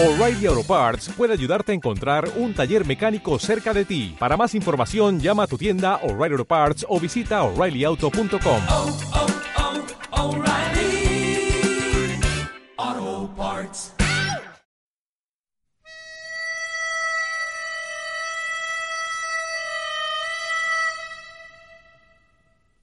[0.00, 4.14] O'Reilly Auto Parts puede ayudarte a encontrar un taller mecánico cerca de ti.
[4.16, 8.62] Para más información, llama a tu tienda O'Reilly Auto Parts o visita oreillyauto.com.
[8.70, 8.96] oh,
[12.78, 13.92] oh, Parts.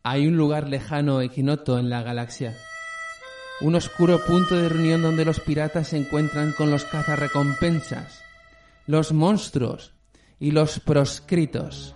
[0.04, 2.58] Hay un lugar lejano e ignoto en la galaxia.
[3.62, 8.22] Un oscuro punto de reunión donde los piratas se encuentran con los cazarrecompensas,
[8.86, 9.94] los monstruos
[10.40, 11.96] y los proscritos.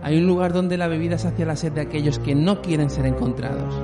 [0.00, 3.06] Hay un lugar donde la bebida sacia la sed de aquellos que no quieren ser
[3.06, 3.74] encontrados.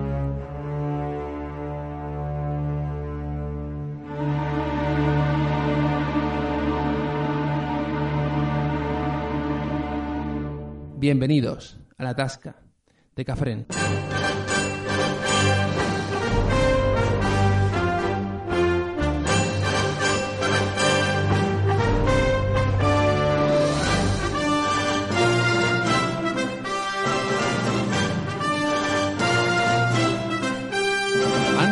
[10.96, 12.62] Bienvenidos a la Tasca
[13.16, 13.66] de Cafrén.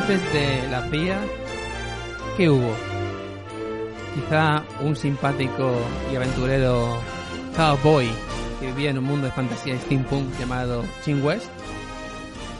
[0.06, 1.18] Antes de la CIA,
[2.36, 2.74] ¿qué hubo?
[4.14, 5.74] Quizá un simpático
[6.12, 7.00] y aventurero
[7.56, 8.10] cowboy
[8.60, 11.50] que vivía en un mundo de fantasía y steampunk llamado Chin West.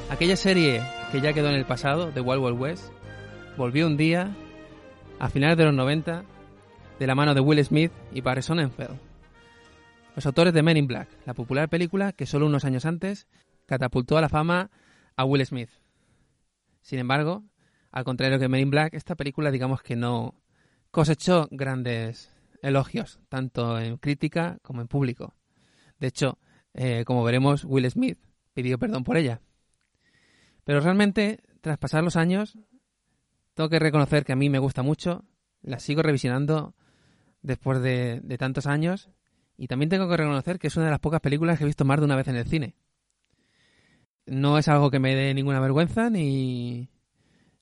[0.09, 2.84] Aquella serie que ya quedó en el pasado, de Wild Wild West,
[3.59, 4.31] volvió un día,
[5.19, 6.25] a finales de los 90,
[6.98, 8.98] de la mano de Will Smith y Barry Sonnenfeld,
[10.17, 13.27] los autores de Men in Black, la popular película que solo unos años antes
[13.67, 14.70] catapultó a la fama
[15.15, 15.83] a Will Smith.
[16.84, 17.42] Sin embargo,
[17.90, 20.34] al contrario que Men in Black, esta película digamos que no
[20.91, 25.34] cosechó grandes elogios, tanto en crítica como en público.
[25.98, 26.38] De hecho,
[26.74, 28.18] eh, como veremos, Will Smith
[28.52, 29.41] pidió perdón por ella.
[30.64, 32.58] Pero realmente, tras pasar los años,
[33.54, 35.24] tengo que reconocer que a mí me gusta mucho,
[35.62, 36.74] la sigo revisionando
[37.41, 39.08] después de, de tantos años,
[39.56, 41.86] y también tengo que reconocer que es una de las pocas películas que he visto
[41.86, 42.76] más de una vez en el cine.
[44.26, 46.88] No es algo que me dé ninguna vergüenza ni,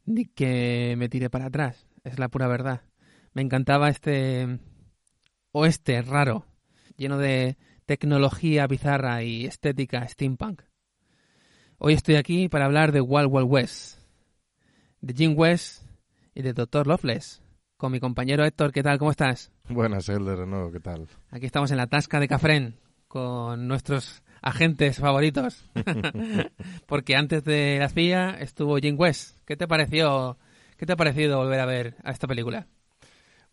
[0.04, 2.82] ni que me tire para atrás, es la pura verdad.
[3.32, 4.60] Me encantaba este
[5.52, 6.46] oeste raro,
[6.96, 7.56] lleno de
[7.86, 10.62] tecnología bizarra y estética steampunk.
[11.78, 13.98] Hoy estoy aquí para hablar de Wild Wild West,
[15.00, 15.82] de Jim West
[16.32, 16.86] y de Dr.
[16.86, 17.42] Loveless,
[17.76, 18.70] con mi compañero Héctor.
[18.70, 18.98] ¿Qué tal?
[18.98, 19.50] ¿Cómo estás?
[19.68, 21.08] Buenas, Elder, de nuevo, ¿qué tal?
[21.30, 22.76] Aquí estamos en la Tasca de Cafrén
[23.08, 25.64] con nuestros agentes favoritos.
[26.86, 29.38] Porque antes de la CIA estuvo Jim West.
[29.46, 30.36] ¿Qué te pareció?
[30.76, 32.66] ¿Qué te ha parecido volver a ver a esta película?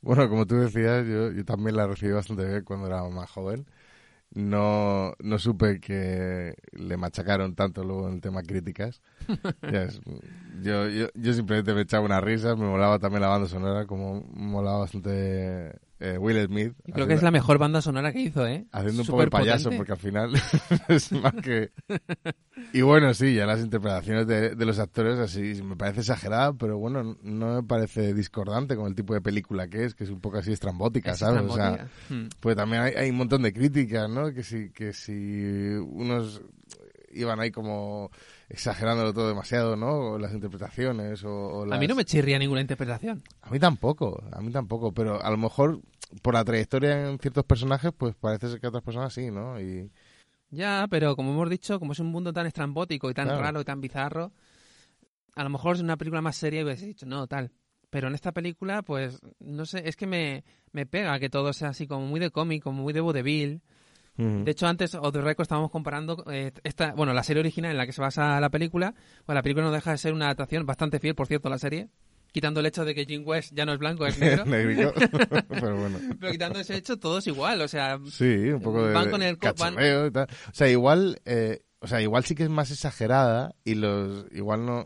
[0.01, 3.65] Bueno, como tú decías, yo, yo también la recibí bastante bien cuando era más joven.
[4.33, 9.01] No, no supe que le machacaron tanto luego en el tema críticas.
[10.61, 14.21] Yo, yo, yo simplemente me echaba una risa, me molaba también la banda sonora, como
[14.33, 16.73] molaba bastante eh, Will Smith.
[16.85, 18.65] Y creo que es la mejor banda sonora que hizo, ¿eh?
[18.71, 20.33] Haciendo un poco el payaso, porque al final
[20.87, 21.71] es más que...
[22.73, 26.77] Y bueno, sí, ya las interpretaciones de, de los actores así me parece exagerada, pero
[26.77, 30.19] bueno, no me parece discordante con el tipo de película que es, que es un
[30.19, 31.41] poco así estrambótica, Es ¿sabes?
[31.49, 31.87] O sea.
[32.09, 32.27] Hmm.
[32.39, 34.33] pues también hay, hay un montón de críticas, ¿no?
[34.33, 36.41] Que si, que si unos
[37.11, 38.11] iban ahí como
[38.49, 40.11] exagerándolo todo demasiado, ¿no?
[40.13, 41.79] O las interpretaciones o, o A las...
[41.79, 43.23] mí no me chirría ninguna interpretación.
[43.41, 45.79] A mí tampoco, a mí tampoco, pero a lo mejor
[46.21, 49.59] por la trayectoria en ciertos personajes, pues parece ser que otras personas sí, ¿no?
[49.61, 49.91] Y...
[50.49, 53.41] Ya, pero como hemos dicho, como es un mundo tan estrambótico y tan Claro.
[53.41, 54.31] raro y tan bizarro,
[55.35, 57.51] a lo mejor es una película más seria y hubiese dicho, no, tal.
[57.91, 61.69] Pero en esta película, pues, no sé, es que me, me pega que todo sea
[61.69, 63.61] así como muy de cómic, como muy de vodevil.
[64.43, 67.77] De hecho, antes, o de Record, estábamos comparando eh, esta, bueno, la serie original en
[67.77, 68.93] la que se basa la película.
[69.25, 71.57] Bueno, la película no deja de ser una adaptación bastante fiel, por cierto, a la
[71.59, 71.87] serie.
[72.31, 74.45] Quitando el hecho de que Jim West ya no es blanco, es negro.
[75.49, 75.97] Pero bueno.
[76.19, 77.61] pero quitando ese hecho, todo es igual.
[77.61, 80.27] O sea, Sí, un poco de, Van con el co- van- cachondeo y tal.
[80.29, 84.65] O sea, igual, eh, o sea, igual sí que es más exagerada y los, igual
[84.65, 84.85] no,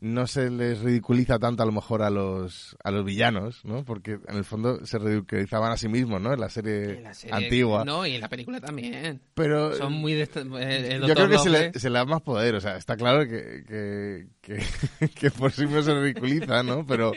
[0.00, 3.84] no se les ridiculiza tanto a lo mejor a los, a los villanos, ¿no?
[3.84, 6.32] Porque en el fondo se ridiculizaban a sí mismos, ¿no?
[6.32, 7.84] En la serie, en la serie- antigua.
[7.84, 9.20] No, y en la película también.
[9.34, 12.22] Pero Son muy de eh, el yo creo que se le, se le da más
[12.22, 16.86] poder, o sea, está claro que, que, que, que por sí mismo se ridiculiza, ¿no?
[16.86, 17.12] Pero,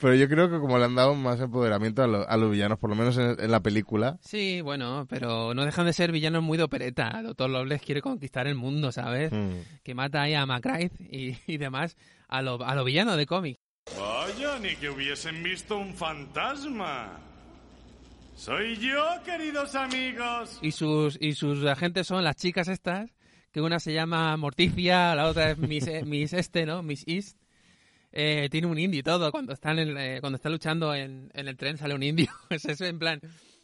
[0.00, 2.78] pero yo creo que como le han dado más empoderamiento a, lo- a los villanos,
[2.78, 6.42] por lo menos en, en la película, Sí, bueno, pero no dejan de ser villanos
[6.42, 7.20] muy de opereta.
[7.22, 7.50] Dr.
[7.50, 9.30] Loveless quiere conquistar el mundo, ¿sabes?
[9.32, 11.96] mm, Que mata ahí a McCrae y, y demás
[12.28, 13.58] a lo, a lo villano de cómic.
[13.98, 17.18] Vaya, ni que hubiesen visto un fantasma.
[18.36, 20.58] Soy yo, queridos amigos.
[20.62, 23.10] Y sus, y sus agentes son las chicas estas,
[23.52, 26.82] que una se llama Morticia, la otra es Miss, eh, Miss Este, ¿no?
[26.82, 27.36] Miss East.
[28.12, 29.30] Eh, tiene un indio y todo.
[29.30, 32.28] Cuando están en, eh, cuando está luchando en, en el tren sale un indio.
[32.50, 33.20] es eso en plan.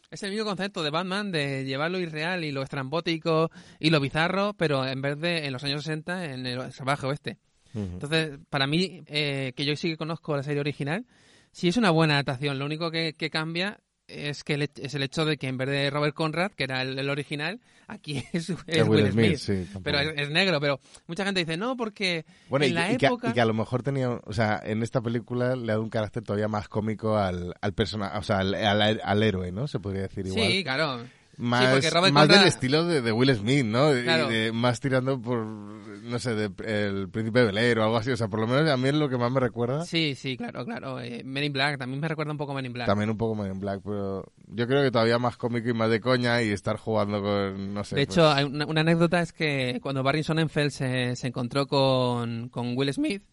[0.09, 3.99] Es el mismo concepto de Batman de llevar lo irreal y lo estrambótico y lo
[3.99, 7.37] bizarro, pero en vez de en los años 60 en el salvaje oeste.
[7.73, 11.05] Entonces, para mí, eh, que yo sí que conozco la serie original,
[11.51, 12.57] sí es una buena adaptación.
[12.57, 15.67] Lo único que, que cambia es que el es el hecho de que en vez
[15.69, 19.37] de Robert Conrad, que era el, el original, aquí es, es Es Will, Will Smith.
[19.37, 19.83] Smith, sí, tampoco.
[19.83, 22.97] pero es, es negro, pero mucha gente dice, no, porque Bueno, en y, la y
[22.97, 25.89] que, y que a lo mejor tenía, o sea, en esta película le da un
[25.89, 29.67] carácter todavía más cómico al, al personaje, o sea, al, al- al héroe, ¿no?
[29.67, 30.51] Se podría decir igual.
[30.51, 31.05] Sí, claro.
[31.37, 33.91] Más, más Conrad- del estilo de, de Will Smith, ¿no?
[33.95, 36.45] Y de- más tirando por, no sé, de
[36.89, 38.11] el príncipe de Bel o algo así.
[38.11, 39.85] O sea, por lo menos a mí es lo que más me recuerda.
[39.85, 40.99] Sí, sí, claro, claro.
[40.99, 42.87] Eh, Men in Black también me recuerda un poco Men in Black.
[42.87, 45.89] También un poco Man in Black, pero yo creo que todavía más cómico y más
[45.89, 47.95] de coña y estar jugando con, no sé.
[47.95, 51.67] De pues- hecho, hay una, una anécdota es que cuando Barry Sonnenfeld se, se encontró
[51.67, 53.23] con, con Will Smith,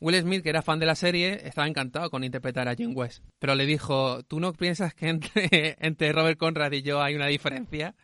[0.00, 3.22] Will Smith, que era fan de la serie, estaba encantado con interpretar a Jim West.
[3.38, 7.26] Pero le dijo, ¿tú no piensas que entre, entre Robert Conrad y yo hay una
[7.26, 7.94] diferencia?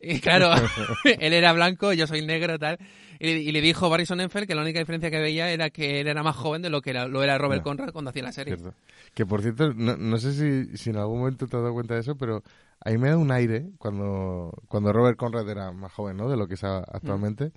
[0.00, 0.50] Y claro,
[1.04, 2.78] él era blanco, yo soy negro, tal.
[3.18, 6.08] Y, y le dijo Barry Sonnenfeld que la única diferencia que veía era que él
[6.08, 7.62] era más joven de lo que era, lo era Robert.
[7.62, 8.56] Conrad cuando hacía la serie.
[8.56, 8.76] Cierto.
[9.14, 11.94] Que por cierto, no, no sé si, si en algún momento te has dado cuenta
[11.94, 12.42] de eso, pero
[12.80, 16.28] a mí me da un aire cuando, cuando Robert Conrad era más joven, ¿no?
[16.28, 17.52] De lo que es actualmente.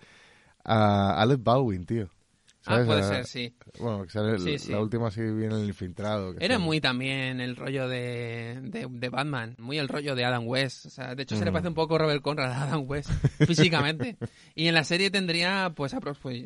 [0.63, 2.09] A Alec Baldwin, tío.
[2.65, 3.55] Ah, puede A- ser, sí.
[3.79, 4.71] Bueno, que sale Sí, sí.
[4.73, 6.35] la última sí viene el infiltrado.
[6.35, 10.45] que Era muy también el rollo de, de, de Batman, muy el rollo de Adam
[10.45, 10.85] West.
[10.85, 11.53] O sea, de hecho, se le Mm.
[11.53, 13.09] parece un poco Robert Conrad a Adam West
[13.47, 14.17] físicamente.
[14.55, 16.43] y en la serie tendría, pues, apro- pues,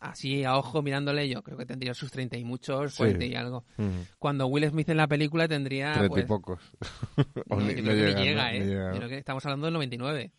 [0.00, 2.98] así a ojo mirándole, yo creo que tendría sus 30 y muchos, Sí.
[2.98, 3.64] 40 y algo.
[3.78, 3.88] Mm.
[4.18, 5.92] Cuando Will Smith en la película tendría.
[5.94, 6.60] Treinta pues, y pocos.
[7.48, 8.48] O no, ni- yo no creo que llega, ni llega, ¿no?
[8.54, 8.60] ¿eh?
[8.60, 8.96] Ni llega, Yo ¿no?
[8.98, 10.30] creo que estamos hablando del 99.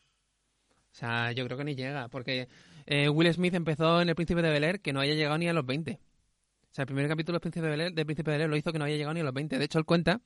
[0.92, 2.48] O sea, yo creo que ni llega, porque
[2.86, 5.48] eh, Will Smith empezó en El Príncipe de Bel Air que no haya llegado ni
[5.48, 5.94] a los 20.
[5.94, 5.98] O
[6.72, 8.72] sea, el primer capítulo del Príncipe de Bel Air, Príncipe de Bel Air lo hizo
[8.72, 9.58] que no haya llegado ni a los 20.
[9.58, 10.22] De hecho, él cuenta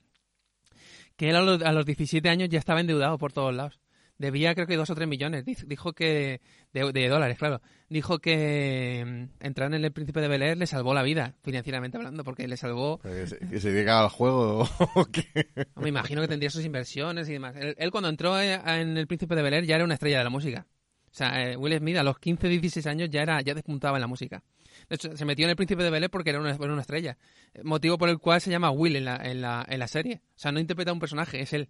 [1.16, 3.78] que él a los, a los 17 años ya estaba endeudado por todos lados.
[4.18, 5.44] Debía creo que dos o tres millones.
[5.44, 6.42] Dijo que...
[6.74, 7.62] De, de dólares, claro.
[7.88, 11.96] Dijo que mm, entrar en El Príncipe de Bel Air le salvó la vida, financieramente
[11.96, 15.24] hablando, porque le salvó Que se, que se dedica al juego o qué.
[15.76, 17.56] me imagino que tendría sus inversiones y demás.
[17.56, 20.18] Él, él cuando entró eh, en El Príncipe de Bel Air ya era una estrella
[20.18, 20.66] de la música.
[21.10, 24.02] O sea, eh, Will Smith a los 15, 16 años ya era ya despuntaba en
[24.02, 24.42] la música.
[24.88, 27.18] De hecho, se metió en El Príncipe de Bel Air porque era una, estrella.
[27.54, 30.22] Eh, Motivo por el cual se llama Will en la, en, la, en la serie.
[30.36, 31.68] O sea, no interpreta un personaje, es él.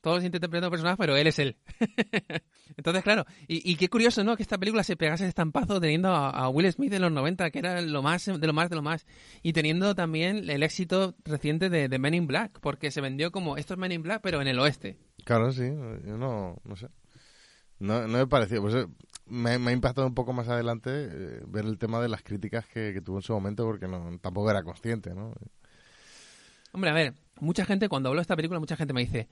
[0.00, 1.56] Todos interpretan un personaje, pero él es él.
[2.76, 4.36] Entonces, claro, y, qué curioso, ¿no?
[4.36, 7.50] Que esta película se pegase ese estampazo teniendo a, a Will Smith en los 90,
[7.50, 9.04] que era lo más de lo más de lo más.
[9.42, 13.56] Y teniendo también el éxito reciente de, de Men in Black, porque se vendió como
[13.56, 14.96] estos Men in Black, pero en el oeste.
[15.24, 15.64] Claro, sí.
[15.64, 16.86] Yo no, no sé.
[17.78, 18.62] No, no me pareció.
[18.62, 18.86] Pues, eh,
[19.26, 22.66] me, me ha impactado un poco más adelante eh, ver el tema de las críticas
[22.66, 25.32] que, que tuvo en su momento porque no tampoco era consciente, ¿no?
[26.72, 29.28] Hombre, a ver, mucha gente, cuando hablo de esta película, mucha gente me dice,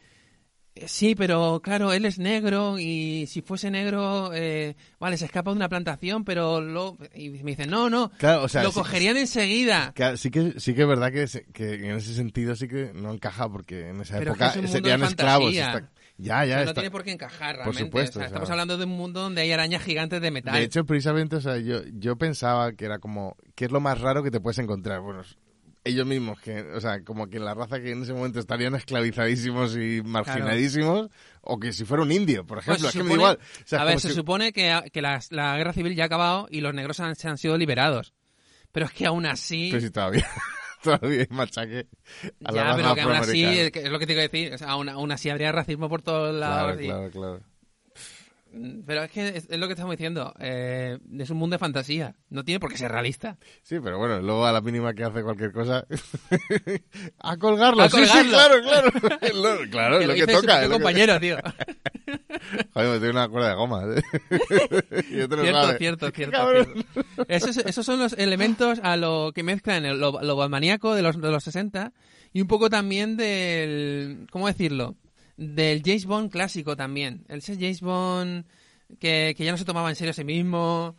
[0.75, 5.51] "Eh, sí, pero claro, él es negro y si fuese negro, eh, vale, se escapa
[5.51, 6.97] de una plantación, pero lo...
[7.15, 9.93] Y me dicen, no, no, Claro, o sea, lo sí- cogerían enseguida.
[9.95, 13.13] Claro, sí que sí que es verdad que, que en ese sentido sí que no
[13.13, 15.55] encaja porque en esa Pero época es serían esclavos.
[15.55, 16.75] está- Ya, ya no está.
[16.75, 17.81] tiene por qué encajar realmente.
[17.85, 20.31] supuesto, o sea, o sea- estamos hablando de un mundo donde hay arañas gigantes de
[20.31, 20.55] metal.
[20.55, 24.01] De hecho, precisamente, o sea, yo, yo pensaba que era como, ¿qué es lo más
[24.01, 25.01] raro que te puedes encontrar?
[25.01, 25.23] Bueno,
[25.83, 29.77] ellos mismos, que, o sea, como que la raza que en ese momento estarían esclavizadísimos
[29.77, 31.09] y marginadísimos,
[31.43, 33.39] o que si fuera un indio, por Pues ejemplo, es que me da igual.
[33.43, 36.07] O sea, a ver, se si- supone que, que la, la guerra civil ya ha
[36.07, 38.15] acabado y los negros han, se han sido liberados.
[38.73, 39.69] Pero es que aún así...
[39.71, 40.27] Pero si todavía,
[40.85, 41.87] todavía hay machaque
[42.45, 44.59] a la ya, pero que aún así, es lo que te iba a decir, o
[44.59, 46.81] sea, aún, aún así habría racismo por todos Claro, lados.
[46.83, 47.41] y- claro, claro.
[48.87, 52.15] Pero es que es, es lo que estamos diciendo, eh, es un mundo de fantasía,
[52.31, 53.37] no tiene por qué ser realista.
[53.63, 55.87] Sí, pero bueno, luego a la mínima que hace cualquier cosa,
[57.19, 58.91] a colgarlo, A sí, sí, claro, claro,
[59.35, 60.63] lo- claro, es lo que toca.
[60.63, 61.37] es lo que- compañero, tío.
[62.75, 63.83] Joder, me tengo una cuerda de goma.
[63.85, 64.03] ¿eh?
[65.29, 67.25] No cierto, cierto, cierto, cierto.
[67.29, 71.21] Esos, esos son los elementos a lo que mezclan el- lo, lo batmaníaco de los,
[71.21, 71.93] de los 60
[72.33, 74.97] y un poco también del, ¿cómo decirlo?
[75.37, 77.25] Del James Bond clásico también.
[77.29, 78.45] El ese James Bond
[78.99, 80.97] que, que ya no se tomaba en serio a sí mismo.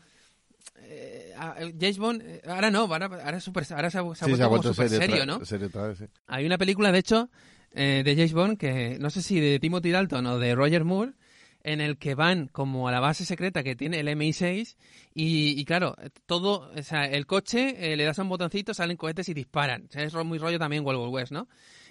[0.82, 1.34] Eh,
[1.80, 4.50] James Bond, eh, ahora no, ahora, ahora, super- ahora se ha, se ha Sí, vuelto
[4.50, 5.40] como súper serio, ¿no?
[5.40, 6.06] vez, sí.
[6.28, 7.30] Hay una película, de hecho,
[7.72, 11.14] eh, de James Bond, que no sé si de Timothy Dalton o de Roger Moore,
[11.64, 14.76] en el que van como a la base secreta que tiene el MI6
[15.16, 15.96] y, y claro,
[16.28, 19.86] todo, o sea, el coche eh, le das a un botoncito, salen cohetes y disparan.
[19.90, 21.48] O sea, es muy rollo también World War West, ¿no?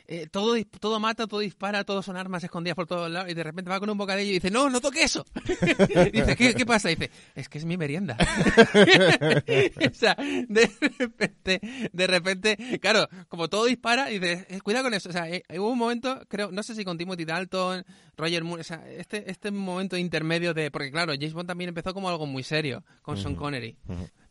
[0.06, 3.42] Eh, todo, todo mata, todo dispara, todo son armas escondidas por todos lados y de
[3.42, 5.24] repente va con un bocadillo y dice, no, no toque eso.
[6.12, 6.90] dice, ¿qué, ¿qué pasa?
[6.90, 8.16] Dice, es que es mi merienda.
[8.20, 11.60] o sea, de repente,
[11.92, 15.08] de repente, claro, como todo dispara, y dice, eh, cuidado con eso.
[15.08, 17.84] O sea, eh, hubo un momento, creo, no sé si con Timothy Dalton,
[18.16, 21.92] Roger Moore, o sea, este, este momento intermedio de, porque claro, James Bond también empezó
[21.94, 23.76] como algo muy serio con Sean Connery.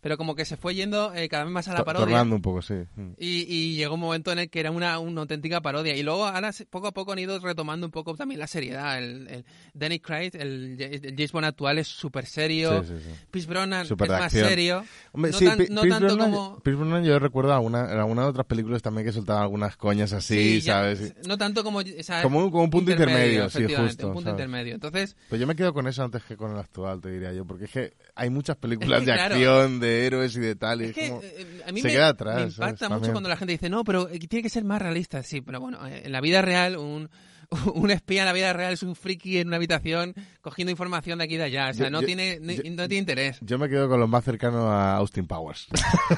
[0.02, 2.08] Pero como que se fue yendo eh, cada vez más a la parodia.
[2.08, 2.74] Tornando un poco, sí.
[2.98, 3.12] Mm.
[3.18, 5.96] Y, y llegó un momento en el que era una, una auténtica parodia.
[5.96, 8.98] Y luego, ahora, poco a poco han ido retomando un poco también la seriedad.
[8.98, 12.84] El, el Danny Craig, el, el James Bond actual, es súper serio.
[12.84, 13.10] Sí, sí, sí.
[13.32, 14.84] Pierce Brosnan Súper es de más serio.
[15.14, 16.60] Hombre, no tan- tanto Brosnan- como...
[16.60, 20.60] Pierce Brosnan yo recuerdo alguna, en algunas otras películas también que soltaba algunas coñas así,
[20.60, 21.16] ya- ¿sabes?
[21.26, 21.80] No tanto como...
[22.22, 24.42] Como un- como un punto intermedio, sí, efectivamente, justo, Un punto ¿sabes?
[24.44, 24.74] intermedio.
[24.76, 27.46] Entonces, Pues yo me quedo con eso antes que con el actual, te diría yo,
[27.46, 29.36] porque es que hay muchas películas Es que, de claro.
[29.36, 31.22] acción, de héroes y de tal, y es es que como...
[31.24, 32.54] eh, a mí se me, queda atrás, me ¿sabes?
[32.58, 33.12] impacta mucho También.
[33.14, 35.24] cuando la gente dice, no, pero eh, tiene que ser más realista.
[35.24, 37.10] Sí, pero bueno, eh, en la vida real, un,
[37.76, 41.26] un espía en la vida real es un friki en una habitación cogiendo información de
[41.26, 41.70] aquí y de allá.
[41.70, 43.38] O sea, Yo- no, yo- tiene, yo- no tiene interés.
[43.42, 45.68] Yo me quedo con lo más cercano a Austin Powers.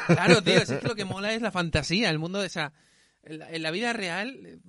[0.08, 2.74] Claro, tío, es que lo que mola es la fantasía, el mundo de esa...
[3.26, 4.60] En la, en la vida real, eh,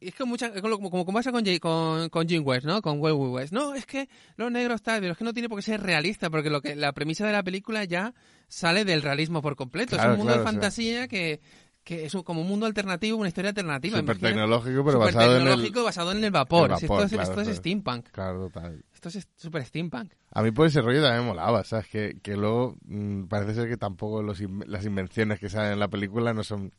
[0.00, 2.82] es que mucha, como, como, pasa con, Jay- con, con Jim West, ¿no?
[2.82, 3.52] Con Wild West.
[3.52, 6.28] No, es que los negros tal, pero es que no tiene por qué ser realista,
[6.28, 8.12] porque lo que la premisa de la película ya
[8.48, 9.96] sale del realismo por completo.
[9.96, 11.40] Claro, es un mundo claro, de fantasía que,
[11.84, 13.98] que es como un mundo alternativo, una historia alternativa.
[13.98, 15.44] Imagina- tecnológico, pero basado en el...
[15.48, 16.70] tecnológico basado en el vapor.
[16.72, 17.58] el Si vapor, esto es, claro, esto es claro.
[17.58, 18.08] steampunk.
[18.10, 18.84] Claro, total.
[18.94, 20.12] Esto es súper steampunk.
[20.34, 21.88] A mí por ese rollo también me molaba, ¿sabes?
[21.88, 25.78] Que, que luego mm, parece ser que tampoco los in- las invenciones que salen en
[25.78, 26.72] la película no son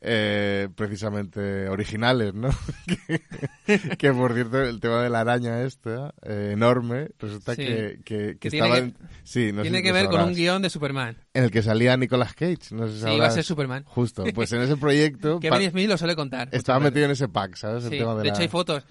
[0.00, 2.50] eh, precisamente originales, ¿no?
[3.66, 7.64] que, que, por cierto, el tema de la araña esta, eh, enorme, resulta Sí.
[7.64, 8.92] que, que, que tiene estaba...
[9.24, 11.16] sí, no Tiene que ver con un guion de Superman.
[11.34, 13.84] En el que salía Nicolas Cage, no sé si Sí, iba a ser Superman.
[13.86, 16.48] Justo, pues en ese proyecto Kevin Smith lo suele contar.
[16.52, 17.84] estaba metido en ese pack, ¿sabes?
[17.84, 18.32] El Sí, tema de, de la...
[18.32, 18.84] hecho hay fotos.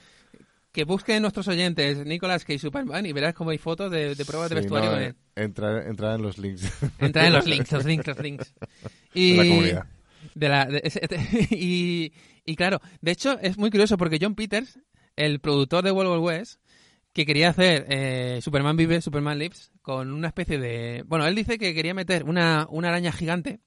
[0.71, 4.49] Que busquen nuestros oyentes Nicolas Cage Superman y verás cómo hay fotos de, de pruebas
[4.49, 5.15] de vestuario no, con eh, él.
[5.35, 6.71] entrar, entrar en los links.
[6.97, 8.53] Entra en los links, los links, los links.
[9.13, 9.85] Y, De la comunidad.
[10.33, 11.07] de la- de ese-
[11.51, 12.11] y,
[12.43, 14.79] y claro, de hecho es muy curioso porque John Peters,
[15.15, 16.59] el productor de World War West,
[17.13, 21.03] que quería hacer eh, Superman Vive, Superman Lives, con una especie de...
[21.05, 23.59] Bueno, él dice que quería meter una, una araña gigante,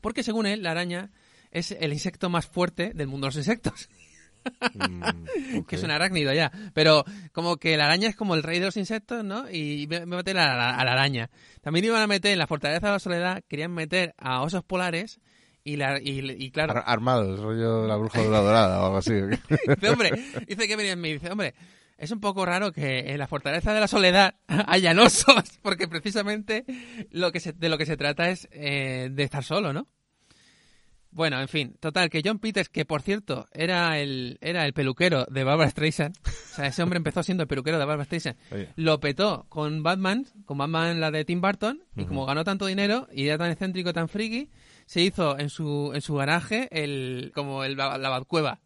[0.00, 1.10] porque según él, la araña
[1.50, 3.88] es el insecto más fuerte del mundo de los insectos.
[4.74, 6.50] Mm, que es un arácnido ya.
[6.72, 9.50] Pero como que la araña es como el rey de los insectos, ¿no?
[9.50, 11.28] Y me me meten a la, a la araña.
[11.60, 15.20] También iban a meter en la Fortaleza de la Soledad, querían meter a osos polares
[15.64, 18.98] y, la, y, y claro, Ar- armados, rollo la bruja de la dorada o algo
[18.98, 19.12] así.
[19.66, 20.12] dice, hombre,
[20.46, 21.54] dice que venía en mí, dice, hombre,
[21.98, 26.64] es un poco raro que en la Fortaleza de la Soledad hayan osos, porque precisamente
[27.10, 29.86] lo que se- de lo que se trata es eh, de estar solo, ¿no?
[31.10, 35.24] Bueno, en fin, total, que John Peters, que por cierto era el, era el peluquero
[35.30, 38.68] de Barbara Streisand, o sea, ese hombre empezó siendo el peluquero de Barbara Streisand, Oye.
[38.76, 43.08] lo petó con Batman, con Batman la de Tim Burton, y como ganó tanto dinero
[43.10, 44.50] y era tan excéntrico, tan friki,
[44.84, 48.60] se hizo en su, en su garaje el, como el, la Batcueva.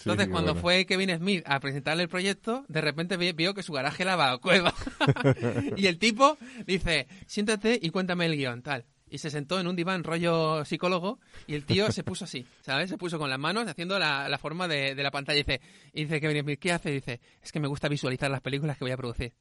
[0.00, 0.60] Entonces, cuando bueno.
[0.62, 4.16] fue Kevin Smith a presentarle el proyecto, de repente vi- vio que su garaje era
[4.16, 4.74] la cueva.
[5.76, 6.36] y el tipo
[6.66, 8.84] dice, siéntate y cuéntame el guion, tal.
[9.10, 12.90] Y se sentó en un diván rollo psicólogo y el tío se puso así, ¿sabes?
[12.90, 15.38] Se puso con las manos haciendo la, la forma de, de la pantalla.
[15.38, 15.60] Y dice,
[15.94, 16.90] y dice Kevin Smith, ¿qué hace?
[16.90, 19.32] dice, es que me gusta visualizar las películas que voy a producir.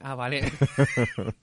[0.00, 0.42] Ah, vale.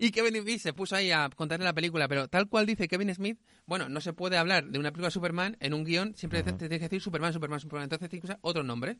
[0.00, 3.14] y Kevin Smith se puso ahí a contarle la película, pero tal cual dice Kevin
[3.14, 6.42] Smith, bueno, no se puede hablar de una película de Superman en un guion, siempre
[6.42, 8.96] te tienes que decir Superman, Superman, Superman, entonces tienes que usar otro nombre.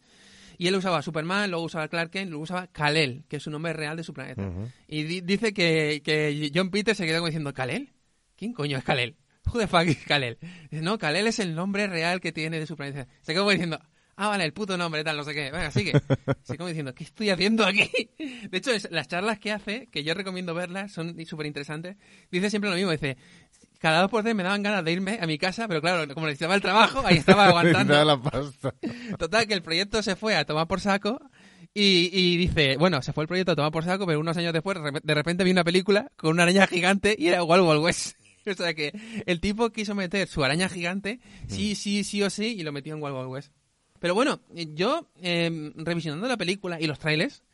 [0.59, 3.73] Y él usaba Superman, luego usaba Clark Kent, luego usaba Kal-El, que es su nombre
[3.73, 4.51] real de su planeta.
[4.87, 7.91] Y di- dice que, que John Peter se quedó como diciendo, ¿Kal-El?
[8.37, 9.17] ¿Quién coño es Kal-El?
[9.47, 10.39] Who the fuck is Kal-El?
[10.71, 13.09] Dice, no, Kal-El es el nombre real que tiene de su planeta.
[13.23, 13.81] Se quedó como diciendo,
[14.17, 15.51] ah, vale, el puto nombre, tal, no sé qué.
[15.51, 15.93] Venga, sigue.
[16.43, 17.89] Se quedó diciendo, ¿qué estoy haciendo aquí?
[18.51, 21.97] De hecho, es- las charlas que hace, que yo recomiendo verlas, son súper interesantes.
[22.31, 23.17] Dice siempre lo mismo, dice,
[23.79, 26.27] cada dos por tres me daban ganas de irme a mi casa, pero claro, como
[26.27, 27.95] necesitaba el trabajo, ahí estaba aguantando.
[27.95, 28.75] Necesitaba la pasta.
[29.19, 31.21] Total, que el proyecto se fue a tomar por saco
[31.75, 34.53] y, y dice, bueno, se fue el proyecto a tomar por saco, pero unos años
[34.53, 37.65] después de rep- de repente vi una película con una araña gigante y era Wild
[37.67, 38.17] Wild West.
[38.45, 38.93] O sea que
[39.27, 42.93] el tipo quiso meter su araña gigante, sí, sí, sí o sí, y lo metió
[42.95, 43.53] en Wild Wild West.
[44.03, 47.45] Pero bueno, eh, yo, eh, revisionando la película y los trailers,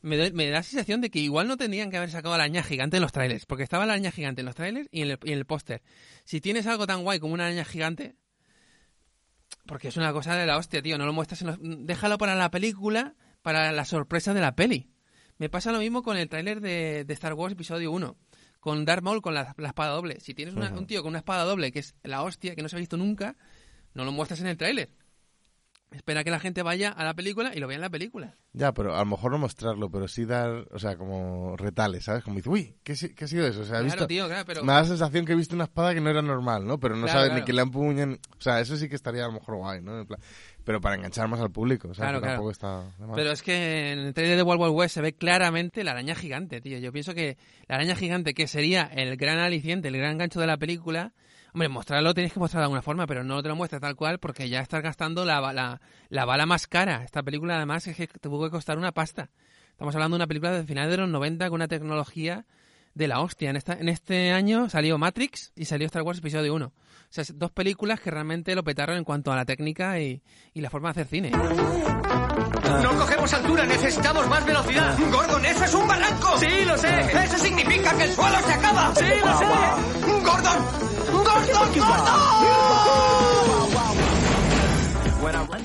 [0.00, 2.38] me, doy- me da la sensación de que igual no tendrían que haber sacado a
[2.38, 5.02] la araña gigante en los trailers, porque estaba la araña gigante en los trailers y
[5.02, 5.80] en el, póster.
[6.24, 8.16] Si tienes algo tan guay como una araña gigante,
[9.64, 10.98] porque es una cosa de la hostia, tío.
[10.98, 11.58] No lo muestras en los...
[11.60, 14.90] Déjalo para la película, para la sorpresa de la peli.
[15.38, 18.16] Me pasa lo mismo con el tráiler de, de Star Wars Episodio 1.
[18.58, 20.18] Con Darth Maul con la, la espada doble.
[20.20, 22.68] Si tienes una- un tío con una espada doble que es la hostia, que no
[22.68, 23.36] se ha visto nunca,
[23.94, 24.90] no lo muestras en el tráiler.
[25.94, 28.36] Espera que la gente vaya a la película y lo vea en la película.
[28.52, 32.22] Ya, pero a lo mejor no mostrarlo, pero sí dar, o sea, como retales, ¿sabes?
[32.24, 33.60] Como dice, uy, ¿qué, qué ha sido eso?
[33.60, 34.06] O sea, Claro, visto...
[34.06, 34.62] tío, claro, pero...
[34.64, 36.78] Me da la sensación que he visto una espada que no era normal, ¿no?
[36.78, 38.18] Pero no Claro, sabes ni que la empuñen.
[38.38, 40.00] O sea, eso sí que estaría a lo mejor guay, ¿no?
[40.00, 40.20] En plan-
[40.64, 42.82] Pero para enganchar más al público, Claro, que tampoco está.
[43.14, 46.14] Pero es que en el trailer de Wild Wild West se ve claramente la araña
[46.14, 46.78] gigante, tío.
[46.78, 47.36] Yo pienso que
[47.68, 51.12] la araña gigante, que sería el gran aliciente, el gran gancho de la película,
[51.52, 54.18] hombre, mostrarlo tienes que mostrarlo de alguna forma, pero no te lo muestras tal cual
[54.18, 57.04] porque ya estás gastando la, la, la bala más cara.
[57.04, 59.30] Esta película, además, es que tuvo que costar una pasta.
[59.70, 62.46] Estamos hablando de una película de finales de los 90 con una tecnología
[62.94, 63.50] de la hostia.
[63.50, 66.66] En, esta, en este año salió Matrix y salió Star Wars Episodio 1.
[66.66, 66.72] O
[67.08, 70.22] sea, dos películas que realmente lo petaron en cuanto a la técnica y,
[70.54, 71.30] y la forma de hacer cine.
[71.30, 74.96] No cogemos altura, necesitamos más velocidad.
[75.10, 76.38] Gordon, eso es un barranco.
[76.38, 77.00] Sí, lo sé.
[77.24, 78.94] Eso significa que el suelo se acaba.
[78.94, 79.44] Sí, lo sé.
[80.24, 80.58] Gordon,
[81.12, 82.42] Gordon, Gordon.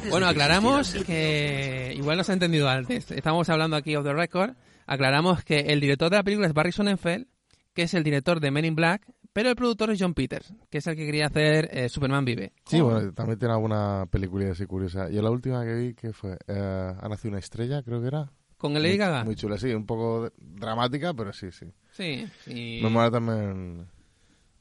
[0.10, 3.12] Bueno, aclaramos que igual no se ha entendido antes.
[3.12, 4.52] Estamos hablando aquí of the record.
[4.88, 7.28] Aclaramos que el director de la película es Barry Sonnenfeld,
[7.74, 10.80] que es el director de Men in Black, pero el productor es John Peters, que
[10.80, 12.54] es el que quería hacer eh, Superman Vive.
[12.66, 15.10] Sí, bueno, también tiene alguna película así curiosa.
[15.12, 16.38] Yo la última que vi, que fue?
[16.48, 18.32] Eh, ha nacido una estrella, creo que era.
[18.58, 19.24] Con el Lady Muy- Gaga.
[19.26, 21.68] Muy chula, sí, un poco dramática, pero sí, sí.
[21.92, 22.80] Sí, sí.
[22.82, 23.86] Me mola también.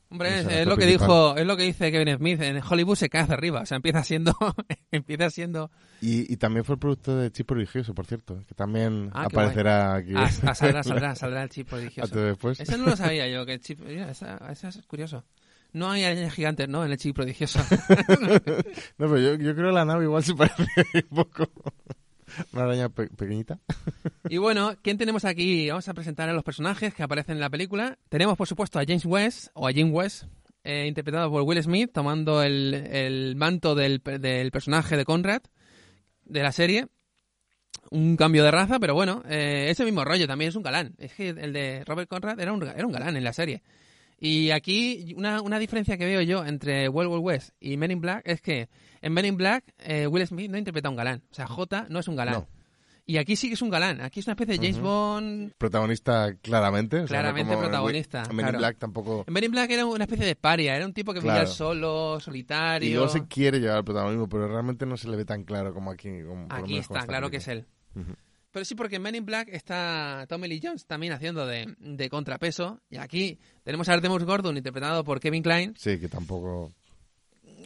[0.09, 0.89] Hombre, es, lo que principal.
[1.09, 2.41] dijo, es lo que dice Kevin Smith.
[2.41, 4.37] En Hollywood se cae hacia arriba, o sea, empieza siendo,
[4.93, 5.71] empieza siendo.
[6.01, 9.97] Y, y también fue el producto de Chip Prodigioso, por cierto, que también Ah, aparecerá
[9.97, 10.13] aquí.
[10.15, 12.15] Ah, ah, saldrá, saldrá, saldrá el chip prodigioso.
[12.15, 12.61] Después.
[12.61, 15.25] Eso no lo sabía yo, que el chip, mira, esa, esa es curioso.
[15.73, 16.85] No hay arañas gigantes, ¿no?
[16.85, 17.59] En el chip prodigioso.
[18.99, 20.65] No, pero yo, yo creo que la nave igual se parece
[21.11, 21.49] un poco.
[22.53, 23.59] Una araña pe- pequeñita.
[24.29, 25.69] Y bueno, ¿quién tenemos aquí?
[25.69, 27.97] Vamos a presentar a los personajes que aparecen en la película.
[28.09, 30.25] Tenemos, por supuesto, a James West, o a Jim West,
[30.65, 35.43] eh, interpretado por Will Smith, tomando el, el manto del, del personaje de Conrad,
[36.25, 36.89] de la serie.
[37.93, 40.97] Un cambio de raza, pero bueno, eh, ese mismo rollo también es un galán.
[40.99, 43.63] Es que el de Robert Conrad era un, era un galán en la serie.
[44.19, 48.01] Y aquí una, una diferencia que veo yo entre Wild Wild West y Men in
[48.01, 48.69] Black es que
[49.03, 51.23] en Men in Black eh, Will Smith no interpreta a un galán.
[51.31, 52.35] O sea, J no es un galán.
[52.35, 52.49] No.
[53.09, 54.01] Y aquí sí que es un galán.
[54.01, 55.53] Aquí es una especie de James Bond.
[55.59, 56.97] Protagonista claramente.
[56.97, 58.57] o sea, no Claramente como en protagonista, Men in.
[58.57, 59.25] Black tampoco.
[59.29, 60.75] En Men in Black era una especie de paria.
[60.75, 61.49] Era un tipo que vivía Claro.
[61.51, 62.95] solo, Y solitario.
[62.97, 65.91] luego se quiere llevar el protagonismo, pero realmente no se le ve tan claro como
[65.93, 66.09] aquí.
[66.27, 67.67] como- Aquí está, claro que es él.
[68.57, 72.09] Pero sí, porque en Men in Black está Tommy Lee Jones también haciendo de, de
[72.09, 72.81] contrapeso.
[72.89, 75.75] Y aquí tenemos a Artemus Gordon interpretado por Kevin Klein.
[75.77, 76.73] Sí, que tampoco.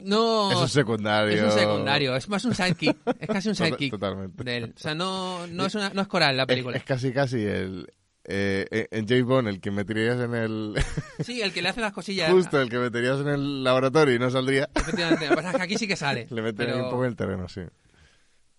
[0.03, 0.51] No.
[0.51, 1.33] Es un secundario.
[1.33, 2.97] Es un secundario, es más un sidekick.
[3.21, 4.43] Es casi un sidekick totalmente.
[4.43, 4.75] de él.
[4.77, 6.77] O sea, no, no, es, una, no es coral la película.
[6.77, 7.87] es casi casi el.
[8.25, 10.75] Eh, en James Bond, el que meterías en el.
[11.25, 12.33] Sí, el que le hace las cosillas.
[12.33, 14.69] justo el que meterías en el laboratorio y no saldría.
[14.75, 15.27] Efectivamente.
[15.27, 16.27] Lo que pasa es que aquí sí que sale.
[16.31, 17.61] Le pero un poco en el terreno, sí.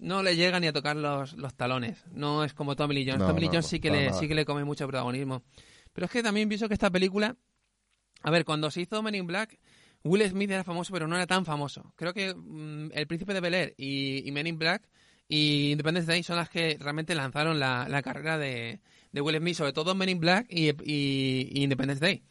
[0.02, 2.04] No le llega ni a tocar los, los talones.
[2.12, 3.20] No es como Tommy Lee Jones.
[3.22, 5.44] No, Tommy Lee no, Jones sí que, le, sí que le come mucho protagonismo.
[5.94, 7.38] Pero es que también pienso que esta película...
[8.24, 9.58] A ver, cuando se hizo Men in Black,
[10.04, 11.94] Will Smith era famoso, pero no era tan famoso.
[11.96, 14.88] Creo que mm, El Príncipe de Bel-Air y, y Men in Black
[15.28, 18.80] y Independence Day son las que realmente lanzaron la, la carrera de,
[19.12, 22.24] de Will Smith, sobre todo Men in Black y, y- y Independence Day.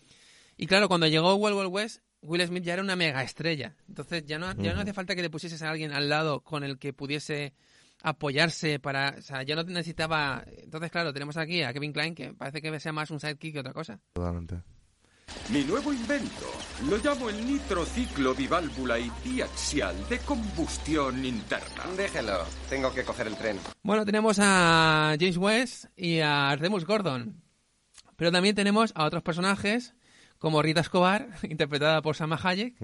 [0.56, 3.74] Y claro, cuando llegó Wild Wild West, Will Smith ya era una mega estrella.
[3.88, 6.64] Entonces ya no, ya no hace falta que le pusieses a alguien al lado con
[6.64, 7.54] el que pudiese
[8.02, 9.16] apoyarse para...
[9.18, 10.44] O sea, ya no necesitaba...
[10.59, 13.61] Entonces, claro, tenemos aquí a Kevin Klein, que parece que sea más un sidekick que
[13.61, 13.98] otra cosa.
[14.12, 14.62] Totalmente.
[15.50, 16.50] Mi nuevo invento.
[16.88, 21.85] Lo llamo el nitrociclo biválvula y diaxial de combustión interna.
[21.96, 23.59] Déjelo, tengo que coger el tren.
[23.83, 27.42] Bueno, tenemos a James West y a Artemus Gordon.
[28.16, 29.94] Pero también tenemos a otros personajes,
[30.40, 32.74] como Rita Escobar, interpretada por Salma Hayek.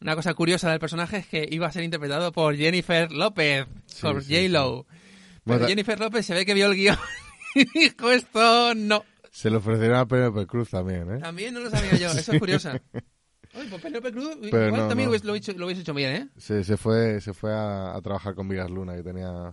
[0.00, 4.00] Una cosa curiosa del personaje es que iba a ser interpretado por Jennifer López, Sí,
[4.00, 4.86] por sí, J-Lo.
[4.86, 4.98] Pero
[5.44, 6.96] Bueno, Jennifer López se ve que vio el guion
[7.54, 9.04] y dijo esto no.
[9.30, 11.18] Se le ofrecieron a Penelope Cruz también, ¿eh?
[11.18, 12.72] También no lo sabía yo, eso es curiosa.
[13.54, 15.16] Oye, pues Penélope Cruz, Pero igual no, también no.
[15.24, 16.28] Lo, hubiese, lo hubiese- lo hecho bien, ¿eh?
[16.38, 19.52] Se, se fue, se fue a, a trabajar con Vigas Luna, que tenía.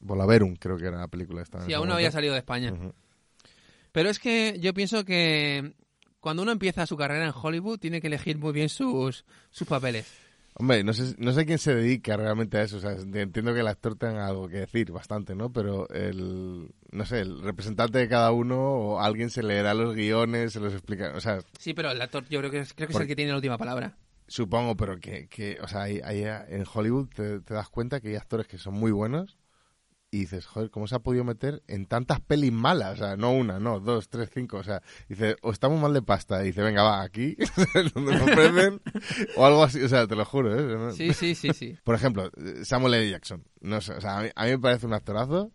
[0.00, 1.58] Volaverum, creo que era la película esta.
[1.62, 2.72] ese aún no había salido de España.
[3.92, 5.74] Pero es que yo pienso que
[6.22, 10.10] cuando uno empieza su carrera en Hollywood tiene que elegir muy bien sus, sus papeles.
[10.54, 12.76] Hombre, no sé, no sé quién se dedica realmente a eso.
[12.76, 15.50] O sea, entiendo que el actor tenga algo que decir, bastante, ¿no?
[15.50, 20.52] Pero el, no sé, el representante de cada uno o alguien se leerá los guiones,
[20.52, 21.12] se los explica.
[21.16, 23.16] O sea, Sí, pero el actor yo creo que es, creo que es el que
[23.16, 23.96] tiene la última palabra.
[24.28, 28.08] supongo, pero que, que o sea, hay, hay- en Hollywood te, te das cuenta que
[28.08, 29.38] hay actores que son muy buenos
[30.12, 32.92] y dices, joder, ¿cómo se ha podido meter en tantas pelis malas?
[32.92, 34.58] O sea, no una, no, dos, tres, cinco.
[34.58, 36.42] O sea, dice, o estamos mal de pasta.
[36.42, 37.34] Y dice, venga, va, aquí,
[37.94, 38.82] donde nos ofrecen,
[39.36, 39.82] o algo así.
[39.82, 40.76] O sea, te lo juro, ¿eh?
[40.76, 40.92] ¿no?
[40.92, 41.78] Sí, sí, sí, sí.
[41.82, 42.30] Por ejemplo,
[42.62, 43.10] Samuel L.
[43.10, 43.42] Jackson.
[43.62, 45.50] No sé, o sea, a mí, a mí me parece un actorazo,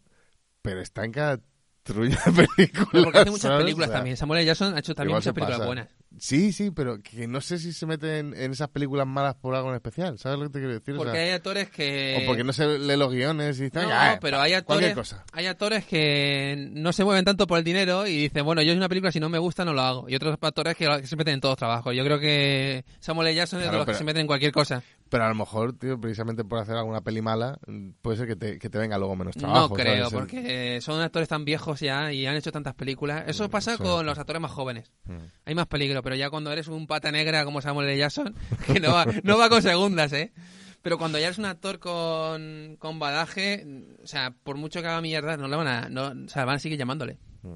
[0.64, 1.40] pero está en cada
[1.84, 2.90] trulla de película.
[2.92, 3.64] Pero porque hace muchas ¿sabes?
[3.64, 4.18] películas O sea, también.
[4.18, 4.48] Samuel L.
[4.48, 5.68] Jackson ha hecho también muchas películas pasa.
[5.68, 5.90] buenas.
[6.20, 9.70] Sí, sí, pero que no sé si se mete en, esas películas malas por algo
[9.70, 10.18] en especial.
[10.18, 10.96] ¿Sabes lo que te quiero decir?
[10.96, 12.20] O Porque sea, hay actores que...
[12.22, 15.26] o porque no se lee los guiones y dice, No, "Ah, pero hay actores, cosa.
[15.34, 18.78] hay actores que no se mueven tanto por el dinero y dicen, bueno, yo es
[18.78, 20.10] una película, si no me gusta, no lo hago.
[20.10, 21.96] Y otros actores que, se meten en todos los trabajos.
[21.96, 23.36] Yo creo que Samuel L.
[23.36, 24.82] Jackson es de los que se meten en cualquier cosa.
[25.10, 28.36] Pero a lo mejor, tío, precisamente por hacer alguna peli mala, mm, puede ser que
[28.36, 29.70] te, que te venga luego menos trabajo.
[29.70, 30.14] no creo, ¿sabes?
[30.14, 33.24] porque son actores tan viejos ya y han hecho tantas películas.
[33.28, 33.84] Eso pasa sí.
[33.84, 34.92] con los actores más jóvenes.
[35.06, 35.18] Mm.
[35.46, 37.98] Hay más peligro, pero ya cuando eres un pata negra como Samuel L.
[37.98, 38.36] Jackson,
[38.68, 40.34] que no va, no va con segundas, ¿eh?
[40.82, 43.66] Pero cuando ya eres un actor con, con badaje,
[44.04, 46.56] o sea, por mucho que haga mierda, no le van a, no, o sea, van
[46.56, 47.18] a seguir llamándole.
[47.42, 47.56] Mm.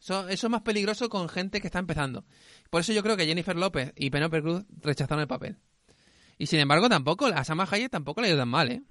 [0.00, 2.24] Eso, eso es más peligroso con gente que está empezando.
[2.70, 5.58] Por eso yo creo que Jennifer López y Penelope Cruz rechazaron el papel.
[6.42, 8.82] Y sin embargo, tampoco, a Sama Hayek tampoco le ha ido tan mal, ¿eh?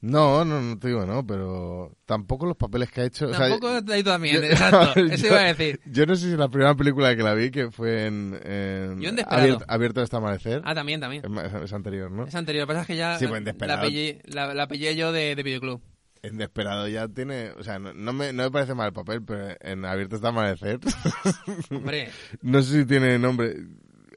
[0.00, 3.26] No, no, no te digo no, pero tampoco los papeles que ha hecho.
[3.26, 4.94] o sea, Tampoco le ha ido tan bien, yo- exacto.
[4.98, 5.78] yo- Eso iba a decir.
[5.92, 8.32] Yo no sé si la primera película que la vi, que fue en.
[8.42, 9.42] en Yo en Desperado.
[9.42, 10.62] abierto, abierto hasta amanecer.
[10.64, 11.22] Ah, también, también.
[11.62, 12.24] es, anterior, ¿no?
[12.24, 13.86] Es anterior, lo que pasa es que ya Sí, pues en la, Desperado.
[13.86, 15.82] pillé, la, la pillé yo de, de videoclub.
[16.22, 17.50] En Desperado ya tiene.
[17.58, 20.28] O sea, no, no me, no me parece mal el papel, pero en Abierto hasta
[20.28, 20.80] amanecer.
[21.70, 22.08] Hombre,
[22.40, 23.54] no sé si tiene nombre.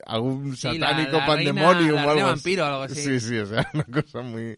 [0.06, 2.30] Algún Sí, la- satánico la pandemonium reina- la o algo así.
[2.32, 2.96] vampiro o algo así.
[3.02, 4.58] Sí, sí, o sea, una cosa muy.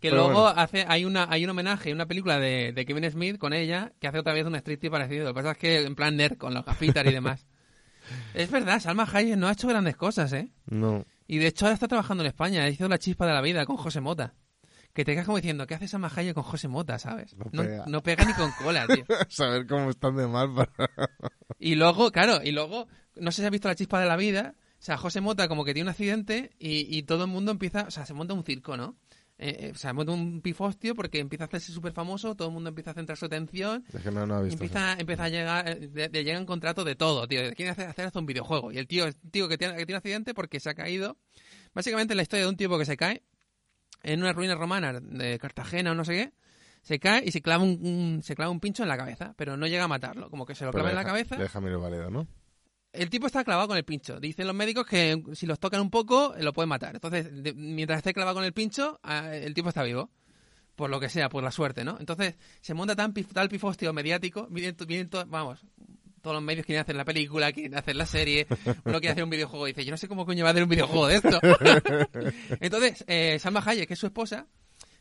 [0.00, 0.60] que Pero luego bueno.
[0.60, 4.08] hace hay una hay un homenaje, una película de, de Kevin Smith con ella que
[4.08, 5.24] hace otra vez un striptease parecido.
[5.24, 7.46] Lo que pasa es que en plan nerd, con los gafitas y demás.
[8.34, 10.50] es verdad, Salma Hayek no ha hecho grandes cosas, ¿eh?
[10.66, 11.04] No.
[11.28, 12.68] Y de hecho ahora está trabajando en España.
[12.68, 14.34] Hizo La chispa de la vida con José Mota.
[14.92, 17.34] Que te quedas como diciendo, ¿qué hace Salma Hayek con José Mota, sabes?
[17.36, 17.84] No No, pega.
[17.86, 19.04] no pega ni con cola, tío.
[19.30, 20.90] Saber cómo están de mal para.
[21.58, 24.54] Y luego, claro, y luego, no sé si has visto la chispa de la vida.
[24.82, 27.84] O sea, José Mota como que tiene un accidente y, y todo el mundo empieza,
[27.86, 28.96] o sea, se monta un circo, ¿no?
[29.38, 32.54] Eh, eh, o sea, monta un pifostio porque empieza a hacerse súper famoso, todo el
[32.54, 34.52] mundo empieza a centrar su atención, Es que no, eso.
[34.52, 37.40] empieza, empieza a llegar, eh, de, de llegan contratos de todo, tío.
[37.54, 38.72] Quiere hacer, hacer hasta un videojuego.
[38.72, 41.16] Y el tío, el tío que tiene, que tiene un accidente porque se ha caído.
[41.74, 43.22] Básicamente la historia de un tipo que se cae
[44.02, 46.32] en una ruina romana de Cartagena o no sé qué.
[46.82, 49.56] Se cae y se clava un, un- se clava un pincho en la cabeza, pero
[49.56, 50.28] no llega a matarlo.
[50.28, 51.36] Como que se lo Pero clava en la cabeza.
[51.36, 52.26] Deja Miro Valedo, ¿no?
[52.92, 54.20] El tipo está clavado con el pincho.
[54.20, 56.94] Dicen los médicos que si los tocan un poco, eh, lo pueden matar.
[56.94, 60.10] Entonces, de- mientras esté clavado con el pincho, ah, el tipo está vivo.
[60.76, 61.96] Por lo que sea, por la suerte, ¿no?
[62.00, 64.46] Entonces, se monta tan pif- tal pifostio mediático.
[64.50, 65.64] Vienen, to- vienen to- vamos,
[66.22, 68.46] todos los medios quieren hacer la película, quieren hacer la serie.
[68.84, 70.62] Uno quiere hacer un videojuego y dice, yo no sé cómo coño va a hacer
[70.62, 71.40] un videojuego de esto.
[72.60, 74.46] Entonces, eh, Salma Hayek, que es su esposa,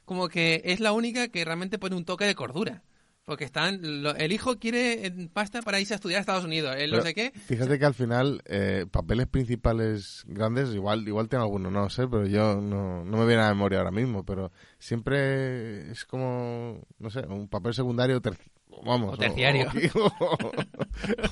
[0.05, 2.83] como que es la única que realmente pone un toque de cordura.
[3.23, 6.75] Porque están, lo- el hijo quiere pasta para irse a estudiar a Estados Unidos.
[6.89, 7.31] No sé qué.
[7.31, 12.25] Fíjate que al final, eh, papeles principales grandes, igual igual tiene alguno, no sé, pero
[12.25, 17.09] yo no, no me viene a la memoria ahora mismo, pero siempre es como, no
[17.09, 18.37] sé, un papel secundario ter-
[18.85, 19.69] vamos, O terciario.
[19.95, 20.11] O,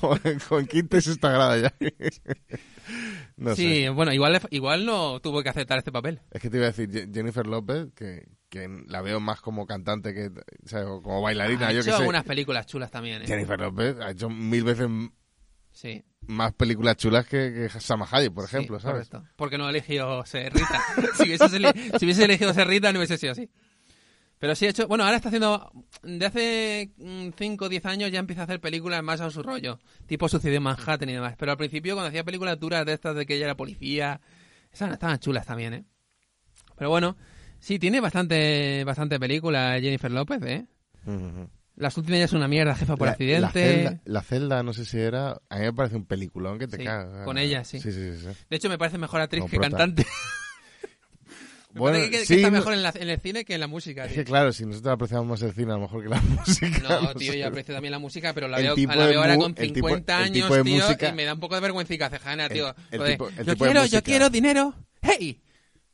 [0.08, 1.74] o- con quinta y sexta grada ya.
[3.36, 3.88] no sí, sé.
[3.90, 6.20] bueno, igual, igual no tuvo que aceptar este papel.
[6.30, 9.66] Es que te iba a decir, Je- Jennifer López, que, que la veo más como
[9.66, 11.98] cantante que, o sea, como bailarina, ha yo hecho que sé.
[11.98, 13.26] algunas películas chulas también, ¿eh?
[13.26, 14.88] Jennifer López ha hecho mil veces
[15.72, 16.02] Sí.
[16.26, 19.08] más películas chulas que, que Salma Hayek, por sí, ejemplo, ¿sabes?
[19.08, 19.30] correcto.
[19.36, 20.80] Porque no eligió ser Rita.
[21.16, 21.48] si, hubiese,
[21.98, 23.48] si hubiese elegido ser Rita, no hubiese sido así.
[24.40, 24.88] Pero sí ha hecho...
[24.88, 25.70] Bueno, ahora está haciendo...
[26.02, 26.90] De hace
[27.36, 29.78] 5 o 10 años ya empieza a hacer películas más a su rollo.
[30.06, 31.34] Tipo Sucedió en Manhattan y demás.
[31.38, 34.20] Pero al principio, cuando hacía películas duras de estas de que ella era policía...
[34.72, 35.84] Esas estaban chulas también, ¿eh?
[36.76, 37.16] Pero bueno...
[37.62, 40.66] Sí, tiene bastante bastante película Jennifer López, ¿eh?
[41.04, 41.46] Ujú.
[41.76, 43.40] Las últimas ya es una mierda, jefa por La- accidente.
[43.42, 45.32] La celda, la celda, no sé si era.
[45.50, 47.22] A mí me parece un peliculón que te Sí, cagas.
[47.26, 47.78] con ella, sí.
[47.78, 48.20] Sí, sí, sí.
[48.20, 48.28] sí.
[48.48, 49.76] De hecho, me parece mejor actriz Como que prota.
[49.76, 50.06] cantante.
[51.72, 53.66] Bueno, que, que sí, está no- mejor en, la- en el cine que en la
[53.66, 54.04] música.
[54.06, 54.22] Es tío.
[54.22, 56.78] que claro, si nosotros apreciamos más el cine a lo mejor que la música.
[57.00, 59.36] No, tío, yo aprecio también la música, pero la El veo, tipo la veo ahora
[59.36, 61.54] con el tipo- 50 el años, tipo de tío, música- y me da un poco
[61.54, 62.74] de vergüencica cejana, tío.
[62.90, 65.40] el tipo- el yo tipo de quiero, yo quiero dinero, hey,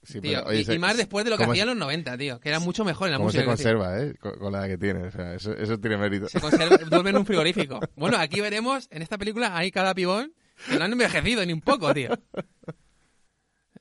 [0.02, 0.38] Sí, tío.
[0.38, 1.78] pero, oye, y, se- y más después de lo que ¿cómo hacía en se- los
[1.80, 3.52] 90, tío, que era mucho mejor en la ¿Cómo se música.
[3.52, 3.72] hacía.
[3.74, 4.14] conserva, eh?
[4.20, 5.02] Con, con la edad que tiene.
[5.08, 6.28] O sea, eso, eso tiene mérito.
[6.28, 7.80] Se conserva, duerme en un frigorífico.
[7.96, 10.32] Bueno, aquí veremos, en esta película hay cada pibón
[10.70, 12.10] que no han envejecido ni un poco, tío.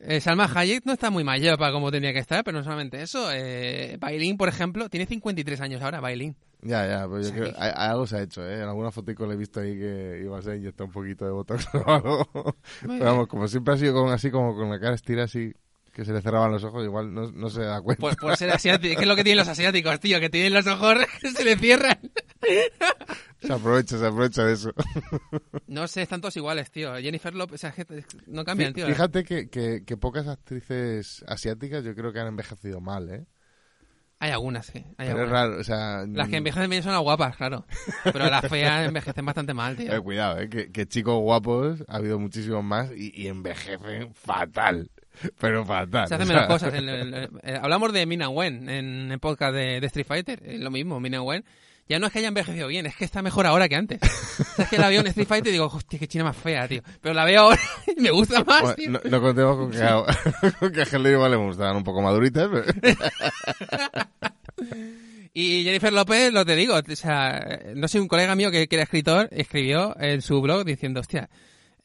[0.08, 3.02] Eh, Salma Hayek no está muy mayor para como tenía que estar, pero no solamente
[3.02, 3.30] eso.
[3.32, 6.36] Eh, Bailín, por ejemplo, tiene 53 años ahora, Bailín.
[6.62, 8.56] Ya, ya, pues yo creo que- algo se ha hecho, ¿eh?
[8.56, 11.32] En alguna fotico le he visto ahí que iba a ser inyectar un poquito de
[11.32, 12.28] botox o algo.
[12.82, 15.54] Pero vamos, como siempre ha sido con, así como con la cara estira así.
[15.95, 18.01] Que se le cerraban los ojos, igual no, no se da cuenta.
[18.01, 20.19] Pues por ser asiático, ¿qué es lo que tienen los asiáticos, tío?
[20.19, 21.97] Que tienen los ojos que se le cierran.
[23.39, 24.71] Se aprovecha, se aprovecha de eso.
[25.67, 26.95] No sé, están todos iguales, tío.
[26.97, 27.73] Jennifer Lopez, o sea,
[28.27, 28.88] no cambian, tío.
[28.88, 33.25] Fíjate que, que, que pocas actrices asiáticas yo creo que han envejecido mal, ¿eh?
[34.19, 34.79] Hay algunas, sí.
[34.97, 35.31] Hay Pero es algunas.
[35.31, 36.05] raro, o sea...
[36.08, 37.65] Las que envejecen bien son las guapas, claro.
[38.03, 39.93] Pero las feas envejecen bastante mal, tío.
[39.93, 44.89] Eh, cuidado, eh, que, que chicos guapos ha habido muchísimos más y, y envejecen fatal.
[45.39, 46.08] Pero fatal.
[46.08, 46.73] Se hacen menos cosas.
[46.73, 50.41] En el- eh, eh, hablamos de Mina Wen en el podcast de, de Street Fighter.
[50.45, 51.43] Es lo mismo, Mina Wen.
[51.88, 53.99] Ya no es que haya envejecido bien, es que está mejor ahora que antes.
[54.01, 56.36] O sea, es que la veo en Street Fighter y digo, hostia, qué china más
[56.36, 56.82] fea, tío.
[56.99, 57.60] Pero la veo ahora
[57.95, 58.89] y me gusta más, Bueno, tío.
[58.89, 60.04] no, no contemos con que, a,
[60.60, 62.49] con que a Helen igual le gustan un poco maduritas.
[62.51, 62.97] pero-
[65.34, 68.75] Y Jennifer López, lo te digo, o sea, no sé, un colega mío que, que
[68.78, 71.30] era escritor escribió en su blog diciendo, hostia,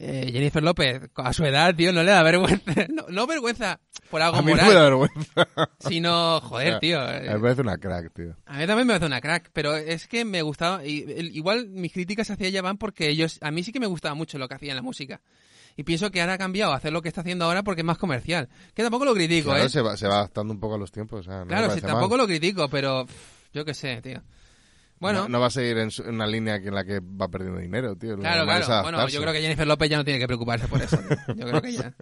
[0.01, 2.63] eh, Jennifer López, a su edad, tío, no le da vergüenza.
[2.91, 3.79] No, no vergüenza
[4.11, 5.49] por algo A mí no me da vergüenza.
[5.79, 7.01] sino, joder, O sea, tío.
[7.01, 8.37] A mí me parece una crack, tío.
[8.47, 10.85] A mí también me hace una crack, pero es que me gustaba.
[10.85, 13.39] Y, el- igual mis críticas hacia ella van porque ellos.
[13.43, 15.21] A mí sí que me gustaba mucho lo que hacía en la música.
[15.77, 17.87] Y pienso que ahora ha cambiado a hacer lo que está haciendo ahora porque es
[17.87, 18.49] más comercial.
[18.75, 19.69] Que tampoco lo critico, Claro, ¿eh?
[19.69, 21.21] se va, se va adaptando un poco a los tiempos.
[21.21, 22.19] O sea, no me claro, sí, parece tampoco mal.
[22.19, 23.07] lo critico, pero.
[23.53, 24.23] Yo qué sé, tío.
[25.01, 27.27] Bueno, No, no va a seguir en, su- en una línea en la que va
[27.29, 28.17] perdiendo dinero, tío.
[28.19, 28.83] Claro, claro.
[28.83, 30.99] Bueno, yo creo que Jennifer López ya no tiene que preocuparse por eso.
[30.99, 31.35] tío.
[31.37, 31.95] Yo creo que ya.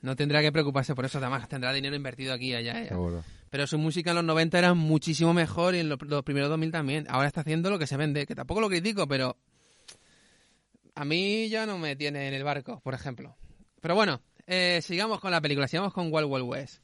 [0.00, 1.18] No tendrá que preocuparse por eso.
[1.18, 2.88] Además, tendrá dinero invertido aquí y allá.
[3.50, 6.72] Pero su música en los 90 era muchísimo mejor y en los, los primeros 2000
[6.72, 7.06] también.
[7.10, 9.36] Ahora está haciendo lo que se vende, que tampoco lo critico, pero
[10.94, 13.36] a mí ya no me tiene en el barco, por ejemplo.
[13.82, 16.82] Pero bueno, eh, sigamos con la película, sigamos con Wild Wild West.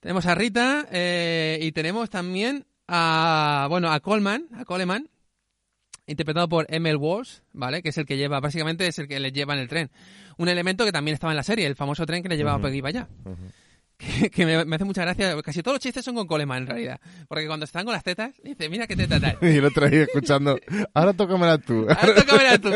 [0.00, 5.08] Tenemos a Rita eh, y tenemos también a, bueno, a Coleman, a Coleman,
[6.06, 7.82] interpretado por Emil Walsh, ¿vale?
[7.82, 9.90] Que es el que lleva, básicamente es el que le lleva en el tren.
[10.36, 12.66] Un elemento que también estaba en la serie, el famoso tren que le llevaba Ujú.
[12.66, 13.08] Peggy para allá.
[14.32, 15.40] que me, me hace mucha gracia.
[15.42, 17.00] Casi todos los chistes son con Coleman, en realidad.
[17.28, 19.38] Porque cuando están con las tetas, dice, mira qué teta tal.
[19.42, 20.58] Y el otro ahí escuchando,
[20.94, 21.86] ahora tócamela tú.
[21.88, 22.70] Ahora tócamela tú.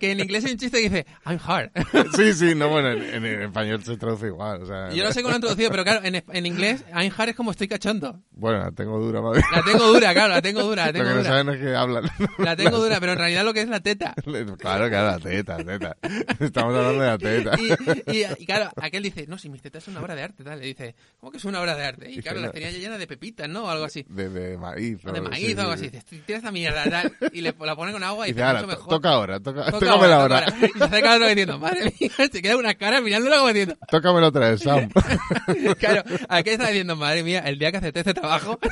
[0.00, 1.70] Que en inglés hay un chiste que dice, I'm hard.
[2.16, 4.62] sí, sí, no, bueno, en, en español se traduce igual.
[4.62, 7.12] O sea, Yo no sé cómo lo han traducido, pero claro, en, en inglés, I'm
[7.16, 8.20] hard es como estoy cachondo.
[8.32, 9.42] Bueno, la tengo dura, madre.
[9.54, 11.30] La tengo dura, claro, la tengo dura, la Lo tengo que no dura.
[11.30, 12.04] saben es que hablan.
[12.38, 14.14] La tengo dura, pero en realidad lo que es la teta.
[14.58, 15.96] Claro, claro, la teta, teta.
[16.40, 17.56] Estamos hablando de la teta.
[17.60, 20.44] Y, y- y claro, aquel dice, no, si mis tetas son una obra de arte,
[20.44, 20.61] tal.
[20.64, 22.10] Dice, ¿cómo que es una obra de arte?
[22.10, 22.46] Y claro, no.
[22.46, 23.64] las tenía llenas de pepitas, ¿no?
[23.64, 24.04] O algo así.
[24.08, 24.98] De, de maíz.
[25.04, 25.90] O de maíz sí, o algo sí, así.
[25.90, 26.04] sí.
[26.16, 27.12] Dice, tira esta mierda, tal.
[27.32, 28.88] Y le, la pone con agua y Y dice, ahora, mejor.
[28.88, 30.56] toca ahora, toca, tócamela ahora, ahora.
[30.74, 34.28] Y se acerca otro diciendo, madre mía, se queda una cara mirándolo como diciendo, Tócamela
[34.28, 34.88] otra vez, Sam.
[35.78, 38.58] claro, aquí está diciendo, madre mía, el día que acepté este trabajo.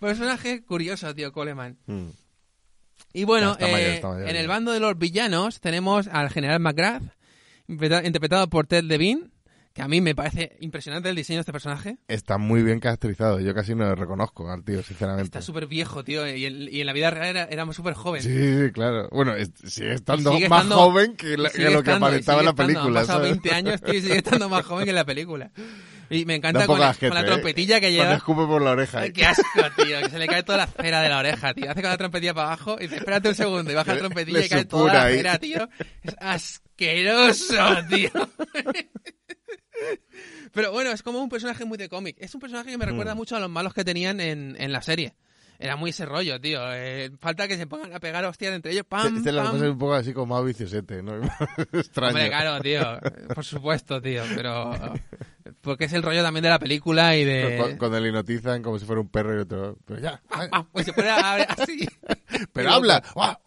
[0.00, 1.78] Personaje curioso, tío, Coleman.
[1.86, 2.08] Mm.
[3.12, 6.60] Y bueno, mayor, eh, está mayor, en el bando de los villanos tenemos al general
[6.60, 7.02] McGrath,
[7.68, 9.30] interpreta- interpretado por Ted Levine,
[9.76, 11.98] que a mí me parece impresionante el diseño de este personaje.
[12.08, 13.40] Está muy bien caracterizado.
[13.40, 15.24] Yo casi no lo reconozco al tío, sinceramente.
[15.24, 18.22] Está súper viejo, tío, y en, y en la vida real era, era súper joven.
[18.22, 18.30] Sí,
[18.64, 19.08] sí, claro.
[19.12, 22.40] Bueno, es- sigue estando sigue más estando- joven que, la- que lo que estando- aparentaba
[22.40, 23.00] en la sigue estando, película.
[23.00, 23.32] Han pasado ¿sabes?
[23.42, 25.50] 20 años, tío, y sigue estando más joven que en la película.
[26.08, 27.24] Y me encanta con, la- con la ¿eh?
[27.24, 28.14] trompetilla que Cuando lleva.
[28.14, 29.00] escupe por la oreja.
[29.00, 29.12] Ay, ¿eh?
[29.12, 29.42] qué asco,
[29.76, 31.70] tío, que se le cae toda la cera de la oreja, tío.
[31.70, 34.38] Hace con la trompetilla para abajo y dice, espérate un segundo, y baja la trompetilla
[34.38, 35.16] le y cae toda la ahí.
[35.18, 35.68] cera, tío.
[36.02, 37.56] Es asqueroso,
[37.90, 38.10] tío.
[40.56, 42.16] Pero bueno, es como un personaje muy de cómic.
[42.18, 43.18] Es un personaje que me recuerda Mm.
[43.18, 45.14] mucho a los malos que tenían en, en la serie.
[45.58, 46.60] Era muy ese rollo, tío.
[46.72, 48.84] Eh, falta que se pongan a pegar hostias entre ellos.
[48.86, 49.54] Pam, Este, pam.
[49.58, 51.14] un poco así como más viciosete, ¿no?
[51.72, 52.08] Extraño.
[52.14, 52.80] Hombre, claro, tío.
[53.34, 54.22] Por supuesto, tío.
[54.34, 54.72] Pero.
[55.62, 57.58] Porque es el rollo también de la película y de.
[57.72, 59.76] Cu- Cuando le hipnotizan como si fuera un perro y otro.
[59.86, 60.20] Pero ya.
[60.30, 61.88] ay, Ah, pues se pone a hablar así.
[62.52, 63.02] pero habla.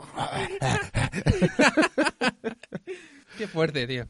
[3.38, 4.06] Qué fuerte, tío.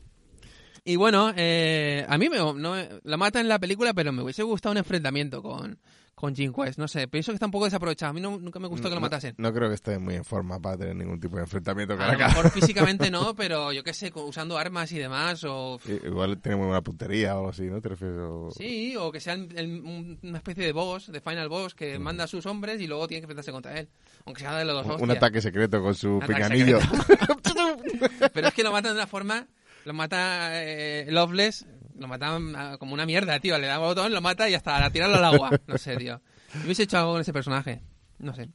[0.90, 4.42] Y bueno, eh, a mí me, no, la mata en la película, pero me hubiese
[4.42, 5.78] gustado un enfrentamiento con,
[6.16, 6.80] con Jim Quest.
[6.80, 8.10] No sé, pienso que está un poco desaprovechado.
[8.10, 9.36] A mí no- nunca me gustó que lo matasen.
[9.38, 12.18] No, creo que esté muy en forma para tener ningún tipo de enfrentamiento cara A
[12.18, 15.80] lo mejor físicamente no, pero yo qué sé, usando armas y demás, o...
[15.86, 17.80] Igual tiene muy buena puntería o algo así, ¿no?
[17.82, 18.18] ¿Te refieres?
[18.20, 22.24] O- Sí, o que sea un- una especie de boss, de final boss, que manda
[22.24, 23.88] a sus hombres y luego tiene que enfrentarse contra él.
[24.26, 25.18] Aunque sea de los dos un hostias.
[25.18, 26.80] ataque secreto con su Un pinganillo.
[28.34, 29.46] Pero es que lo matan de una forma.
[29.90, 31.66] Lo mata eh, Loveless.
[31.98, 33.58] Lo matan ah, como una mierda, tío.
[33.58, 35.50] Le da un botón, lo mata y hasta a tirarlo al agua.
[35.66, 36.22] No sé, tío.
[36.54, 37.82] Yo hubiese hecho algo con ese personaje.
[38.20, 38.50] No sé.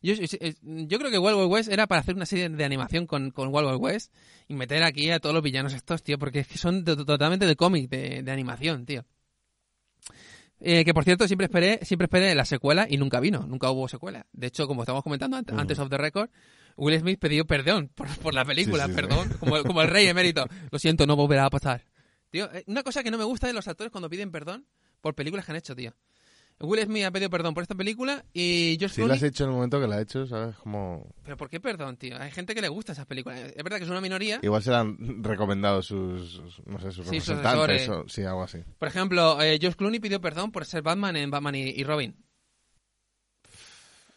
[0.00, 3.08] Yo, yo- yo creo que Wild Wild West era para hacer una serie de animación
[3.08, 4.14] con, con Wild Wild West
[4.46, 7.44] y meter aquí a todos los villanos estos, tío, porque es que son to- totalmente
[7.46, 9.04] de cómic, de, de animación, tío.
[10.60, 13.88] Eh, que por cierto, siempre esperé, siempre esperé la secuela y nunca vino, nunca hubo
[13.88, 14.26] secuela.
[14.32, 16.30] De hecho, como estábamos comentando ant- antes of the record,
[16.76, 19.02] Will Smith pidió perdón por, por la película, Sí, sí, sí.
[19.02, 20.46] perdón, como, como el rey emérito.
[20.70, 21.84] Lo siento, no volverá a pasar.
[22.30, 24.66] Tío, eh, una cosa que no me gusta de los actores cuando piden perdón
[25.00, 25.94] por películas que han hecho, tío.
[26.60, 29.16] Will Smith ha pedido perdón por esta película y George Si lo Clooney...
[29.16, 30.54] has hecho en el momento que lo has hecho, ¿sabes?
[30.56, 31.12] Como...
[31.24, 32.16] ¿Pero por qué perdón, tío?
[32.20, 33.40] Hay gente que le gusta esas películas.
[33.40, 34.38] Es verdad que es una minoría.
[34.42, 37.88] Igual se le han recomendado sus, sus- no sé, sus Sí, sus representantes asesores.
[37.88, 38.58] o sí, algo así.
[38.78, 42.14] Por ejemplo, eh, George Clooney pidió perdón por ser Batman en Batman y, y Robin.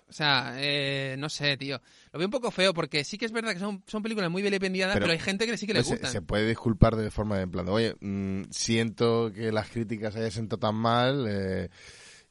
[0.07, 1.81] O sea, eh, no sé, tío.
[2.13, 4.41] Lo veo un poco feo porque sí que es verdad que son, son películas muy
[4.43, 6.11] vilipendiadas, pero, Pero- hay gente que sí que le se, gustan.
[6.11, 10.31] se puede disculpar de forma de en plan oye, mm, siento que las críticas hayan
[10.31, 11.69] sentado tan mal eh,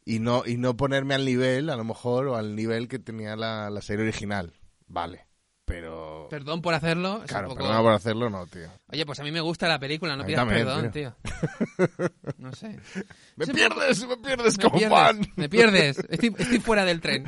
[0.05, 3.35] y no y no ponerme al nivel, a lo mejor, o al nivel que tenía
[3.37, 4.53] la, la serie original.
[4.87, 5.27] Vale,
[5.65, 6.27] pero...
[6.31, 7.21] Perdón por hacerlo.
[7.25, 8.69] es claro, un poco- perdona por hacerlo, no, tío.
[8.89, 11.15] Oye, pues a mí me gusta la película, no pidas perdón, tío.
[11.25, 12.09] tío.
[12.39, 12.79] No sé.
[13.37, 14.07] ¡Me pierdes!
[14.07, 15.21] ¡Me pierdes Me como pierdes, fan!
[15.37, 15.99] me pierdes.
[16.09, 17.25] Estoy, estoy fuera del tren.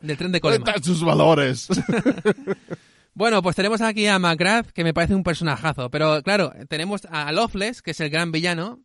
[0.00, 0.68] Del tren de ¿Dónde Coleman.
[0.68, 1.68] están sus valores?
[3.16, 5.88] Bueno, pues tenemos aquí a McGrath, que me parece un personajazo.
[5.88, 8.80] Pero claro, tenemos a Loveless, que es el gran villano,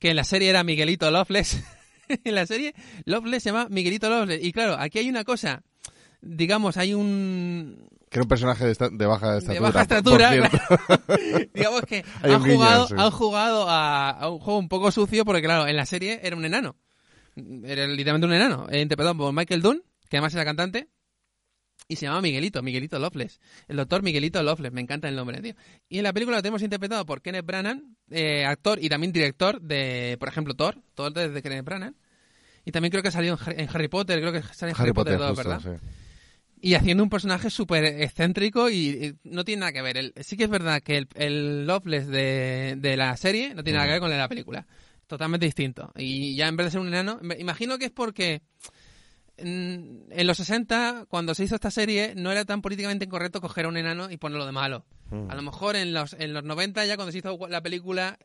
[0.00, 1.62] que en la serie era Miguelito Loveless.
[2.24, 4.44] en la serie, Loveless se llama Miguelito Loveless.
[4.44, 5.62] Y claro, aquí hay una cosa.
[6.24, 7.88] Digamos, hay un.
[8.08, 9.54] que era un personaje de, esta- de baja estatura.
[9.54, 11.48] De baja estatura.
[11.54, 15.66] digamos que han jugado, han jugado a, a un juego un poco sucio, porque claro,
[15.66, 16.76] en la serie era un enano.
[17.64, 18.66] Era literalmente un enano.
[18.70, 20.88] eh, interpretado por Michael Dunn, que además era cantante.
[21.88, 23.40] Y se llama Miguelito, Miguelito Loveless.
[23.66, 25.54] El doctor Miguelito Loveless, me encanta el nombre, tío.
[25.88, 27.80] Y en la película lo tenemos interpretado por Kenneth Branagh,
[28.10, 30.76] eh, actor y también director de, por ejemplo, Thor.
[30.94, 31.94] Thor de Kenneth Branagh.
[32.64, 34.76] Y también creo que ha salido en, Har- en Harry Potter, creo que sale en
[34.76, 35.80] Harry, Harry Potter, Potter, 2, justo, ¿verdad?
[35.80, 35.86] sí.
[36.64, 39.96] Y haciendo un personaje súper excéntrico y, y no tiene nada que ver.
[39.96, 43.78] El- sí que es verdad que el, el Loveless de, de la serie no tiene
[43.78, 44.66] nada que ver con el de la película.
[45.08, 45.92] Totalmente distinto.
[45.96, 48.42] Y ya en vez de ser un enano, imagino que es porque
[49.36, 53.64] en, en los 60, cuando se hizo esta serie, no era tan políticamente incorrecto coger
[53.64, 54.84] a un enano y ponerlo de malo.
[55.30, 58.18] A lo mejor en los, en los 90, ya cuando se hizo la película,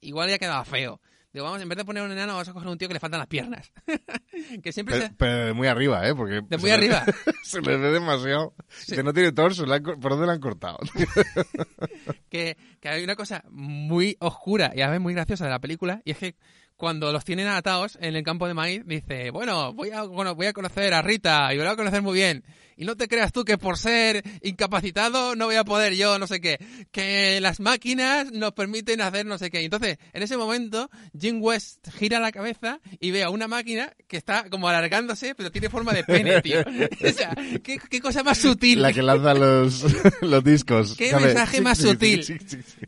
[0.00, 1.00] igual ya quedaba feo.
[1.32, 3.00] Digo, vamos, en vez de poner un enano, vamos a coger un tío que le
[3.00, 3.72] faltan las piernas.
[4.62, 5.14] que siempre Pero, se...
[5.14, 6.14] pero de muy arriba, ¿eh?
[6.14, 7.04] Porque De muy le- arriba.
[7.44, 8.54] se le ve demasiado.
[8.88, 9.64] Que no tiene torso.
[9.72, 10.78] han ¿Por dónde le han cortado?
[12.28, 16.02] que, que hay una cosa muy oscura y a veces muy graciosa de la película
[16.04, 16.34] y es que
[16.76, 20.46] cuando los tienen atados en el campo de maíz dice bueno voy a bueno, voy
[20.46, 22.42] a conocer a Rita y voy a conocer muy bien
[22.80, 26.26] y no te creas tú que por ser incapacitado no voy a poder yo no
[26.26, 26.58] sé qué
[26.90, 31.40] que las máquinas nos permiten hacer no sé qué y entonces en ese momento Jim
[31.42, 35.68] West gira la cabeza y ve a una máquina que está como alargándose pero tiene
[35.68, 36.60] forma de pene tío
[37.04, 39.84] o sea qué, qué cosa más sutil La que lanza los,
[40.22, 40.94] los discos.
[40.96, 42.24] ¿Qué mensaje Sí, más sí, sutil?
[42.24, 42.38] sí.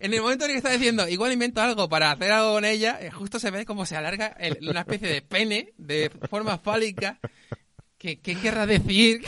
[0.01, 2.65] En el momento en el que está diciendo, igual invento algo para hacer algo con
[2.65, 6.57] ella, eh, justo se ve como se alarga el- una especie de pene de forma
[6.59, 7.19] fálica.
[8.03, 9.23] ¿Qué, qué querrá decir?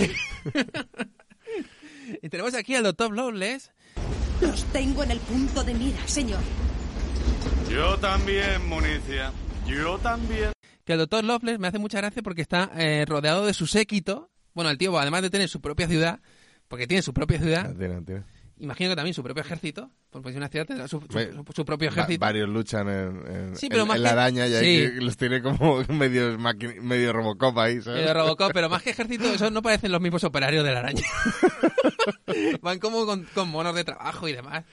[2.23, 3.71] y tenemos aquí al doctor Loveless.
[4.41, 6.41] Los tengo en el punto de mira, señor.
[7.71, 9.31] Yo también, Municia.
[9.65, 10.51] Yo también.
[10.85, 14.29] Que el doctor Loveless me hace mucha gracia porque está eh, rodeado de su séquito.
[14.55, 16.19] Bueno, el tío, además de tener su propia ciudad,
[16.67, 18.25] porque tiene su propia ciudad, Ah, tiene, tiene.
[18.59, 21.93] Imagino que también su propio ejército, porque si una ciudad tendrá su, su- propio Va-
[21.93, 22.21] ejército.
[22.21, 24.93] varios luchan en, en, Sí, pero en- más en la araña y Sí.
[24.95, 26.39] que los tiene como medio,
[26.83, 28.07] medio Robocop ahí, ¿sabes?
[28.09, 31.03] Eh, Robocop, pero más que ejército, eso no parecen los mismos operarios de la araña.
[32.63, 34.65] Van como con, con monos de trabajo y demás.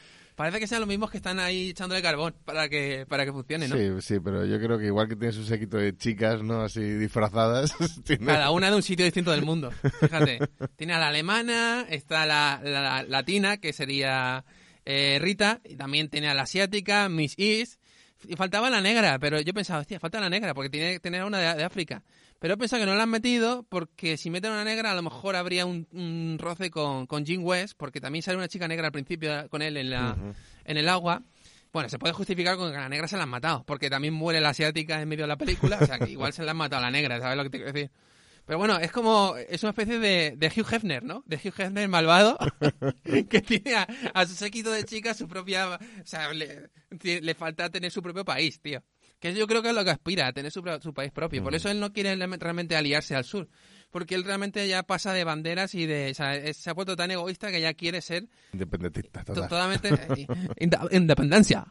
[0.42, 3.68] Parece que sean los mismos que están ahí echándole carbón para que, para que funcione,
[3.68, 3.76] ¿no?
[3.78, 6.62] Sí, sí, pero yo creo que igual que tiene su séquito de chicas, ¿no?
[6.64, 7.76] Así disfrazadas.
[8.06, 9.72] tiene- Cada una de un sitio distinto del mundo.
[10.00, 10.40] Fíjate.
[10.78, 14.44] Tiene a la alemana, está la, la- la latina, que sería
[14.84, 17.80] eh, Rita, y también tiene a la asiática, Miss East.
[18.28, 21.24] Y faltaba la negra, pero yo pensaba, hostia, falta la negra, porque tiene que tener
[21.24, 22.04] una de, de África.
[22.42, 25.04] Pero he pensado que no la han metido porque si meten una negra a lo
[25.04, 28.88] mejor habría un, un roce con, con Jim West, porque también sale una chica negra
[28.88, 30.18] al principio con él en, la,
[30.66, 31.22] en el agua.
[31.72, 34.16] Bueno, se puede justificar con que a la negra se la han matado, porque también
[34.16, 36.58] muere la asiática en medio de la película, o sea que igual se la han
[36.58, 37.92] matado a la negra, ¿sabes lo que te quiero decir?
[38.44, 41.24] Pero bueno, es como, es una especie de, de Hugh Hefner, ¿no?
[41.28, 42.40] De Hugh Hefner malvado,
[43.04, 47.70] que tiene a, a su séquito de chicas su propia, o sea, le, le falta
[47.70, 48.84] tener su propio país, tío.
[49.22, 51.42] Que yo creo que es lo que aspira, a tener su, su país propio.
[51.44, 53.48] Por eso él no quiere realmente aliarse al sur.
[53.92, 56.96] Porque él realmente ya pasa de banderas y de, o sea, es- se ha puesto
[56.96, 59.50] tan egoísta que ya quiere ser Independentista, to- total.
[59.50, 59.90] totalmente
[60.24, 60.28] eh,
[60.60, 61.66] inde- independencia.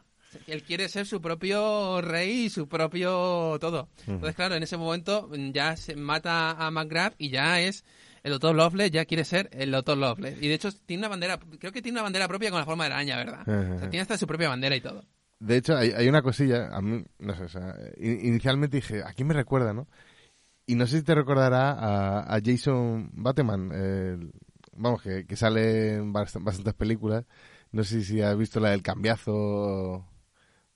[0.47, 3.89] Él quiere ser su propio rey y su propio todo.
[4.07, 7.83] Entonces, claro, en ese momento ya se mata a McGrath y ya es
[8.23, 10.41] el Doctor Loveless, ya quiere ser el Doctor Loveless.
[10.41, 12.85] Y de hecho tiene una bandera, creo que tiene una bandera propia con la forma
[12.87, 13.41] de araña, ¿verdad?
[13.41, 15.03] O sea, tiene hasta su propia bandera y todo.
[15.43, 19.01] De hecho, hay, hay una cosilla, a mí, no sé, o sea, in- inicialmente dije,
[19.03, 19.87] ¿a quién me recuerda, no?
[20.67, 24.31] Y no sé si te recordará a, a Jason Bateman, el-
[24.75, 27.25] vamos, que, que sale en bast- bastantes películas.
[27.71, 30.05] No sé si has visto la del cambiazo,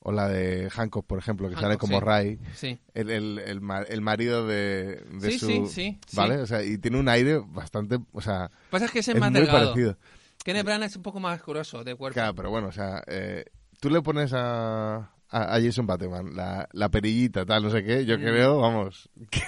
[0.08, 2.06] O la de Hancock, por ejemplo, que Hancock, sale como sí.
[2.06, 2.40] Ray.
[2.56, 2.80] Sí.
[2.94, 5.48] El, el, el, el marido de, de Sí, su...
[5.48, 6.00] sí, sí.
[6.14, 6.38] ¿Vale?
[6.42, 7.98] O sea, y tiene un aire bastante...
[8.14, 9.70] O sea, Pasa es que es, es más muy delgado.
[9.72, 9.98] parecido.
[10.44, 12.14] Kenneth Branagh es un poco más grueso de cuerpo.
[12.14, 13.46] Claro, pero bueno, o sea, eh,
[13.80, 18.18] tú le pones a, a, Jason Bateman la, la perillita, tal, no sé qué, yo
[18.18, 19.42] creo, vamos, que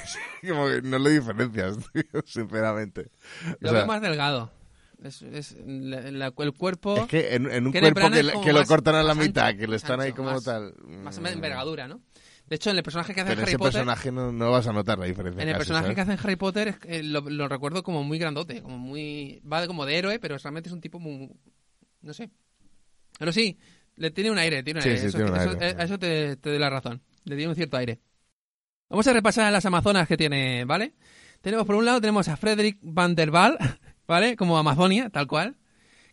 [0.49, 3.09] como que no le diferencias, tío, sinceramente.
[3.45, 4.51] O Lo sea, veo más delgado.
[5.03, 6.97] Es, es la- la- el cuerpo...
[6.97, 9.75] es que en, en un cuerpo que, lo cortan a la mitad, ancho, que le
[9.75, 10.73] están ahí como más- tal.
[10.87, 12.01] Más mm, envergadura, ¿no?
[12.47, 13.73] De hecho, en el personaje que hace Pero Harry ese Potter...
[13.73, 15.43] personaje no, no vas a notar la diferencia.
[15.43, 15.95] En el casi, personaje ¿sabes?
[15.95, 19.41] que hace en Harry Potter es eh, lo, lo recuerdo como muy grandote, como muy...
[19.41, 21.29] Va como de héroe, pero realmente es un tipo muy...
[22.01, 22.31] No sé.
[23.19, 23.57] Pero sí,
[23.97, 24.99] le tiene un aire, tiene un aire.
[24.99, 25.65] sí, eso, tiene un eso- aire.
[25.81, 27.01] a eso te, te doy la razón.
[27.25, 27.99] Le tiene un cierto aire.
[28.89, 30.93] Vamos a repasar las Amazonas que tiene, ¿vale?
[31.41, 33.57] Tenemos por un lado, tenemos a Frederick van der Waal,
[34.07, 34.35] ¿vale?
[34.37, 35.57] Como Amazonia, tal cual.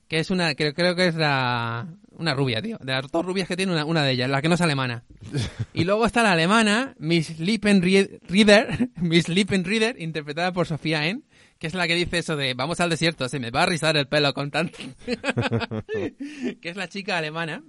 [0.09, 2.77] Que es una, que creo que es la, una rubia, tío.
[2.83, 5.05] De las dos rubias que tiene, una, una de ellas, la que no es alemana.
[5.73, 11.25] Y luego está la alemana, Miss Lippenrieder, Miss Lippenrieder, interpretada por Sofía En,
[11.65, 13.97] que es la que dice eso de, vamos al desierto, se me va a rizar
[13.97, 14.77] el pelo con tanto.
[15.87, 17.65] que es la chica alemana.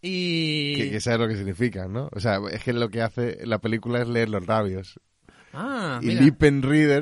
[0.00, 0.74] Y...
[0.74, 2.08] Que, que sabes lo que significa, ¿no?
[2.12, 4.98] O sea, es que lo que hace la película es leer los labios.
[5.60, 6.20] Ah, y mira.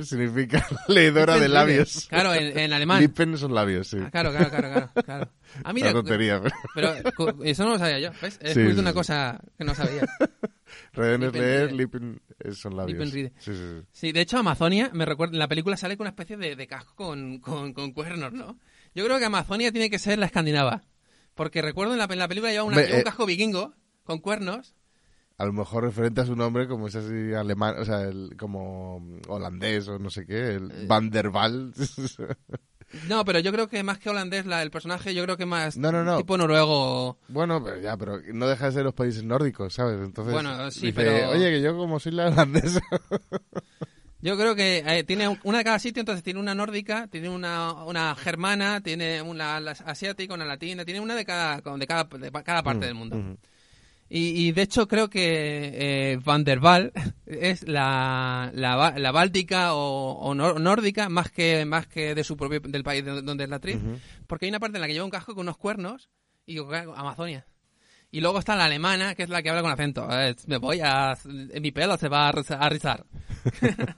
[0.05, 2.07] Significa leedora de labios.
[2.09, 3.01] Claro, en, en alemán.
[3.01, 3.99] Lippen son labios, sí.
[4.01, 5.31] Ah, claro, claro, claro, claro.
[5.63, 6.41] Ah, mira, Una tontería.
[6.75, 8.37] pero- pero eso no lo sabía yo, ¿ves?
[8.41, 8.95] He Sí, descubierto sí, una sí.
[8.95, 10.03] cosa que no sabía.
[10.93, 12.21] Reden es leer, Lippen
[12.53, 12.99] son labios.
[12.99, 13.33] Lippenrieder.
[13.39, 13.87] Sí, sí, sí.
[13.93, 16.67] Sí, de hecho Amazonia, me recuerda, en la película sale con una especie de, de
[16.67, 18.59] casco con, con, con cuernos, ¿no?
[18.95, 20.83] Yo creo que Amazonia tiene que ser la escandinava.
[21.35, 24.21] Porque recuerdo en la, en la película lleva, una- Me- un eh, casco vikingo con
[24.21, 24.75] cuernos.
[25.39, 29.03] A lo mejor referente a su nombre, como es así alemán, o sea, el- como
[29.29, 30.85] holandés o no sé qué, el Eh.
[30.87, 31.73] Van der Waal.
[33.09, 35.77] No, pero yo creo que más que holandés la, el personaje, yo creo que más
[35.77, 36.19] No, no, no.
[36.19, 37.19] tipo noruego.
[37.29, 40.01] bueno, pero ya, pero no deja de ser los países nórdicos, ¿sabes?
[40.01, 42.81] Entonces, Bueno, sí, dice, pero- oye, que yo como soy la holandesa.
[44.23, 47.29] Yo creo que eh, tiene un- una de cada sitio, entonces tiene una nórdica, tiene
[47.29, 52.31] una, una germana, tiene una asiática, una latina, tiene una de cada, de cada, de
[52.43, 53.17] cada parte del mundo.
[53.17, 53.37] Ujú.
[54.09, 56.93] Y, y de hecho creo que eh, Van der Waal
[57.27, 62.37] es la, la, la báltica o, o nor- nórdica más que más que de su
[62.37, 63.79] propio del país de- donde es la actriz,
[64.29, 66.09] porque hay una parte en la que lleva un casco con unos cuernos
[66.47, 67.45] y Amazonia.
[68.13, 70.07] Y luego está la alemana, que es la que habla con acento.
[70.11, 71.19] Eh, me voy a...
[71.61, 73.05] Mi pelo se va a rizar.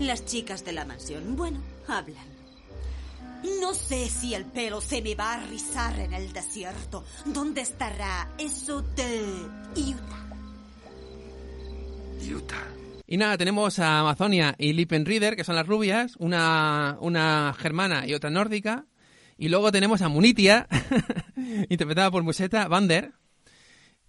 [0.00, 2.24] Las chicas de la mansión, bueno, hablan.
[3.60, 7.04] No sé si el pelo se me va a rizar en el desierto.
[7.24, 9.22] ¿Dónde estará eso de
[9.76, 10.26] Utah?
[12.34, 12.66] Utah.
[13.06, 18.14] Y nada, tenemos a Amazonia y Lippenrieder, que son las rubias, una, una germana y
[18.14, 18.86] otra nórdica.
[19.36, 20.68] Y luego tenemos a Munitia,
[21.68, 23.12] interpretada por Museta Vander,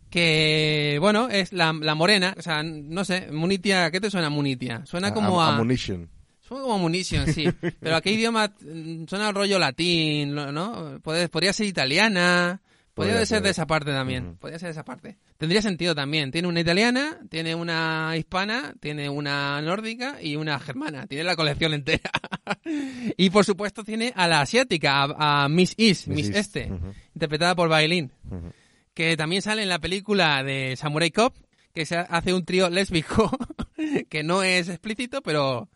[0.10, 2.36] que, bueno, es la, la morena.
[2.38, 4.86] O sea, no sé, Munitia, ¿qué te suena Munitia?
[4.86, 5.56] Suena como a...
[5.56, 6.10] Ammunition.
[6.52, 7.48] Suena como munition, sí.
[7.80, 11.00] Pero ¿a qué idioma mm, suena al rollo latín, ¿no?
[11.02, 12.62] Podría ser italiana.
[12.94, 13.44] Podría Podría ser ser.
[13.44, 14.36] de esa parte también.
[14.36, 15.18] Podría ser de esa parte.
[15.38, 16.30] Tendría sentido también.
[16.30, 21.08] Tiene una italiana, tiene una hispana, tiene una nórdica y una germana.
[21.08, 22.12] Tiene la colección entera.
[23.18, 26.72] y por supuesto tiene a la asiática, a, a Miss East, Miss Miss, East, Este,
[27.16, 28.52] interpretada por Bailín Ujú.
[28.94, 31.34] que también sale en la película de Samurai Cop,
[31.74, 33.32] que se hace un trío lésbico,
[34.10, 35.70] que no es explícito, pero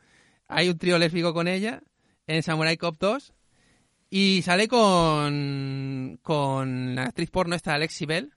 [0.48, 1.82] hay un trío lésbico con ella
[2.28, 3.34] en Samurai Cop 2.
[4.10, 8.32] Y sale con, con la actriz porno esta Alexi Bell,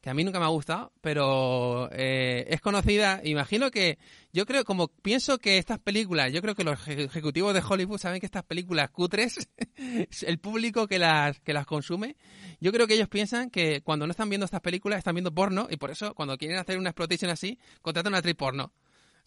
[0.00, 3.20] que a mí nunca me ha gustado, pero eh, es conocida.
[3.24, 3.98] Imagino que,
[4.32, 7.98] yo creo, como pienso que estas películas, yo creo que los eje- ejecutivos de Hollywood
[7.98, 9.48] saben que estas películas cutres,
[10.26, 12.16] el público que las, que las consume,
[12.60, 15.68] yo creo que ellos piensan que cuando no están viendo estas películas están viendo porno
[15.70, 18.72] y por eso cuando quieren hacer una exploitation así, contratan a una actriz porno.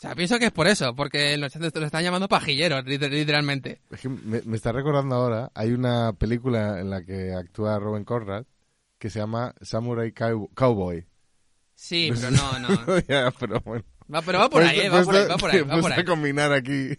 [0.02, 3.82] O sea, pienso que es por eso, porque los lo están llamando pajilleros, liter- literalmente.
[3.92, 8.04] Es que me, me está recordando ahora, hay una película en la que actúa Robin
[8.04, 8.46] Conrad
[8.98, 11.06] que se llama Samurai Cow- Cowboy.
[11.76, 13.00] Sí, pero no, no.
[13.08, 13.84] ya, pero bueno.
[14.12, 15.94] Va, pero va por ahí, eh, va por ahí, va por ahí, va por Puesto
[15.94, 16.06] a ahí.
[16.06, 16.90] combinar aquí.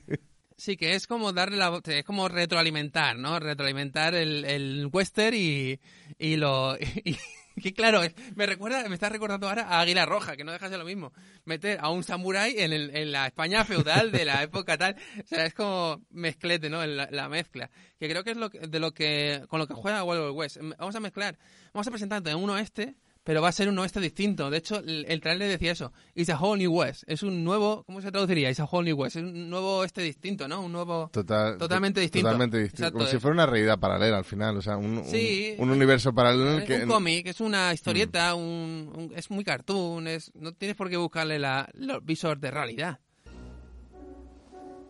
[0.56, 3.40] Sí, que es como darle la es como retroalimentar, ¿no?
[3.40, 5.80] Retroalimentar el, el western y,
[6.18, 7.16] y lo y,
[7.62, 8.00] que claro,
[8.34, 10.84] me recuerda, me está recordando ahora a Águila Roja, que no deja de ser lo
[10.84, 11.12] mismo.
[11.44, 15.26] Meter a un samurái en, el- en la España feudal de la época tal, o
[15.26, 16.84] sea, es como mezclete, ¿no?
[16.84, 19.74] La, la mezcla, que creo que es lo que- de lo que con lo que
[19.74, 20.58] juega Wild West.
[20.78, 21.38] Vamos a mezclar,
[21.72, 22.94] vamos a presentar en uno este,
[23.24, 24.50] pero va a ser un oeste distinto.
[24.50, 25.92] De hecho, el, el trailer decía eso.
[26.14, 27.04] It's a whole new west.
[27.06, 28.50] Es un nuevo, ¿cómo se traduciría?
[28.50, 29.16] It's a whole new west.
[29.16, 30.60] Es un nuevo oeste distinto, ¿no?
[30.62, 31.08] Un nuevo...
[31.12, 32.26] Total- Totalmente distinto.
[32.28, 32.82] Totalmente distinto.
[32.82, 34.56] Exacto, Como si es- fuera una realidad paralela al final.
[34.56, 35.54] O sea, un, un- Sí.
[35.58, 36.82] un universo paralelo en el que.
[36.82, 40.96] un cómic, es una historieta, un, un- es muy cartoon, es, no tienes por qué
[40.96, 42.98] buscarle la, los visores de realidad.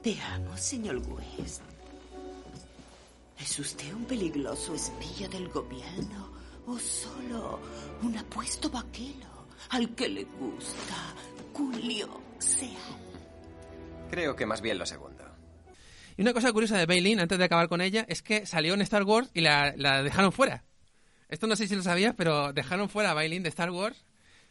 [0.02, 1.60] Te amo, señor West.
[3.38, 6.30] ¿Es usted un peligroso espía del gobierno
[6.66, 7.60] o solo
[8.02, 11.14] un apuesto vaquero al que le gusta
[11.52, 12.76] Julio Seal?
[14.10, 15.24] Creo que más bien lo segundo.
[16.16, 18.82] Y una cosa curiosa de Bailin, antes de acabar con ella, es que salió en
[18.82, 20.64] Star Wars y la, la dejaron fuera.
[21.28, 24.04] Esto no sé si lo sabías, pero dejaron fuera a Bailin de Star Wars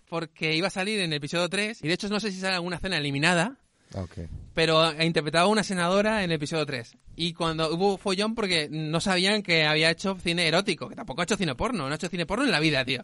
[0.09, 2.55] porque iba a salir en el episodio 3 y de hecho no sé si sale
[2.55, 3.59] alguna escena eliminada,
[3.95, 4.19] Ok.
[4.53, 6.97] pero interpretaba a una senadora en el episodio 3.
[7.15, 11.23] Y cuando hubo follón porque no sabían que había hecho cine erótico, que tampoco ha
[11.25, 13.03] hecho cine porno, no ha hecho cine porno en la vida, tío.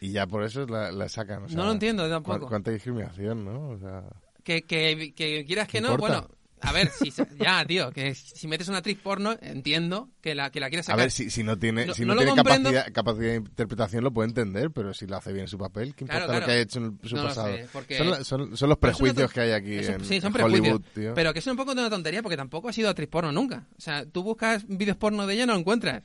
[0.00, 1.44] Y ya por eso la, la sacan.
[1.44, 2.48] o sea, No lo entiendo cu- tampoco.
[2.48, 3.68] Cuánta discriminación, ¿no?
[3.70, 4.04] O sea,
[4.44, 6.20] Que, que, que quieras que ¿Qué no, importa?
[6.22, 10.50] bueno, a ver, si ya, tío, que si metes una actriz porno, entiendo que la,
[10.50, 11.04] que la quieras a sacar.
[11.04, 14.28] ver, si, si no tiene, No- si no tiene capacidad, capacidad de interpretación lo puede
[14.28, 16.40] entender, pero si lo hace bien su papel, ¿qué importa claro.
[16.40, 17.56] lo que haya hecho en su No lo pasado?
[17.56, 20.60] sé, porque- son, son- son los prejuicios que hay aquí en, sí, son en prejuicios.
[20.60, 21.14] Hollywood, tío.
[21.14, 23.66] Pero que es un poco de una tontería porque tampoco ha sido actriz porno nunca.
[23.76, 26.02] O sea, tú buscas vídeos porno de ella y no lo encuentras.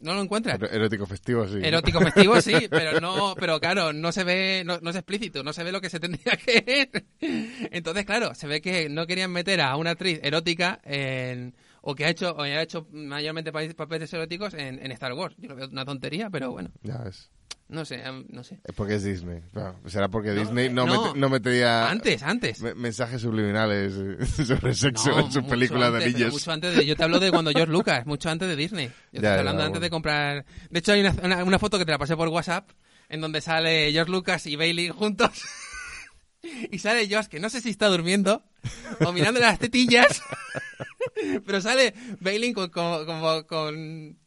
[0.00, 0.58] No lo encuentras.
[0.58, 1.58] Pero erótico festivo, sí.
[1.62, 5.52] Erótico festivo, sí, pero no, pero claro, no se ve, no, no es explícito, no
[5.52, 7.04] se ve lo que se tendría que ver.
[7.70, 11.54] Entonces, claro, se ve que no querían meter a una actriz erótica en,
[11.88, 15.36] o que ha hecho, o ha hecho mayormente pa- papeles eróticos en, en Star Wars.
[15.38, 17.30] Yo lo veo una tontería, pero bueno, Ya ves.
[17.68, 18.58] no sé, no sé.
[18.64, 19.40] Es porque es Disney.
[19.52, 21.14] Claro, será porque No, Disney no, no.
[21.14, 22.60] no metería Antes, antes.
[22.60, 23.92] me- mensajes subliminales
[24.46, 26.32] sobre sexo en sus películas de niños.
[26.32, 28.86] Mucho antes de, yo te hablo de cuando George Lucas, mucho antes de Disney.
[29.12, 29.84] Yo Ya, estoy hablando antes bueno.
[29.84, 30.44] de comprar.
[30.70, 32.68] De hecho, hay una, una, una foto que te la pasé por WhatsApp
[33.08, 35.30] en donde sale George Lucas y Bailey juntos.
[36.72, 38.42] y sale George, que no sé si está durmiendo
[39.04, 40.20] o mirando las tetillas.
[41.44, 44.18] pero sale Bailey con, con- con.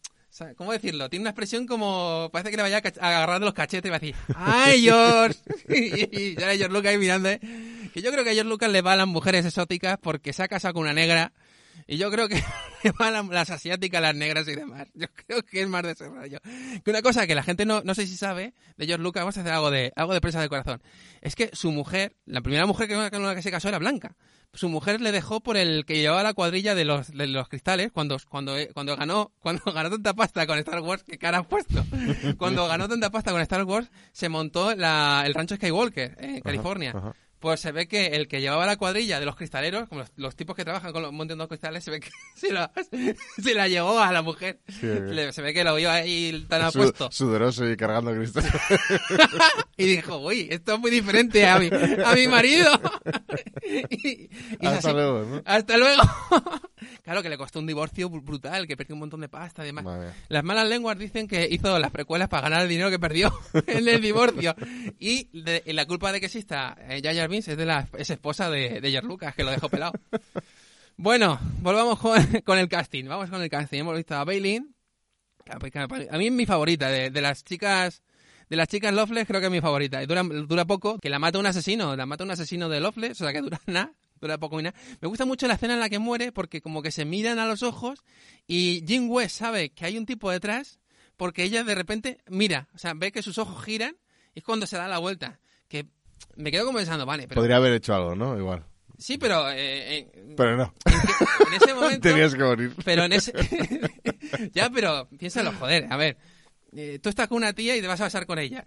[0.56, 1.10] ¿Cómo decirlo?
[1.10, 2.30] Tiene una expresión como.
[2.32, 4.16] Parece que le vaya a cach- a agarrar de los cachetes y va a decir:
[4.36, 5.38] ¡Ay, George!
[5.70, 7.28] y, y sale George Lucas ahí mirando.
[7.30, 7.40] ¿eh?
[7.94, 10.76] Que yo creo que a George Lucas le va mujeres exóticas porque se ha casado
[10.76, 11.34] con una negra.
[11.92, 12.40] Y yo creo que
[13.32, 14.88] las asiáticas, las negras y demás.
[14.94, 16.38] Yo creo que es más de ese rollo.
[16.84, 19.38] Que una cosa que la gente no, no sé si sabe de George Lucas, vamos
[19.38, 20.82] a hacer algo de, algo de prensa del corazón.
[21.22, 24.16] Es que su mujer, la primera mujer que- con la que se casó era blanca.
[24.54, 27.92] Su mujer le dejó por el que llevaba la cuadrilla de los, de los cristales
[27.92, 31.84] cuando, cuando, cuando ganó, cuando ganó tanta pasta con Star Wars, que cara has puesto.
[32.38, 36.92] Cuando ganó tanta pasta con Star Wars, se montó la, el rancho Skywalker en California.
[36.96, 37.14] ajá.
[37.40, 40.36] Pues se ve que el que llevaba la cuadrilla de los cristaleros, como los, los
[40.36, 42.72] tipos que trabajan con los montando cristales, se ve que se la,
[43.42, 44.60] se la llevó a la mujer.
[44.82, 47.10] Le- se ve que lo iba ahí tan apuesto.
[47.12, 48.44] sudoroso y cargando cristal.
[49.78, 51.70] y dijo, uy, esto es muy diferente a mi,
[52.06, 52.72] a mi marido.
[53.90, 54.30] y, y
[54.66, 54.92] Hasta así.
[54.94, 55.42] luego, ¿no?
[55.46, 56.02] Hasta luego.
[57.04, 59.68] claro que le costó un divorcio br- brutal, que perdió un montón de pasta y
[59.68, 59.84] demás.
[59.86, 60.16] Madre mía.
[60.28, 63.34] Las malas lenguas dicen que hizo las precuelas para ganar el dinero que perdió
[63.68, 64.56] en el divorcio.
[65.00, 68.10] Y, de- y la culpa de que exista eh, Jar Jar Es de la es
[68.10, 69.94] esposa de, de George Lucas, que lo dejó pelado.
[70.98, 73.06] bueno, volvamos con, el casting.
[73.06, 73.80] Vamos con el casting.
[73.80, 74.68] Hemos visto a que
[76.10, 76.90] A mí es mi favorita.
[76.90, 78.02] De, las chicas...
[78.50, 80.04] De las chicas Loveless creo que es mi favorita.
[80.08, 81.96] Dura, dura poco, que la mata un asesino.
[81.96, 83.94] La mata un asesino de Loveless, o sea que dura nada.
[84.20, 84.78] Dura poco y nada.
[85.00, 87.46] Me gusta mucho la escena en la que muere porque como que se miran a
[87.46, 88.04] los ojos
[88.48, 90.80] y Jim West sabe que hay un tipo detrás
[91.16, 93.96] porque ella de repente mira, o sea, ve que sus ojos giran
[94.34, 95.40] y es cuando se da la vuelta.
[95.68, 95.86] Que
[96.36, 97.40] me quedo como pensando, vale, pero...
[97.42, 98.38] Podría haber hecho algo, ¿no?
[98.38, 98.64] Igual.
[98.98, 99.50] Sí, pero...
[99.50, 100.74] eh, eh, Pero no.
[100.86, 102.10] en ese momento...
[102.10, 102.74] Tenías que morir.
[102.84, 103.32] Pero en ese...
[104.54, 106.18] ya, pero piénsalo, joder, a ver.
[106.76, 108.66] eh, tú estás con una tía y te vas a besar con ella.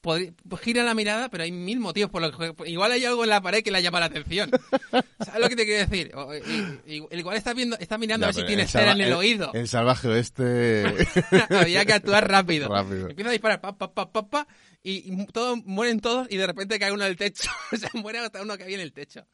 [0.00, 0.30] Pues
[0.62, 2.54] gira la mirada, pero hay mil motivos por los que...
[2.70, 4.48] Igual hay algo en la pared que la llama la atención.
[5.24, 6.12] ¿Sabes lo que te quiero decir?
[6.14, 9.12] O- y- y- igual está, viendo, está mirando a ver si tiene cera en el
[9.12, 9.50] oído.
[9.54, 10.84] El salvaje oeste.
[11.50, 12.68] Había que actuar rápido.
[12.68, 13.08] Rápido.
[13.08, 14.48] Empieza a disparar, pa, pa, pa, pa, pa,
[14.84, 17.50] y, y todos mueren todos y de repente cae uno del techo.
[17.72, 19.26] o sea, muere hasta uno que había en el techo.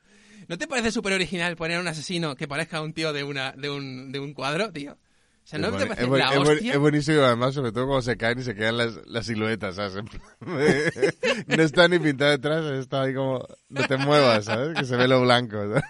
[0.49, 3.53] ¿No te parece súper original poner a un asesino que parezca un tío de una
[3.53, 4.99] de un, de un cuadro, tío?
[5.45, 6.72] O sea, ¿no es, te parece es boni- la es boni- hostia?
[6.72, 9.92] es buenísimo, además, sobre todo cuando se caen y se quedan las, las siluetas, ¿sabes?
[11.47, 14.74] No está ni pintado detrás, está ahí como, no te muevas, ¿sabes?
[14.78, 15.57] Que se ve lo blanco.
[15.59, 15.84] ¿sabes?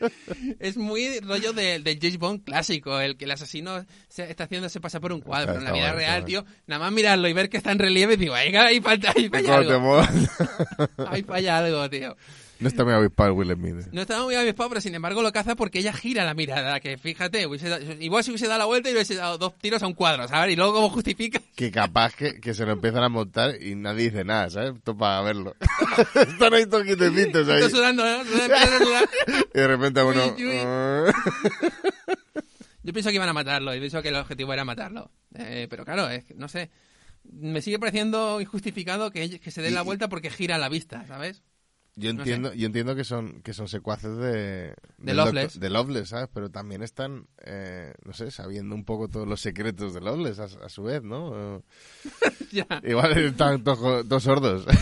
[0.58, 4.80] Es muy rollo de- del James Bond clásico, el que el asesino se está haciéndose
[4.80, 5.52] pasar por un cuadro.
[5.52, 7.70] Está- Pero en la vida bueno, real, tío, nada más mirarlo y ver que está
[7.70, 10.02] en relieve, digo, venga, ahí falta, ahí falla algo.
[11.08, 12.16] Ahí falla algo, tío.
[12.60, 13.86] No está muy avispado Will Smith.
[13.86, 13.88] eh.
[13.92, 16.78] No estaba muy avispado, pero sin embargo lo caza porque ella gira la mirada.
[16.80, 19.86] Que fíjate, hubiese igual si hubiese dado la vuelta y hubiese dado dos tiros a
[19.86, 20.52] un cuadro, ¿sabes?
[20.52, 21.40] Y luego, ¿cómo justifica?
[21.56, 24.74] Que capaz que, que se lo empiezan a montar y nadie dice nada, ¿sabes?
[24.76, 25.56] Esto para verlo.
[26.14, 27.62] Están ahí todos quietecitos ahí.
[27.62, 28.24] Estoy sudando, ¿no?
[29.54, 30.36] Y de repente uno...
[32.82, 35.10] Yo pienso que iban a matarlo, y pienso que el objetivo era matarlo.
[35.34, 36.70] Eh, pero claro, es que, no sé.
[37.24, 41.42] Me sigue pareciendo injustificado que, que se dé la vuelta porque gira la vista, ¿sabes?
[42.00, 42.30] Yo No sé.
[42.30, 45.60] entiendo, yo entiendo que son que son secuaces de del Loveless.
[45.60, 46.28] de Loveless, ¿sabes?
[46.32, 50.44] Pero también están, eh, no sé, sabiendo un poco todos los secretos de Loveless a,
[50.64, 51.62] a su vez, ¿no?
[52.52, 52.66] Ya.
[52.82, 54.66] Igual están todos todos sordos.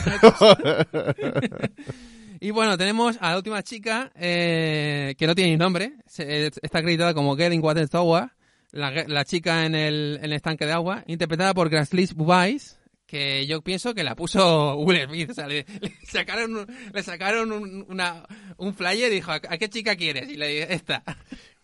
[2.41, 5.95] Y bueno, tenemos a la última chica, eh, que no tiene ni nombre.
[6.07, 8.31] Se- eh, está acreditada como Girl in Water Tower,
[8.71, 12.78] la, la chica en el, en el estanque de agua, interpretada por Grace Bubais,
[13.09, 15.30] que yo pienso que la puso Will Smith.
[15.30, 15.64] O sea, le,
[16.06, 18.24] sacaron, le sacaron un, una,
[18.59, 20.28] un flyer y dijo, ¿a qué chica quieres?
[20.28, 21.02] Y le dije, esta.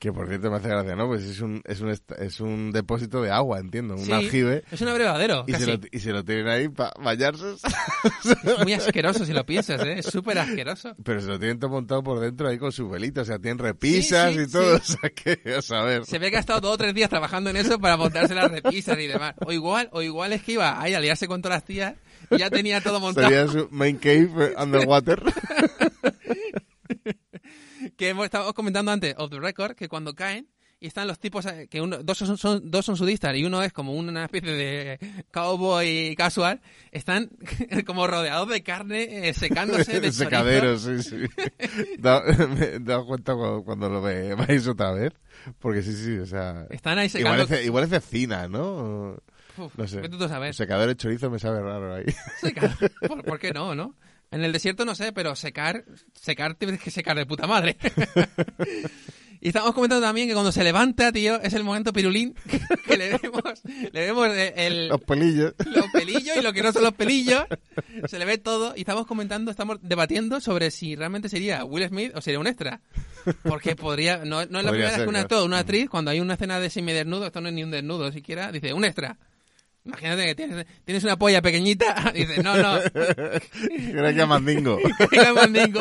[0.05, 1.07] Que por cierto me hace gracia, ¿no?
[1.07, 1.89] Pues es un, es un,
[2.19, 4.63] es un depósito de agua, entiendo, un Sí, aljibe.
[4.71, 7.55] Es un abrevadero, Y se, lo, y se lo tienen ahí para bañarse.
[7.55, 10.01] Es muy asqueroso si lo piensas, ¿eh?
[10.01, 10.95] Es súper asqueroso.
[11.03, 13.23] Pero se lo tienen todo montado por dentro ahí con su velita.
[13.23, 14.75] O sea, tienen repisas Sí, sí, y todo.
[14.85, 16.05] O sea, que, a saber.
[16.05, 18.51] Se ve que ha estado dos o tres días trabajando en eso para montarse las
[18.51, 19.35] repisas y demás.
[19.47, 21.95] O igual, o igual es que iba ahí a liarse con todas las tías
[22.31, 23.27] y ya tenía todo montado.
[23.29, 25.23] Sería su main cave eh, underwater.
[27.97, 30.49] Que hemos estado comentando antes, off the record, que cuando caen
[30.80, 33.62] y están los tipos, eh, que uno, dos, son, son- dos son sudistas y uno
[33.62, 34.99] es como una especie de
[35.30, 36.61] cowboy casual,
[36.92, 37.30] están
[37.86, 41.16] como rodeados de carne, eh, secándose de Secadero, sí, sí.
[41.99, 45.12] Da- me he dado cuenta cuando, cuando lo ve- veis otra vez.
[45.59, 46.66] Porque sí, sí, o sea.
[46.70, 47.42] Están ahí Igual secando.
[47.45, 49.16] es, de- igual es de cina, ¿no?
[49.57, 50.01] Uf, No sé.
[50.01, 50.55] vete tú a saber.
[50.55, 52.05] Secador de chorizo me sabe raro ahí.
[52.40, 52.76] Secar.
[53.07, 53.95] ¿Por, por qué no, no?
[54.35, 57.76] En el desierto no sé, pero secar, secar tienes que secar de puta madre.
[59.41, 62.35] y estamos comentando también que cuando se levanta, tío, es el momento pirulín
[62.87, 63.62] que le vemos,
[63.93, 65.55] le vemos el, Los pelillos.
[65.64, 67.45] los pelillos y lo que no son los pelillos.
[68.09, 72.11] Se le ve todo y estamos comentando, estamos debatiendo sobre si realmente sería Will Smith
[72.16, 72.80] o sería un extra.
[73.45, 76.18] Porque podría, no, no es la Podría primera vez que una, una actriz, cuando hay
[76.18, 79.16] una escena de semidesnudo, esto no es ni un desnudo siquiera, dice, un extra.
[79.85, 84.78] Imagínate que tienes, tienes una polla pequeñita, dice, no, no, Creo que Mandingo.
[85.11, 85.80] Venga, mandingo.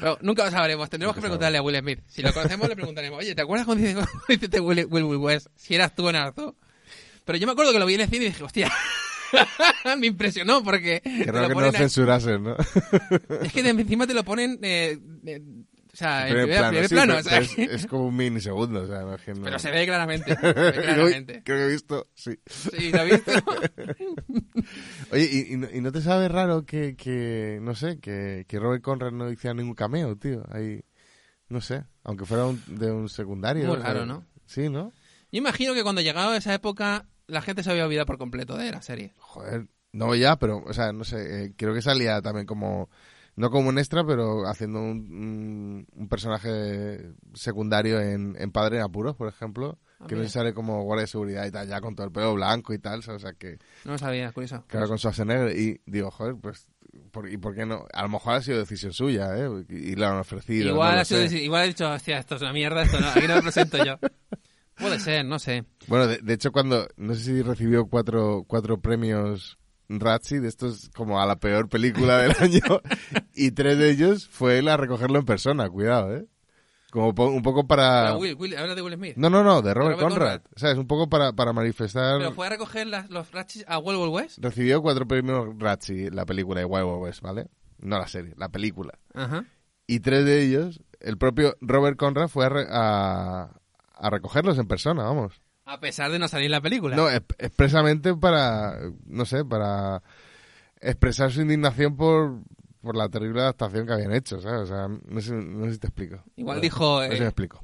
[0.00, 0.88] Pero nunca lo sabremos.
[0.90, 2.00] Tendremos que preguntarle a Will Smith.
[2.06, 3.18] Si lo conocemos, le preguntaremos.
[3.18, 3.84] Oye, ¿te acuerdas cuando
[4.28, 5.48] dice Will, Will, Will West?
[5.56, 6.56] Si eras tú en Arto.
[7.24, 8.70] Pero yo me acuerdo que lo vi en el cine y dije, hostia.
[9.98, 11.00] me impresionó porque.
[11.02, 12.56] Creo que no a- censurasen, ¿no?
[13.42, 14.58] Es que de encima te lo ponen.
[14.62, 15.40] eh, eh,
[16.00, 17.16] sea, en Primer primer, primer sí, plano.
[17.18, 19.70] o sea, es, es como un minisegundo, o sea, no es que no- pero se
[19.70, 20.34] ve claramente.
[20.40, 21.42] Se ve Uy, claramente.
[21.44, 22.38] Creo que he visto, sí.
[22.46, 23.32] Sí, ¿lo has visto?
[25.12, 28.58] Oye, ¿y, y no- y no te sabe raro que, que no sé, que, que
[28.58, 30.44] Robert Conrad no hiciera ningún cameo, tío?
[30.50, 30.82] Ahí,
[31.48, 33.66] no sé, aunque fuera un- de un secundario.
[33.66, 34.24] Muy raro, ¿no?
[34.46, 34.92] Sí, ¿no?
[35.32, 38.70] Yo imagino que cuando llegaba esa época, la gente se había olvidado por completo de
[38.70, 39.12] la serie.
[39.18, 42.88] Joder, no ya, pero, o sea, no sé, eh, creo que salía también como,
[43.36, 49.16] no como un extra, pero haciendo un, un, personaje secundario en, en Padre en Apuros,
[49.16, 50.30] por ejemplo, Ah, que no mira.
[50.30, 53.00] sale como guardia de seguridad y tal, ya con todo el pelo blanco y tal,
[53.00, 54.64] o sea, que, No lo sabía, curioso.
[54.66, 55.54] Claro, con Schwarzenegger.
[55.58, 56.66] Y digo, joder, pues,
[57.10, 57.84] ¿por, ¿y por qué no?
[57.92, 59.48] A lo mejor ha sido decisión suya, ¿eh?
[59.68, 60.70] Y, y le han ofrecido.
[60.70, 63.08] Igual, no lo ha sido- igual ha dicho, hostia, esto es una mierda, esto no,
[63.08, 63.98] aquí no me presento yo.
[64.76, 65.66] Puede ser, no sé.
[65.86, 69.58] Bueno, de, de hecho, cuando, no sé si recibió cuatro, cuatro premios
[69.98, 72.60] Razzie, de estos como a la peor película del año,
[73.34, 76.26] y tres de ellos fue él a recogerlo en persona, cuidado, ¿eh?
[76.92, 78.16] Como po- un poco para...
[78.18, 79.16] Pero Will, de Will Smith.
[79.16, 80.40] No, no, no, de Robert, Robert Conrad.
[80.40, 80.52] Conrad.
[80.56, 82.18] O sea, es un poco para, para manifestar...
[82.18, 84.38] Pero fue a recoger las- los rachis a Wild Wild West.
[84.40, 87.46] Recibió cuatro premios Razzie, la película de Wild Wild West, ¿vale?
[87.78, 88.98] No la serie, la película.
[89.14, 89.44] Ajá.
[89.86, 93.50] y tres de ellos, el propio Robert Conrad fue a, re- a,
[93.94, 95.40] a recogerlos en persona, vamos.
[95.72, 96.96] A pesar de no salir en la película.
[96.96, 100.02] No, eh, ex- expresamente para, no sé, para
[100.80, 102.40] expresar su indignación por,
[102.82, 104.62] por la terrible adaptación que habían hecho, ¿sabes?
[104.62, 106.22] O sea, no sé, no sé si te explico.
[106.36, 107.62] Igual dijo, No sé si eh, me explico.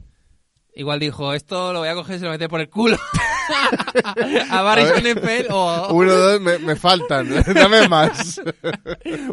[0.77, 2.99] Igual dijo, esto lo voy a coger y se lo meter por el culo.
[4.51, 4.85] a Barry.
[4.85, 8.41] Sonnenfeld o Uno, dos, me, me faltan, dame más.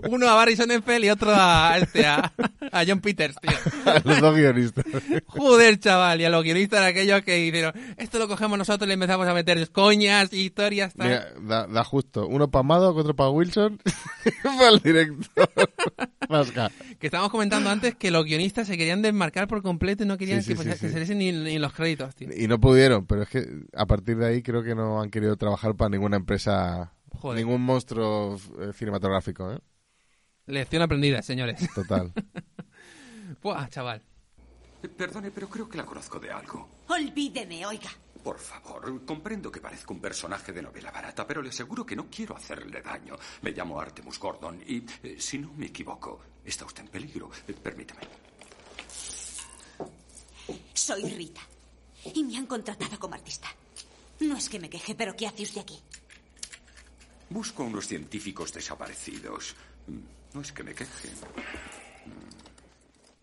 [0.07, 2.31] uno a Barry Sonnenfeld y otro a, este, a,
[2.71, 3.51] a John Peters, tío.
[3.85, 4.85] A los dos guionistas.
[5.27, 8.87] Joder, chaval, y a los guionistas de aquellos que dijeron, esto lo cogemos nosotros y
[8.87, 11.07] le empezamos a meter coñas, historias, tal.
[11.07, 12.25] Mira, da, da justo.
[12.25, 13.81] Uno para Madoc, otro para Wilson.
[14.43, 15.49] para el director.
[16.29, 16.71] Vasca.
[16.99, 20.41] Que estábamos comentando antes que los guionistas se querían desmarcar por completo y no querían
[20.41, 22.29] Sí, sí, que, sí, que se diesen ni, ni los créditos, tío.
[22.35, 25.35] Y no pudieron, pero es que a partir de ahí creo que no han querido
[25.37, 27.39] trabajar para ninguna empresa, Joder.
[27.43, 29.59] ningún monstruo eh, cinematográfico, ¿eh?
[30.45, 31.67] Lección aprendida, señores.
[31.73, 32.11] Total.
[33.41, 34.01] Buah, chaval.
[34.97, 36.67] Perdone, pero creo que la conozco de algo.
[36.89, 37.89] Olvídeme, oiga.
[38.21, 42.07] Por favor, comprendo que parezco un personaje de novela barata, pero le aseguro que no
[42.09, 43.15] quiero hacerle daño.
[43.41, 47.29] Me llamo Artemus Gordon y, eh, si no me equivoco, está usted en peligro.
[47.47, 48.01] Eh, permítame.
[50.73, 51.41] Soy Rita.
[52.13, 53.47] Y me han contratado como artista.
[54.19, 55.79] No es que me queje, pero ¿qué hace usted aquí?
[57.29, 59.55] Busco a unos científicos desaparecidos.
[60.33, 61.09] No es que me queje.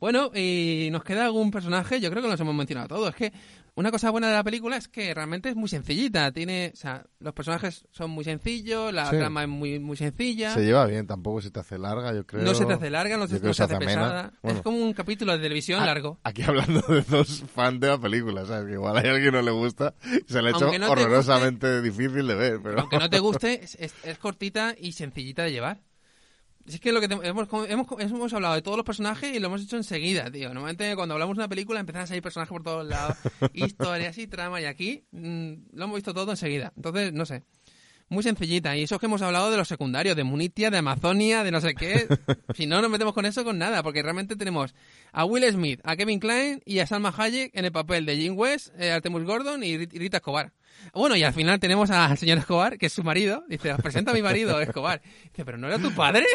[0.01, 3.11] Bueno, y nos queda algún personaje, yo creo que los hemos mencionado todos.
[3.11, 3.33] Es que
[3.81, 6.31] una cosa buena de la película es que realmente es muy sencillita.
[6.33, 9.16] Tiene, o sea, los personajes son muy sencillos, la Sí.
[9.16, 10.55] trama es muy, muy sencilla.
[10.55, 12.43] Se lleva bien, tampoco se te hace larga, yo creo.
[12.43, 14.33] No se te hace larga, no se, no se hace pesada.
[14.43, 16.18] Bueno, Es como un capítulo de televisión a- largo.
[16.22, 18.66] Aquí hablando de dos fans de la película, ¿sabes?
[18.66, 22.26] Que igual hay alguien no le gusta y se le ha hecho no horrorosamente difícil
[22.26, 22.81] de ver, pero...
[22.81, 25.81] Aunque no te guste, es, es- es cortita y sencillita de llevar.
[26.67, 29.47] Es que lo que te- hemos, hemos, hemos hablado de todos los personajes y lo
[29.49, 30.49] hemos hecho enseguida, tío.
[30.55, 33.17] Normalmente cuando hablamos de una película empiezan a salir personajes por todos lados,
[33.55, 36.73] historias y trama, y aquí mm, lo hemos visto todo enseguida.
[36.77, 37.43] Entonces, no sé.
[38.13, 38.77] Muy sencillita.
[38.77, 41.61] Y eso es que hemos hablado de los secundarios, de Munitia, de Amazonia, de no
[41.61, 42.09] sé qué.
[42.55, 44.75] si no, nos metemos con eso con nada, porque realmente tenemos
[45.13, 48.37] a Will Smith, a Kevin Klein y a Salma Hayek en el papel de Jim
[48.37, 50.53] West, eh, Artemus Gordon y Rit- y Rita Escobar.
[50.93, 53.45] Bueno, y al final tenemos al señor Escobar, que es su marido.
[53.49, 55.01] Dice, "Os presenta a mi marido, Escobar.
[55.24, 56.24] Dice, ¿pero no era tu padre?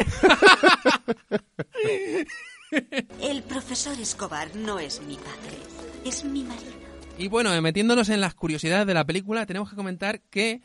[3.22, 5.56] El profesor Escobar no es mi padre,
[6.04, 6.72] es mi marido.
[7.18, 10.60] Y bueno, metiéndonos en las curiosidades de la película, tenemos que comentar que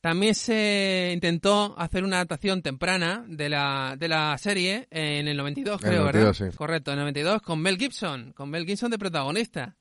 [0.00, 5.80] también se intentó hacer una adaptación temprana de la, de la serie en el 92,
[5.82, 6.50] En el creo, 92, ¿verdad?
[6.52, 6.56] sí.
[6.56, 9.76] Correcto, en el 92 con Mel Gibson, con Mel Gibson de protagonista.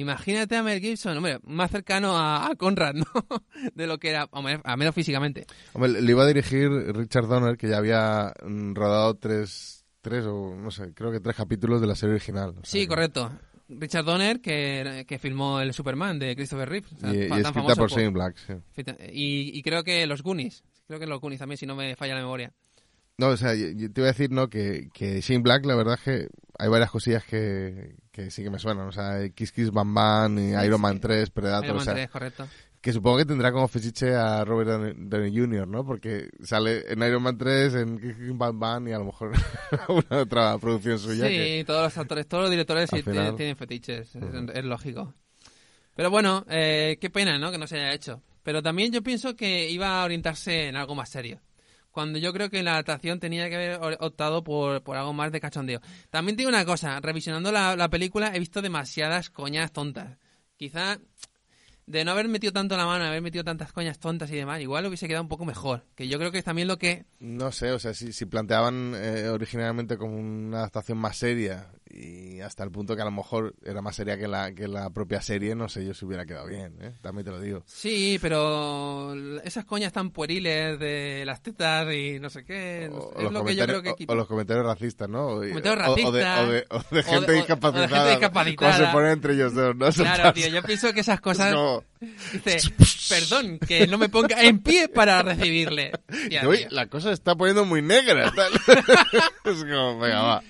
[0.00, 3.04] Imagínate a Mel Gibson, hombre, más cercano a, a Conrad, ¿no?
[3.74, 5.46] De lo que era, a menos físicamente.
[5.72, 10.54] Hombre, le iba a dirigir Richard Donner, que ya había mm, rodado tres, tres o
[10.54, 12.50] no sé, creo que tres capítulos de la serie original.
[12.50, 13.30] O sea Sí, que- correcto.
[13.68, 16.86] Richard Donner, que, que filmó el Superman de Christopher Reeve.
[16.94, 18.52] o sea, Y, y tan escrita famoso por Shane Black, sí.
[19.12, 20.62] Y, y creo que los Goonies.
[20.86, 22.52] Creo que los Goonies también, si no me falla la memoria.
[23.18, 24.48] No, o sea, yo, yo te iba a decir, ¿no?
[24.48, 26.28] Que, que Shane Black, la verdad es que
[26.58, 28.88] hay varias cosillas que, que sí que me suenan.
[28.88, 31.94] O sea, Kiss Kiss Bam Bam, y Iron Man 3, Predator, Iron o Man sea,
[31.94, 32.48] 3, correcto.
[32.80, 35.84] que supongo que tendrá como fetiche a Robert Downey, Jr., ¿no?
[35.84, 39.32] Porque sale en Iron Man 3, en Kiss Kiss Bam Bam y a lo mejor
[39.88, 41.28] una otra producción suya.
[41.28, 44.22] Sí, que- todos los actores, todos los directores sí final- tienen, fetiches, es,
[44.54, 45.14] es lógico.
[45.94, 47.50] Pero bueno, eh, qué pena, ¿no?
[47.50, 48.22] Que no se haya hecho.
[48.42, 51.40] Pero también yo pienso que iba a orientarse en algo más serio.
[51.96, 55.40] Cuando yo creo que la adaptación tenía que haber optado por, por algo más de
[55.40, 55.80] cachondeo.
[56.10, 60.18] También digo una cosa, revisionando la, la película he visto demasiadas coñas tontas.
[60.58, 60.98] Quizá
[61.86, 64.84] de no haber metido tanto la mano, haber metido tantas coñas tontas y demás, igual
[64.84, 65.86] hubiese quedado un poco mejor.
[65.94, 68.92] Que yo creo que es también lo que No sé, o sea, si, si planteaban
[68.94, 73.54] eh, originalmente como una adaptación más seria y hasta el punto que a lo mejor
[73.64, 76.46] era más seria que la, que la propia serie, no sé yo si hubiera quedado
[76.46, 76.92] bien, ¿eh?
[77.00, 77.62] También te lo digo.
[77.66, 79.14] Sí, pero
[79.44, 83.32] esas coñas tan pueriles de las tetas y no sé qué, no sé, es los
[83.32, 85.26] lo que yo creo comentarios- que o- o los comentarios racistas, ¿no?
[85.26, 87.88] O, Comentarios racistas, o de- o de de- gente o- o de discapacitada.
[87.88, 88.86] gente discapacitada.
[88.86, 89.90] Se ponen entre ellos dos, ¿no?
[89.92, 91.54] Claro, tío, yo pienso que esas Es cosas...
[91.54, 91.84] como-
[92.32, 92.72] Dice,
[93.08, 95.92] perdón, que no me ponga en pie para recibirle.
[96.28, 98.30] Tía, Uy, la cosa se está poniendo muy negra.
[99.44, 100.42] es como, venga, va.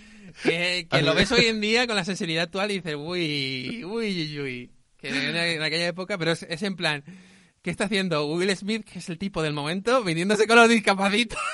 [0.43, 4.41] Que, lo ves hoy en día con la sensibilidad actual y dices, uy, uy, uy,
[4.41, 4.71] uy.
[4.97, 7.05] Que en, en aquella época, pero es, es en plan,
[7.63, 11.45] ¿qué está haciendo Will Smith, que es el tipo del momento, viniéndose con los discapacitados?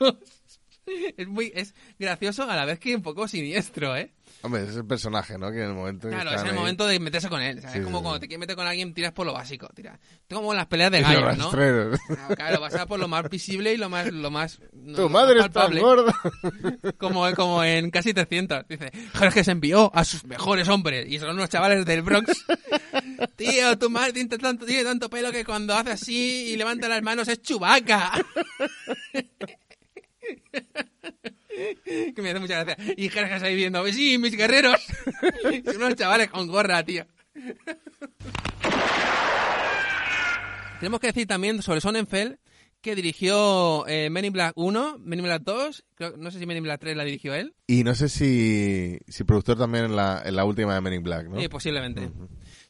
[1.16, 4.10] es muy, es gracioso a la vez que un poco siniestro, ¿eh?
[4.42, 5.50] Hombre, ese es el personaje, ¿no?
[5.50, 7.58] Que en el momento Claro, es el ahí- momento de meterse con él.
[7.60, 7.72] ¿sabes?
[7.72, 8.20] Sí, es como sí, cuando sí.
[8.22, 9.68] te quieres meter con alguien, tiras por lo básico.
[9.74, 9.98] Tira.
[10.30, 11.44] Como en las peleas de gallos, ¿no?
[11.44, 12.00] rastreros.
[12.06, 14.10] Claro, Claro, vas a por lo más visible y lo más...
[14.10, 16.14] Lo más no, Tu madre está gorda.
[16.98, 18.66] Como, como en casi 300.
[18.68, 21.06] Dice, Jorge se envió a sus mejores hombres.
[21.08, 22.32] Y son unos chavales del Bronx.
[23.36, 27.02] Tío, tu madre tiene tanto, tiene tanto pelo que cuando hace así y levanta las
[27.02, 28.12] manos es chubaca.
[32.14, 32.94] que me hace mucha gracia.
[32.96, 34.80] Y Jorge ahí viendo, sí, mis guerreros.
[35.64, 37.04] Son unos chavales con gorra, tío.
[40.80, 42.38] Tenemos que decir también sobre Sonnenfeld
[42.80, 46.46] que dirigió eh, Men in Black 1, Men in Black 2, creo- no sé si
[46.46, 47.54] Men in Black 3 la dirigió él.
[47.66, 51.02] Y no sé si, si productor también en la, en la última de Men in
[51.02, 51.38] Black, ¿no?
[51.38, 52.08] Sí, posiblemente.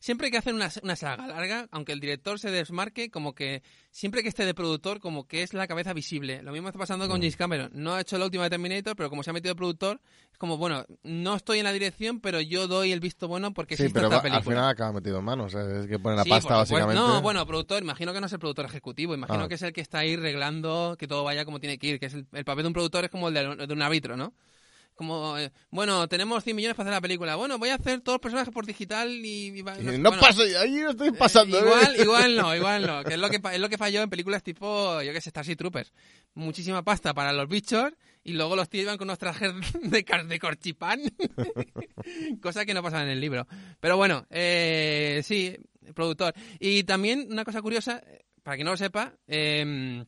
[0.00, 4.22] Siempre que hacen una, una saga larga, aunque el director se desmarque, como que siempre
[4.24, 6.42] que esté de productor, como que es la cabeza visible.
[6.42, 7.70] Lo mismo está pasando con James Cameron.
[7.74, 10.00] No ha hecho la última de Terminator, pero como se ha metido de productor,
[10.32, 13.76] es como, bueno, no estoy en la dirección, pero yo doy el visto bueno porque
[13.76, 14.42] Sí, pero esta va- al película.
[14.56, 15.54] final acaba metido en manos.
[15.54, 16.94] Es que pone la Sí, pasta, básicamente.
[16.94, 19.48] No, bueno, productor, imagino que no es el productor ejecutivo, imagino Ah.
[19.48, 22.06] que es el que está ahí reglando que todo vaya como tiene que ir, que
[22.06, 24.32] es el, el papel de un productor es como el de, de un árbitro, ¿no?
[25.00, 27.34] Como, eh, bueno, tenemos 100 millones para hacer la película.
[27.34, 29.46] Bueno, voy a hacer todos los personajes por digital y...
[29.46, 31.56] Y sé- no bueno, paso, ahí no estoy pasando.
[31.58, 31.62] ¿eh?
[31.62, 33.02] igual, igual no, igual no.
[33.02, 35.56] Que es lo que, es lo que falló en películas tipo, yo que sé, Starship
[35.56, 35.90] Troopers.
[36.34, 37.90] Muchísima pasta para los bichos
[38.22, 41.00] y luego los tíos iban con unos trajes de, de corchipán.
[42.42, 43.46] cosa que no pasaba en el libro.
[43.80, 45.56] Pero bueno, eh, sí,
[45.94, 46.34] productor.
[46.58, 50.04] Y también una cosa curiosa, eh, para quien no lo sepa, eh,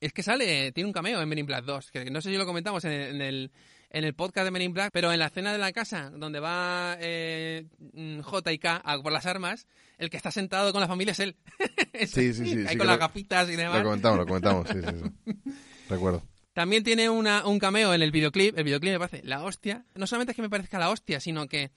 [0.00, 2.36] es que sale, tiene un cameo en Men in Black 2, que no sé si
[2.36, 3.50] lo comentamos en el, en el,
[3.90, 6.40] en el podcast de Men in Black, pero en la escena de la casa donde
[6.40, 9.66] va eh, mm, J y K a por las armas,
[9.98, 11.36] el que está sentado con la familia es él.
[11.92, 13.82] Es Sí, sí, sí, Ahí sí, con las lo- gafitas y Lo demás.
[13.82, 14.68] comentamos, lo comentamos.
[14.68, 15.32] Sí, sí, sí.
[15.88, 16.22] Recuerdo.
[16.52, 18.56] También tiene una, un cameo en el videoclip.
[18.58, 19.84] El videoclip me parece la hostia.
[19.94, 21.70] No solamente es que me parezca la hostia, sino que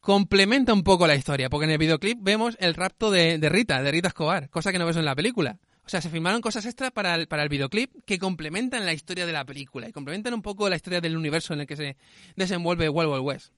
[0.00, 1.48] complementa un poco la historia.
[1.50, 4.78] Porque en el videoclip vemos el rapto de, de Rita, de Rita Escobar, cosa que
[4.78, 5.58] no ves en la película.
[5.86, 9.24] O sea, se filmaron cosas extra para el, para el videoclip que complementan la historia
[9.24, 11.96] de la película y complementan un poco la historia del universo en el que se
[12.34, 13.52] desenvuelve Wild Wild West.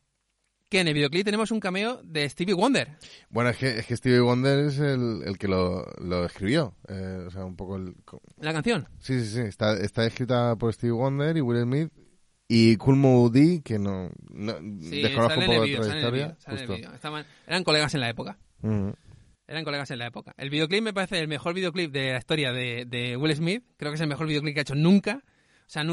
[0.69, 2.99] Que en el videoclip tenemos un cameo de Stevie Wonder.
[3.31, 6.75] Bueno, es que, es que Stevie Wonder es el, el que lo, lo escribió.
[6.89, 7.95] Eh, o sea, un poco el...
[8.39, 8.87] La canción.
[8.99, 9.41] Sí, sí, sí.
[9.41, 11.91] Está, está escrita por Stevie Wonder y Will Smith
[12.47, 14.53] y Cool Moody, que no, no
[14.83, 16.37] Sí, desconozco sale un poco de en el trayectoria.
[16.47, 16.75] el justo.
[16.95, 18.37] Estaban- eran colegas en la época.
[18.63, 18.95] Ujú.
[19.49, 20.35] Eran colegas en la época.
[20.37, 23.65] El videoclip me parece el mejor videoclip de la historia de, de Will Smith.
[23.79, 25.23] Creo que es el mejor videoclip que ha hecho nunca.
[25.25, 25.85] O sea,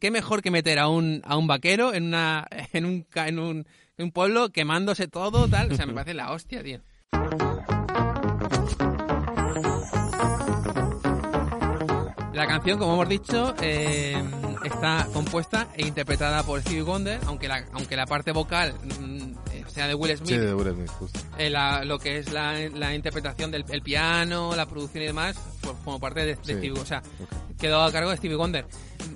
[0.00, 3.66] qué mejor que meter a un, a un vaquero en, una, en, un, en, un,
[3.96, 5.70] en un pueblo quemándose todo, tal.
[5.70, 6.80] O sea, me parece la hostia, tío.
[12.32, 14.20] La canción, como hemos dicho, eh,
[14.64, 18.74] está compuesta e interpretada por Stevie Wonder, aunque la, aunque la parte vocal
[19.68, 20.28] eh, sea de Will Smith.
[20.30, 21.20] Sí, de Will Smith, justo.
[21.38, 25.36] Eh, la- lo que es la, la interpretación del el piano, la producción y demás,
[25.60, 26.52] por, como parte de, de Sí.
[26.52, 27.02] Stevie, o sea,
[27.58, 28.66] quedó a cargo de Stevie Wonder.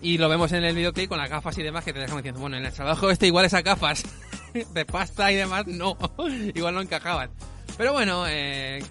[0.01, 2.41] Y lo vemos en el videoclip con las gafas y demás que te dejan diciendo,
[2.41, 4.03] bueno, en el trabajo este igual esas gafas
[4.75, 5.97] de pasta y demás, no,
[6.55, 7.31] igual no encajaban.
[7.77, 8.83] Pero bueno, eh,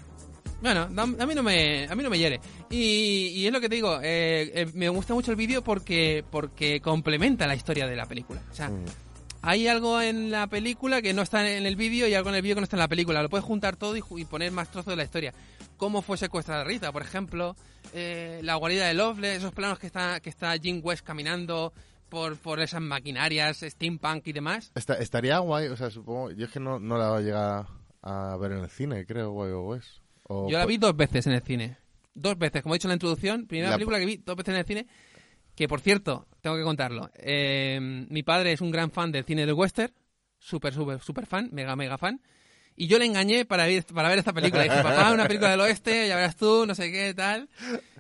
[0.62, 2.40] bueno, a mí no me, a mí no me hiere.
[2.70, 6.24] Y, y es lo que te digo, eh, eh, me gusta mucho el vídeo porque,
[6.30, 8.42] porque complementa la historia de la película.
[8.52, 8.86] O sea, Mm.
[9.42, 12.42] Hay algo en la película que no está en el vídeo y algo en el
[12.42, 13.22] vídeo que no está en la película.
[13.24, 15.34] Lo puedes juntar todo y, y poner más trozos de la historia.
[15.78, 17.56] Cómo fue secuestrada Rita, por ejemplo.
[17.94, 21.74] eh, la guarida de Loveless, esos planos que está, que está Jim West caminando
[22.10, 24.72] por, por esas maquinarias, steampunk y demás.
[24.76, 26.32] Esta- estaría guay, o sea, supongo...
[26.32, 27.66] Yo es que no, no la llegar
[28.04, 30.00] a ver en el cine, creo, guay o West.
[30.28, 31.78] O Yo la vi dos veces en el cine.
[32.14, 33.48] Dos veces, como he dicho en la introducción.
[33.48, 34.88] Primera La- película que vi dos veces en el cine.
[35.56, 37.10] Que por cierto, tengo que contarlo.
[37.16, 37.80] eh,
[38.10, 39.94] mi padre es un gran fan del cine del western.
[40.40, 41.50] Súper, súper, súper fan.
[41.52, 42.20] Mega, mega fan.
[42.76, 44.64] Y yo le engañé para, ir, para ver esta película.
[44.64, 47.48] Dije, papá, una película del oeste, ya verás tú, no sé qué, tal.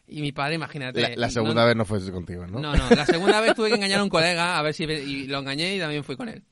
[0.07, 0.99] Y mi padre, imagínate.
[1.01, 2.59] La, la no- segunda vez no fue contigo, ¿no?
[2.59, 5.27] no, no, la segunda vez tuve que engañar a un colega a ver si y
[5.27, 6.43] lo engañé y también fui con él.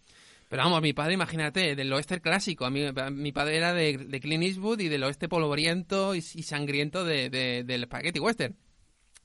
[0.48, 2.66] Pero vamos, mi padre, imagínate, del oeste clásico.
[2.66, 6.20] A mí, a- mi padre era de, de Clint Eastwood y del oeste polvoriento y,
[6.20, 8.56] y sangriento de, de- del spaghetti western.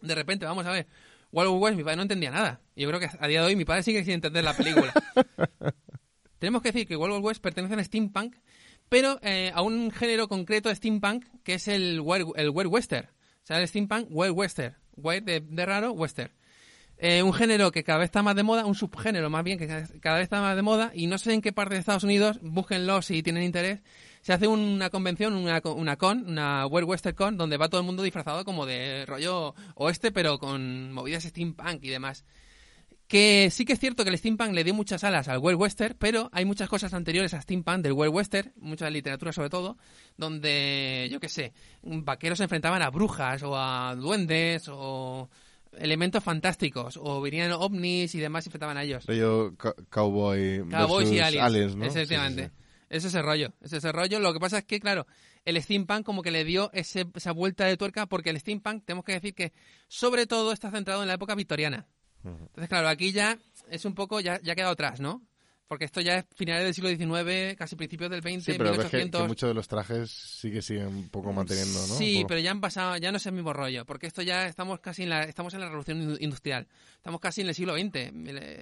[0.00, 0.86] De repente, vamos a ver,
[1.34, 2.60] Wild West, mi padre no entendía nada.
[2.76, 4.92] Y Yo creo que a día de hoy mi padre sigue sin entender la película.
[6.38, 8.36] Tenemos que decir que Wild West pertenece al steampunk,
[8.88, 13.08] pero eh, a un género concreto de steampunk que es el wild, el wild western.
[13.08, 14.76] O sea, el steampunk wild western.
[14.96, 16.30] Wild de, de raro, western.
[16.98, 19.66] Eh, un género que cada vez está más de moda, un subgénero más bien que
[19.66, 22.04] cada cada vez está más de moda y no sé en qué parte de Estados
[22.04, 23.80] Unidos, búsquenlo si tienen interés,
[24.24, 27.86] se hace una convención, una, una con, una World Western Con, donde va todo el
[27.86, 32.24] mundo disfrazado como de rollo oeste, pero con movidas steampunk y demás.
[33.06, 35.94] Que sí que es cierto que el steampunk le dio muchas alas al World Western,
[35.98, 39.76] pero hay muchas cosas anteriores a steampunk del World Western, mucha literatura sobre todo,
[40.16, 41.52] donde, yo qué sé,
[41.82, 45.28] vaqueros se enfrentaban a brujas o a duendes o
[45.78, 49.04] elementos fantásticos, o venían ovnis y demás y enfrentaban a ellos.
[49.58, 51.84] Ca- cowboy Cowboys y aliens, ¿no?
[51.84, 52.44] efectivamente.
[52.44, 52.63] Sí, sí, sí.
[52.90, 54.20] Es ese rollo, es ese rollo.
[54.20, 55.06] Lo que pasa es que, claro,
[55.44, 59.04] el steampunk como que le dio ese- esa vuelta de tuerca porque el steampunk, tenemos
[59.04, 59.52] que decir que
[59.88, 61.86] sobre todo está centrado en la época victoriana.
[62.24, 65.22] Entonces, claro, aquí ya es un poco, ya, ya ha quedado atrás, ¿no?
[65.66, 68.80] Porque esto ya es finales del siglo XIX, casi principios del XX, Sí, pero ves
[68.90, 69.22] que, 1800.
[69.22, 71.94] que muchos de los trajes sí que siguen un poco manteniendo, ¿no?
[71.96, 72.26] Sí, poco.
[72.28, 75.04] pero ya han pasado, ya no es el mismo rollo, porque esto ya estamos casi
[75.04, 78.12] en la, estamos en la revolución indu- industrial, estamos casi en el siglo XX,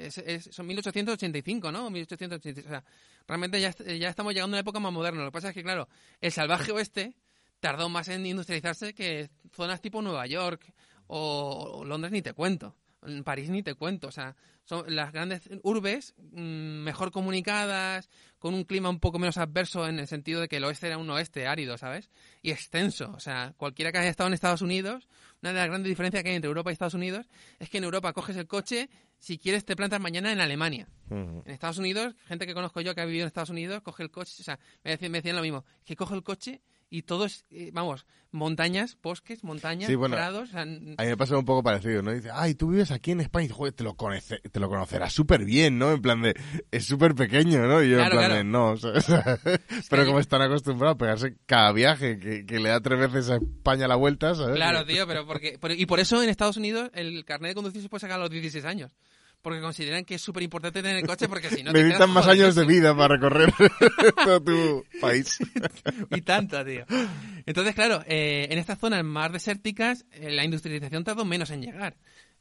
[0.07, 1.91] es- es- son 1885, ¿no?
[1.91, 2.85] 1885, o sea,
[3.27, 5.21] realmente ya, ya estamos llegando a una época más moderna.
[5.23, 5.89] Lo que pasa es que, claro,
[6.21, 7.17] el salvaje oeste
[7.59, 10.73] tardó más en industrializarse que zonas tipo Nueva York
[11.09, 12.77] o, o Londres ni te cuento.
[13.05, 18.55] En París ni te cuento, o sea, son las grandes urbes mm, mejor comunicadas, con
[18.55, 21.11] un clima un poco menos adverso en el sentido de que el oeste era un
[21.11, 22.11] oeste árido, ¿sabes?
[22.43, 25.09] Y extenso, o sea, cualquiera que haya estado en Estados Unidos,
[25.43, 27.29] una de las grandes diferencias que hay entre Europa y Estados Unidos
[27.59, 28.89] es que en Europa coges el coche,
[29.19, 30.89] si quieres te plantas mañana en Alemania.
[31.11, 34.11] En Estados Unidos, gente que conozco yo que ha vivido en Estados Unidos, coge el
[34.11, 36.63] coche, o sea, me decían, me decían lo mismo, que coge el coche
[36.93, 41.03] y todo es, eh, vamos, montañas, bosques, montañas, Sí, bueno, prados, o sea, n- A
[41.03, 42.13] mí me pasa un poco parecido, ¿no?
[42.13, 45.13] Dice, ay, tú vives aquí en España y joder, te lo, conoce- te lo conocerás
[45.13, 45.93] súper bien, ¿no?
[45.93, 46.35] En plan de,
[46.71, 47.83] es súper pequeño, ¿no?
[47.83, 48.35] Y yo Claro, en plan claro.
[48.37, 48.93] de, no, o sea,
[49.91, 53.37] pero como están acostumbrados a pegarse cada viaje, que, que le da tres veces a
[53.37, 54.57] España la vuelta, ¿sabes?
[54.57, 57.83] Claro, tío, pero porque por- y por eso en Estados Unidos el carnet de conducir
[57.83, 58.93] se puede sacar a los 16 años.
[59.43, 62.55] Porque consideran que es súper importante tener el coche porque si no Necesitan más años
[62.55, 63.53] de vida para recorrer
[64.25, 65.39] todo tu país.
[66.13, 66.85] Y tanto, tío.
[67.45, 71.97] Entonces, claro, eh, en estas zonas más desérticas eh, la industrialización tardó menos en llegar.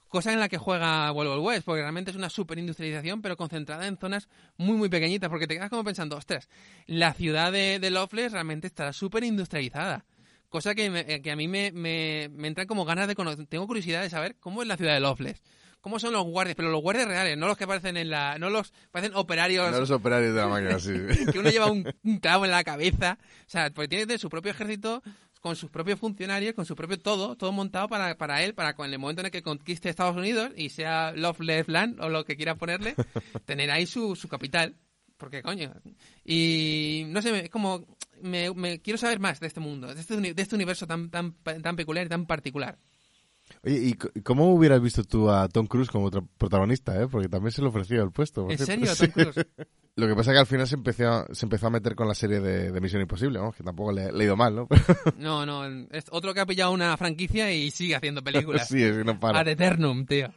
[0.09, 3.37] Cosa en la que juega Wild Wild West, porque realmente es una super industrialización, pero
[3.37, 4.27] concentrada en zonas
[4.57, 6.49] muy, muy pequeñitas, porque te quedas como pensando, ostras,
[6.85, 10.05] la ciudad de, de Loveless realmente estará súper industrializada.
[10.49, 13.45] Cosa que, me- eh, que a mí me, me, me entran como ganas de conocer.
[13.47, 15.41] Tengo curiosidad de saber cómo es la ciudad de Loveless.
[15.81, 16.55] ¿Cómo son los guardias?
[16.55, 18.37] Pero los guardias reales, no los que aparecen en la...
[18.37, 18.71] No los...
[18.91, 20.93] Parecen operarios No los operarios de la máquina, sí.
[21.31, 23.17] que uno lleva un, un clavo en la cabeza.
[23.21, 25.01] O sea, porque tiene su propio ejército,
[25.41, 28.91] con sus propios funcionarios, con su propio todo, todo montado para, para él, para con
[28.91, 32.37] el momento en el que conquiste Estados Unidos y sea Loveless Land o lo que
[32.37, 32.95] quiera ponerle,
[33.45, 34.75] tener ahí su, su capital.
[35.17, 35.73] Porque, coño.
[36.23, 37.85] Y no sé, es como.
[38.21, 41.33] Me, me quiero saber más de este mundo, de este, de este universo tan, tan,
[41.33, 42.77] tan peculiar y tan particular.
[43.63, 43.77] Oye,
[44.15, 47.07] ¿y cómo hubieras visto tú a Tom Cruise como otro protagonista, eh?
[47.07, 48.49] Porque también se le ofreció el puesto.
[48.49, 49.07] ¿En serio, Sí.
[49.07, 49.45] Tom Cruise?
[49.97, 52.15] Lo que pasa es que al final se empezó, se empezó a meter con la
[52.15, 54.67] serie de, de Misión Imposible, vamos, que tampoco le, le ha ido mal, ¿no?
[55.17, 58.67] No, no, es otro que ha pillado una franquicia y sigue haciendo películas.
[58.67, 59.39] sí, es que no para.
[59.41, 60.29] Ad eternum, tío.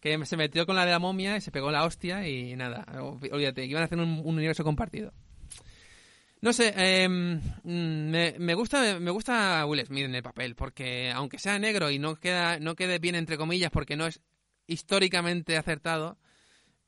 [0.00, 2.84] Que se metió con la de la momia y se pegó la hostia y nada.
[3.30, 5.12] Olvídate, que iban a hacer un, un universo compartido.
[6.42, 7.38] No sé, eh, mm,
[8.10, 11.98] me, me gusta me gusta Will Smith en el papel, porque aunque sea negro y
[11.98, 14.20] no queda no quede bien entre comillas porque no es
[14.66, 16.18] históricamente acertado,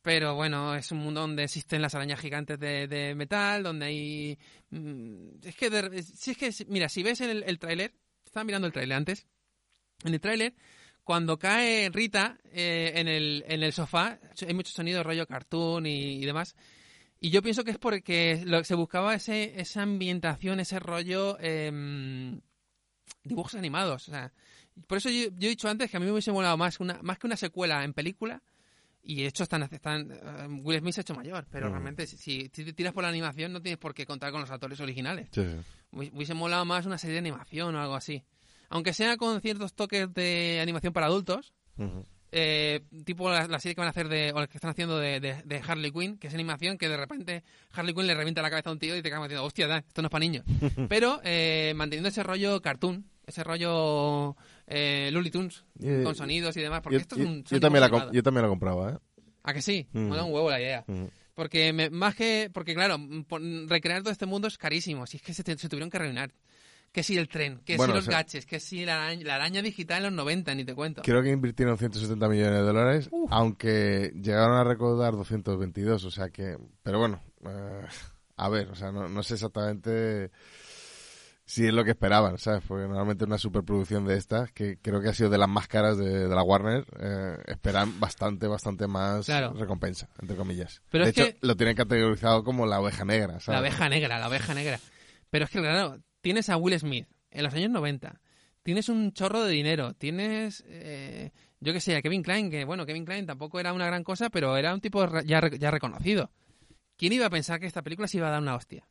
[0.02, 4.38] pero bueno, es un mundo donde existen las arañas gigantes de, metal, donde hay...
[4.70, 7.94] mm, Es que, de- si es que, mira, si ves el, el tráiler,
[8.24, 9.26] estaba mirando el tráiler antes,
[10.04, 10.54] en el tráiler,
[11.04, 16.16] cuando cae Rita eh, en, el, en el sofá, hay mucho sonido rollo cartoon y,
[16.22, 16.56] y demás,
[17.26, 22.40] y yo pienso que es porque lo, se buscaba ese, esa ambientación, ese rollo em,
[23.22, 24.08] dibujos animados.
[24.08, 24.32] O sea,
[24.86, 26.98] por eso yo, yo he dicho antes que a mí me hubiese molado más, una,
[27.02, 28.42] más que una secuela en película.
[29.06, 31.72] Y de hecho están, están eh, Will Smith se ha hecho mayor, pero Mm.
[31.72, 34.50] realmente si, si te tiras por la animación no tienes por qué contar con los
[34.50, 35.28] actores originales.
[35.30, 35.56] Sí, sí.
[35.92, 38.22] Hubi- Hubiese molado más una serie de animación o algo así.
[38.70, 42.04] Aunque sea con ciertos toques de animación para adultos, Ujú.
[42.36, 44.98] Eh, tipo la, la serie que van a hacer de, o la que están haciendo
[44.98, 48.42] de, de- de Harley Quinn, que es animación que de repente Harley Quinn le revienta
[48.42, 50.20] la cabeza a un tío y te acabas diciendo, hostia, da, esto no es para
[50.24, 50.44] niños.
[50.88, 56.60] Pero eh, manteniendo ese rollo cartoon, ese rollo eh, Looney Tunes, Eh, con sonidos y
[56.60, 57.36] demás, porque Yo, esto es yo- un...
[57.44, 58.98] yo son también la, yo también la compraba, ¿eh?
[59.44, 59.86] ¿A que sí?
[59.92, 60.08] Mm.
[60.10, 60.84] Me da un huevo la idea.
[60.88, 61.10] Ujú.
[61.34, 62.50] Porque me- más que...
[62.52, 65.06] Porque claro, mm, recrear todo este mundo es carísimo.
[65.06, 66.32] Si es que se, te- se tuvieron que arruinar.
[66.94, 69.24] Que si el tren, que Bueno, si los o sea- gaches, que si la araña,
[69.24, 71.02] la araña digital en los 90, ni te cuento.
[71.02, 76.56] Creo que invirtieron 170 millones de dólares, aunque llegaron a recaudar 222, o sea que...
[76.84, 77.86] Pero bueno, eh,
[78.36, 80.30] a ver, o sea, no, no sé exactamente
[81.44, 82.62] si es lo que esperaban, ¿sabes?
[82.66, 85.98] Porque normalmente una superproducción de estas, que creo que ha sido de las más caras
[85.98, 89.52] de, de la Warner, eh, esperan bastante, bastante más Claro.
[89.52, 90.80] recompensa, entre comillas.
[90.90, 93.48] Pero de es hecho, que- lo tienen categorizado como la oveja negra, ¿sabes?
[93.48, 94.78] La abeja negra, la abeja negra.
[95.28, 98.18] Pero es que, claro, tienes a Will Smith en los años 90.
[98.62, 99.92] Tienes un chorro de dinero.
[99.92, 103.84] Tienes, eh, yo qué sé, a Kevin Klein, que bueno, Kevin Klein tampoco era una
[103.84, 106.30] gran cosa, pero era un tipo ya, ya reconocido.
[106.96, 108.88] ¿Quién iba a pensar que esta película se iba a dar una hostia?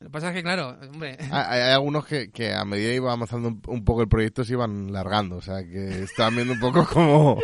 [0.00, 2.94] Lo que pasa es que, claro, hombre, Hay, hay algunos que, que a medida que
[2.96, 6.54] iba avanzando un, un poco el proyecto se iban largando, o sea, que estaban viendo
[6.54, 7.38] un poco cómo,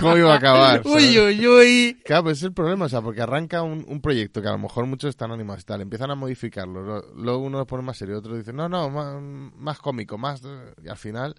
[0.00, 0.82] cómo iba a acabar.
[0.84, 1.10] ¿sabes?
[1.10, 2.02] uy, uy, uy.
[2.04, 4.58] Claro, pues es el problema, o sea, porque arranca un, un proyecto que a lo
[4.58, 7.96] mejor muchos están animados y tal, empiezan a modificarlo, lo- luego uno lo pone más
[7.98, 9.22] serio, otro dice, no, no, más,
[9.56, 10.42] más cómico, más...
[10.44, 11.36] eh", Y al final,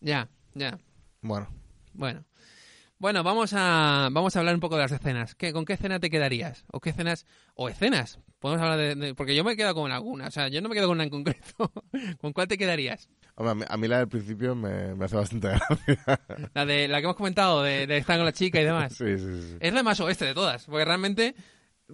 [0.00, 0.76] Ya, ya.
[1.20, 1.46] bueno,
[1.94, 2.24] Bueno.
[2.98, 5.34] Bueno, vamos a, vamos a hablar un poco de las escenas.
[5.36, 6.64] ¿Qué, ¿Con qué escena te quedarías?
[6.72, 7.26] ¿O qué escenas?
[7.54, 8.18] ¿O escenas?
[8.42, 10.26] Podemos hablar de, de- Porque yo me quedo con alguna.
[10.26, 11.72] O sea, yo no me quedo con una en concreto.
[12.20, 13.08] ¿Con cuál te quedarías?
[13.36, 16.20] Hombre, a, mí, a mí la del principio me, me hace bastante gracia.
[16.52, 18.92] La de la que hemos comentado, de, de estar con la chica y demás.
[18.98, 19.56] sí, sí, sí.
[19.60, 20.66] Es la más oeste de todas.
[20.66, 21.34] Porque realmente,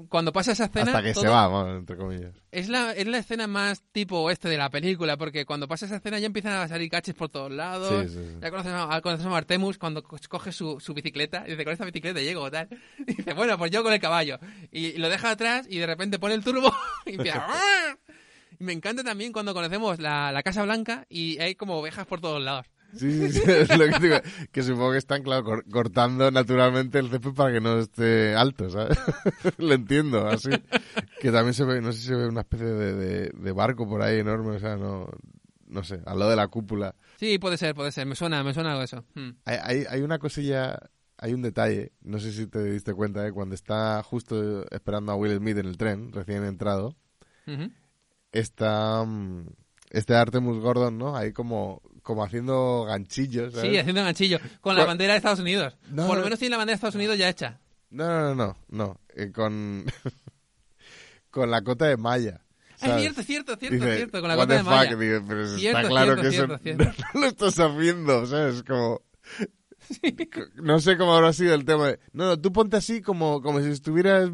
[0.08, 0.86] cuando pasa esa escena...
[0.92, 2.34] Hasta que todo- se va, bueno, entre comillas.
[2.52, 5.96] Es la, es la escena más tipo oeste de la película, porque cuando pasa esa
[5.96, 8.06] escena ya empiezan a salir caches por todos lados.
[8.06, 8.38] Sí, sí, sí.
[8.40, 11.72] Ya conocemos a, conocemos a Artemus cuando co- coge su, su bicicleta y dice, con
[11.72, 12.68] esta bicicleta llego tal.
[13.06, 14.38] Y dice, bueno, pues yo con el caballo.
[14.70, 16.72] Y, y lo deja atrás y de repente pone el turbo
[17.06, 17.46] y empieza...
[18.60, 22.20] Y me encanta también cuando conocemos la, la Casa Blanca y hay como ovejas por
[22.20, 22.66] todos lados.
[22.96, 24.16] Sí, sí, sí, es lo que, digo,
[24.50, 28.70] que supongo que están, claro, cor- cortando naturalmente el césped para que no esté alto,
[28.70, 28.98] ¿sabes?
[29.58, 30.50] lo entiendo, así.
[31.20, 33.86] Que también se ve, no sé si se ve una especie de, de- de barco
[33.88, 35.08] por ahí enorme, o sea, no,
[35.66, 36.94] no sé, al lado de la cúpula.
[37.18, 38.06] Sí, puede ser, puede ser.
[38.06, 39.04] Me suena, me suena algo eso.
[39.14, 39.30] Hmm.
[39.44, 40.78] Hay, hay, hay una cosilla,
[41.18, 43.32] hay un detalle, no sé si te diste cuenta, ¿eh?
[43.32, 46.96] cuando está justo esperando a Will Smith en el tren, recién entrado,
[48.32, 49.46] está mm,
[49.90, 51.16] este Artemus Gordon, ¿no?
[51.16, 53.70] Ahí como, como haciendo ganchillos, ¿sabes?
[53.70, 54.38] Sí, haciendo ganchillo.
[54.62, 55.76] Con la bandera de Estados Unidos.
[55.90, 56.24] No, Por lo no.
[56.24, 57.60] menos tiene la bandera de Estados Unidos ya hecha.
[57.90, 59.00] No, no, no, no.
[59.14, 59.84] Eh, con,
[61.30, 62.40] con la cota de malla.
[62.40, 63.00] Ah, Es ¿sabes?
[63.02, 64.90] cierto, cierto, cierto, Dice, cierto, con la "What gota the de malla.
[64.90, 68.62] fuck", digo, pero Cierto, está claro cierto, que cierto, eso no lo estás haciendo, ¿sabes?
[68.62, 69.02] Como...
[70.56, 71.88] No sé cómo habrá sido el tema.
[71.88, 74.30] de, No, no, tú ponte así como, como si estuvieras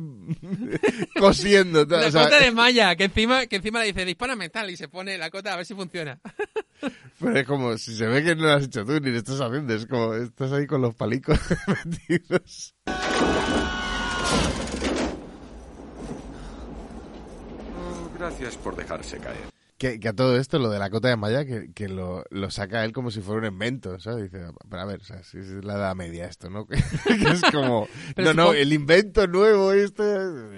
[1.18, 1.84] cosiendo.
[1.84, 4.76] La o sea, cota de malla, que encima, que encima le dice, dispara metal y
[4.76, 6.20] se pone la cota a ver si funciona.
[7.20, 9.40] Pero es como, si se ve que no lo has hecho tú ni lo estás
[9.40, 12.74] haciendo, es como, estás ahí con los palicos metidos.
[18.18, 19.53] Gracias por dejarse caer.
[19.76, 22.48] Que, que a todo esto, lo de la cota de malla, que, que lo, lo
[22.50, 24.30] saca él como si fuera un invento, ¿sabes?
[24.30, 26.64] Dice, pero a ver, o sea, si es la edad media esto, ¿no?
[26.66, 30.02] que es como, Pero no, no, supongo- el invento nuevo este,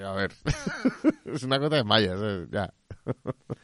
[0.04, 0.32] a ver,
[1.24, 2.48] es una cota de malla, ¿sabes?
[2.50, 2.72] Ya.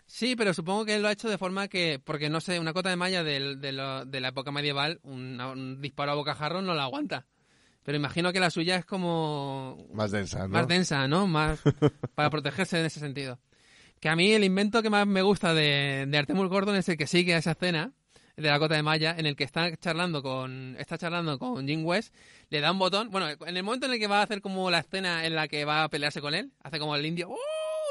[0.06, 2.72] Sí, pero supongo que él lo ha hecho de forma que, porque no sé, una
[2.72, 6.62] cota de malla del- de, lo- de la época medieval, un, un disparo a bocajarro
[6.62, 7.26] no la aguanta.
[7.82, 10.48] Pero imagino que la suya es como Más densa, ¿no?
[10.50, 11.26] más densa, ¿no?
[11.26, 11.60] Más
[12.14, 13.38] para protegerse en ese sentido.
[14.02, 16.96] Que a mí el invento que más me gusta de, de Artemus Gordon es el
[16.96, 17.92] que sigue a esa escena
[18.36, 21.84] de la cota de malla en el que está charlando con está charlando con Jim
[21.86, 22.12] West,
[22.50, 24.70] le da un botón, bueno, en el momento en el que va a hacer como
[24.72, 27.36] la escena en la que va a pelearse con él, hace como el indio ¡uh!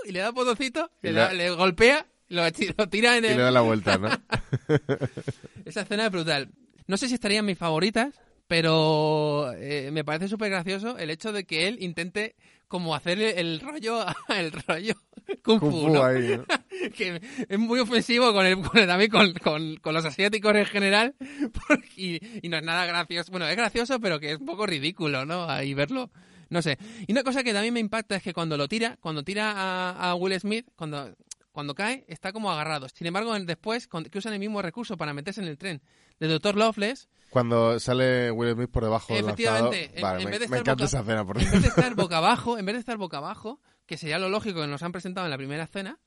[0.05, 3.23] y le da un botoncito, Y le, le- da- le golpea, lo, lo tira en
[3.23, 4.09] Y el le da la vuelta, ¿no?
[5.65, 6.49] esa escena es brutal.
[6.87, 11.31] No sé si estaría en mis favoritas, pero eh, me parece súper gracioso el hecho
[11.31, 12.35] de que él intente
[12.71, 14.95] como hacer el rollo, el rollo
[15.43, 16.03] kung fu, Kung fu ¿no?
[16.03, 16.45] ahí, ¿no?
[16.97, 20.65] que es muy ofensivo con el, con el- también con, con- con los asiáticos en
[20.65, 21.13] general
[21.67, 23.29] porque- y, y no es nada gracioso.
[23.31, 25.49] Bueno, es gracioso, pero que es un poco ridículo, ¿no?
[25.49, 26.09] Ahí verlo.
[26.49, 26.77] No sé.
[27.07, 30.09] Y una cosa que también me impacta es que cuando lo tira, cuando tira a,
[30.09, 31.15] a Will Smith, cuando,
[31.51, 32.87] cuando cae, está como agarrado.
[32.89, 35.81] Sin embargo, después, que usan el mismo recurso para meterse en el tren
[36.19, 39.25] de Doctor Loveless, Cuando sale Will Smith por debajo del.
[39.25, 41.61] Efectivamente, en- Vale, en me, vez de me estar encanta boca- esa escena, en vez
[41.61, 44.67] de estar boca abajo, en vez de estar boca abajo, que sería lo lógico que
[44.67, 45.99] nos han presentado en la primera escena,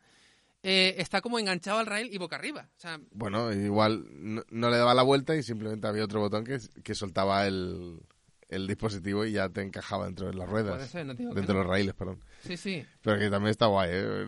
[0.63, 2.69] eh, está como enganchado al rail y boca arriba.
[2.77, 6.45] O sea, Bueno, igual no, no le daba la vuelta y simplemente había otro botón
[6.45, 8.01] que, que soltaba el,
[8.55, 10.77] el dispositivo y ya te encajaba dentro de las ruedas.
[10.77, 11.61] Puede ser, no digo que Dentro no.
[11.61, 12.21] de los raíles, perdón.
[12.43, 12.85] sí, sí.
[13.03, 14.27] Pero que también está guay, ¿eh?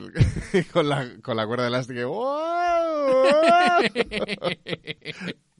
[0.53, 2.01] El- con, la, con la cuerda elástica.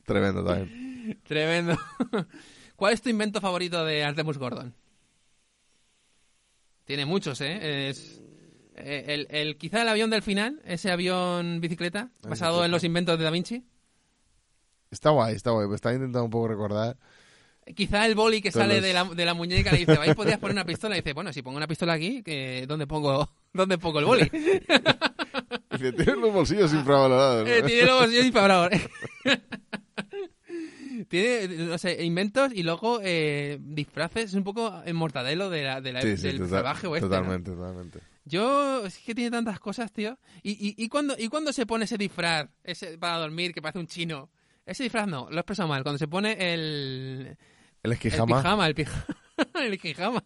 [0.05, 1.21] Tremendo también.
[1.27, 1.77] Tremendo.
[2.77, 4.75] ¿Cuál es tu invento favorito de Artemus Gordon?
[6.85, 7.89] Tiene muchos, ¿eh?
[7.89, 8.21] Es,
[8.77, 13.19] eh, el, el- quizá el avión del final, ese avión bicicleta, basado en los inventos
[13.19, 13.65] de Da Vinci.
[14.91, 15.67] Está guay, está guay.
[15.69, 16.97] Me estaba intentando un poco recordar.
[17.75, 20.39] Quizá el boli que sale los- de la, de la muñeca le dice, ¿vais podrías
[20.39, 20.97] poner una pistola?
[20.97, 22.23] Y dice, bueno, si pongo una pistola aquí,
[22.67, 24.31] ¿dónde pongo, ¿dónde pongo el boli?
[25.73, 27.45] Dice, tienes los bolsillos infravalorados.
[27.45, 27.51] ¿no?
[27.53, 28.71] Eh, tiene luego yo disparador.
[31.09, 34.27] tiene, no sé, inventos y luego eh, disfraces.
[34.31, 37.09] Es un poco el mortadelo de la, de la- Sí, sí, del total- salvaje oeste.
[37.09, 37.15] ¿no?
[37.15, 37.99] Totalmente, totalmente.
[38.25, 40.19] Yo, es que tiene tantas cosas, tío.
[40.43, 43.79] ¿Y, y, y, cuando, ¿Y cuando se pone ese disfraz ese para dormir que parece
[43.79, 44.31] un chino?
[44.65, 45.83] Ese disfraz no, lo he expresado mal.
[45.83, 47.37] Cuando se pone el...
[47.87, 48.37] El El esquijama.
[48.43, 49.07] pijama, el pijama.
[49.63, 50.25] el pijama.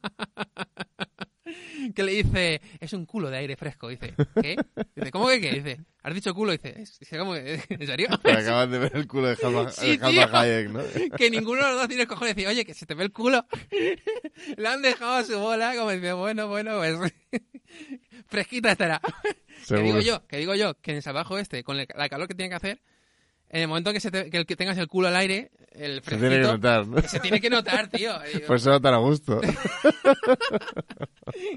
[1.94, 3.88] que le dice, es un culo de aire fresco.
[3.88, 4.56] Dice, ¿qué?
[4.94, 5.50] Dice, ¿cómo que qué?
[5.52, 6.52] Dice, ¿has dicho culo?
[6.52, 8.08] Dice, "Es- dice, ¿cómo que- ¿En serio?
[8.22, 9.36] Te acabas de ver el culo de
[9.72, 10.36] Sí, tío.
[10.36, 10.80] Hayek, ¿no?
[11.18, 13.44] que ninguno de los dos tiene cojones decir, oye, que se te ve el culo.
[14.56, 17.12] Le han dejado a su bola, como dice, bueno, bueno, pues
[18.28, 19.00] fresquita estará.
[19.68, 22.28] que digo yo, que digo yo, que en el salvaje este, con el- la calor
[22.28, 22.80] que tiene que hacer,
[23.52, 26.00] En el momento que, se te- que el que tengas el culo al aire, el
[26.04, 27.02] Se tiene que notar, ¿no?
[27.02, 28.12] se tiene que notar, tío.
[28.32, 29.40] Digo, Pues se nota a gusto.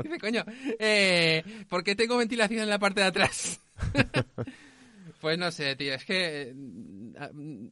[0.03, 0.44] Dice, coño,
[0.80, 3.60] eh, ¿por qué tengo ventilación en la parte de atrás?
[5.22, 6.56] pues no sé, tío, es que eh,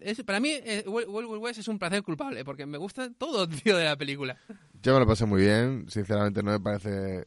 [0.02, 3.48] es, para mí eh, Wild Wild West es un placer culpable, porque me gusta todo,
[3.48, 4.38] tío, de la película.
[4.81, 5.85] Yo me lo pasé muy bien.
[5.89, 7.26] Sinceramente no me parece...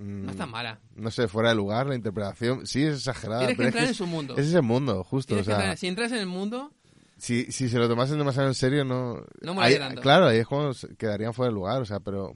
[0.00, 0.80] mm, No está mala.
[0.96, 2.66] No sé, fuera de lugar la interpretación.
[2.66, 3.40] Sí, es exagerada.
[3.46, 4.34] Tienes que pero es entrar en su mundo.
[4.36, 5.36] Es ese mundo, justo.
[5.36, 6.72] O sea, entrar- si entras en el mundo,
[7.18, 9.24] si, si se lo tomasen demasiado en serio, no...
[9.42, 10.00] No molaría Ahí- tanto.
[10.02, 12.34] Claro, ahí es cuando se- quedarían fuera de lugar, o sea, pero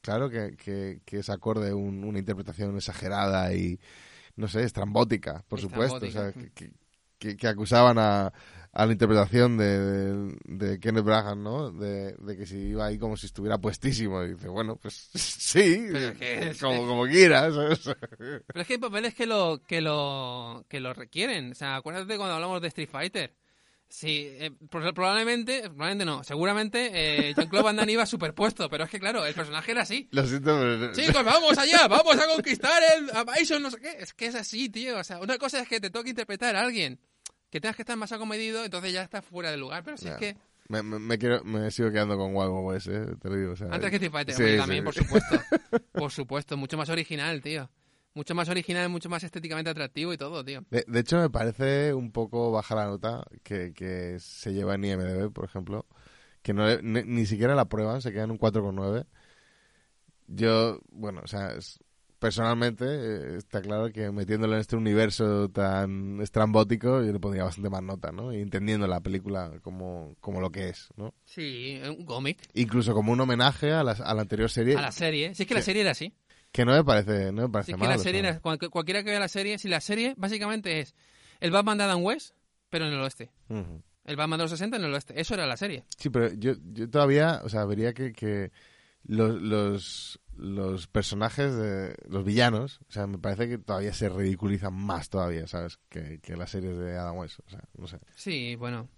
[0.00, 3.78] claro que, que, que es acorde un- una interpretación exagerada y,
[4.36, 6.06] no sé, estrambótica, por supuesto.
[6.06, 6.72] O sea, que,
[7.18, 8.32] que- que acusaban a,
[8.74, 11.70] a la interpretación de, de, de Kenneth Branagh, ¿no?
[11.70, 14.22] De, de que si iba ahí como si estuviera puestísimo.
[14.24, 15.88] Y dice, bueno, pues sí,
[16.20, 17.54] es como, como quieras.
[18.18, 21.52] pero es que hay papeles que lo, que lo, que lo requieren.
[21.52, 23.34] O sea, acuérdate cuando hablamos de Street Fighter.
[23.88, 26.90] Sí, eh, pro- probablemente, probablemente no, seguramente
[27.28, 30.08] eh, Jean-Claude Van Damme iba superpuesto, pero es que claro, el personaje era así.
[30.12, 30.92] Lo siento, pero...
[30.92, 33.96] Chicos, vamos allá, vamos a conquistar el a Bison, no sé qué.
[33.98, 34.96] Es que es así, tío.
[34.98, 36.98] O sea, una cosa es que te toque interpretar a alguien
[37.52, 39.84] que tengas que estar más acomedido, entonces ya estás fuera de lugar.
[39.84, 40.36] Pero si es que
[40.68, 43.06] Me, me, me quiero, me sigo quedando con Wild West, ¿eh?
[43.20, 43.52] Te lo digo.
[43.52, 44.58] o sea, antes que Street Fighter, sí, hombre, sí.
[44.60, 45.40] también, por supuesto.
[45.92, 47.70] Por supuesto, mucho más original, tío.
[48.14, 50.64] Mucho más original, mucho más estéticamente atractivo y todo, tío.
[50.70, 54.84] De, de hecho, me parece un poco baja la nota que, que se lleva en
[54.84, 55.86] IMDB, por ejemplo,
[56.42, 59.06] que no ni, ni siquiera la prueban, se queda en un 4,9.
[60.26, 61.78] Yo, bueno, o sea, es-
[62.22, 67.68] personalmente eh, está claro que metiéndolo en este universo tan estrambótico, yo le pondría bastante
[67.68, 68.32] más nota, ¿no?
[68.32, 71.12] Y entendiendo la película como, como lo que es, ¿no?
[71.24, 72.38] Sí, un cómic.
[72.54, 75.34] Incluso como un homenaje a la, a la anterior serie, A la serie.
[75.34, 76.14] Si es que la serie era así.
[76.52, 77.88] que no me parece, no me Si parece es que mal.
[77.90, 80.94] la o serie era, cual- cualquiera que vea la serie, si la serie básicamente es
[81.40, 82.34] el Batman de Adam West,
[82.70, 83.30] pero en el oeste.
[84.04, 85.20] El Batman de los 60 en el oeste.
[85.20, 85.84] Eso era la serie.
[85.98, 88.50] Sí, pero yo, yo todavía, o sea, vería que, que
[89.04, 94.74] los, los, los personajes, de, los villanos, o sea, me parece que todavía se ridiculizan
[94.74, 95.78] más todavía, ¿sabes?
[95.88, 97.98] Que, las series de Adam West, o sea, no sé.
[98.14, 98.88] Sí, bueno.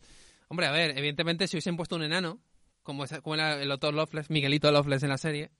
[0.48, 2.40] Hombre, a ver, evidentemente si hubiesen puesto un enano,
[2.82, 5.50] como, como era el doctor Loveless, Miguelito Loveless en la serie,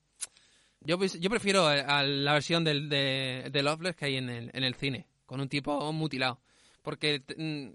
[0.81, 4.63] yo, pues- yo prefiero a, la versión del, de, Loveless que hay en el, en
[4.63, 6.39] el cine, con un tipo mutilado.
[6.81, 7.69] Porque, mm,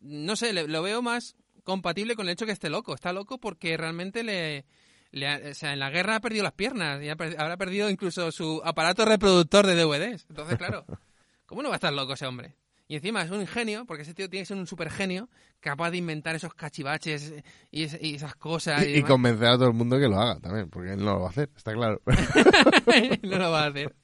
[0.00, 1.36] no sé, lo veo más
[1.68, 2.94] compatible con el hecho que esté loco.
[2.94, 4.64] Está loco porque realmente le...
[5.12, 7.88] le ha- o sea, en la guerra ha perdido las piernas y ha habrá perdido
[7.90, 10.26] incluso su aparato reproductor de DVDs.
[10.28, 10.84] Entonces, claro,
[11.46, 12.54] ¿cómo no va a estar loco ese hombre?
[12.90, 15.28] Y encima es un genio, porque ese tío tiene que ser un super genio,
[15.60, 17.34] capaz de inventar esos cachivaches
[17.70, 18.86] y, es- y esas cosas.
[18.86, 21.26] Y, convencer a todo el mundo que lo haga también, porque él no lo va
[21.26, 22.00] a hacer, está claro.
[23.22, 23.94] no lo va a hacer.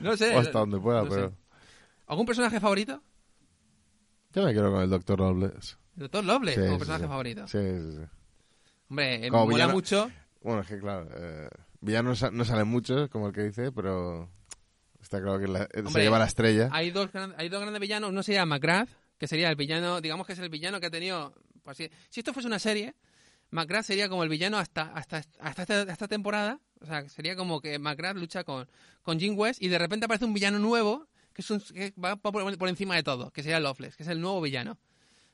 [0.00, 0.34] No sé.
[0.34, 1.14] o hasta donde pueda, no sé.
[1.16, 1.36] pero
[2.08, 3.00] ¿Algún personaje favorito?
[4.34, 5.78] yo me quedo con el Doctor Robles.
[5.96, 7.08] El Doctor Loveless Sí, como sí, personaje sí.
[7.08, 7.46] favorito.
[7.48, 8.02] Sí, sí, sí.
[8.92, 10.10] Hombre, eh, Como mola villano- mucho.
[10.42, 11.48] Bueno, es que claro, eh,
[11.80, 14.28] villanos no salen muchos, como el que dice, pero
[15.00, 16.68] está claro que la- se Hombre, lleva la estrella.
[16.70, 18.10] Hay dos, gran- hay dos grandes villanos.
[18.10, 21.32] Uno sería McGrath, que sería el villano, digamos que es el villano que ha tenido.
[21.62, 22.94] pues, si, si esto fuese una serie,
[23.50, 26.60] McGrath sería como el villano hasta, hasta, hasta, esta, esta temporada.
[26.82, 28.68] O sea, sería como que McGrath lucha con,
[29.00, 32.16] con Jim West y de repente aparece un villano nuevo que, es un- que va
[32.16, 34.76] por, por encima de todo, que sería Loveless, que es el nuevo villano.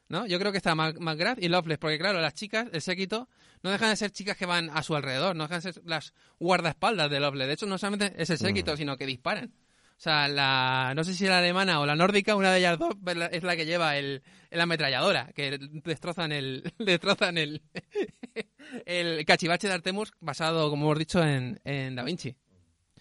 [0.09, 0.27] ¿No?
[0.27, 3.29] Yo creo que está McGrath y Loveless, porque claro, las chicas, el séquito,
[3.63, 6.15] no dejan de ser chicas que van a su alrededor, no dejan de ser las
[6.39, 7.47] guardaespaldas de Loveless.
[7.49, 9.53] De hecho, no solamente es el séquito, sino que disparan.
[9.99, 12.95] O sea, la, no sé si la alemana o la nórdica, una de ellas dos
[13.07, 17.61] es la- la que lleva el, el ametralladora, que destrozan el, destrozan el,
[18.87, 22.35] el cachivache de Artemus basado, como hemos dicho, en, en Da Vinci.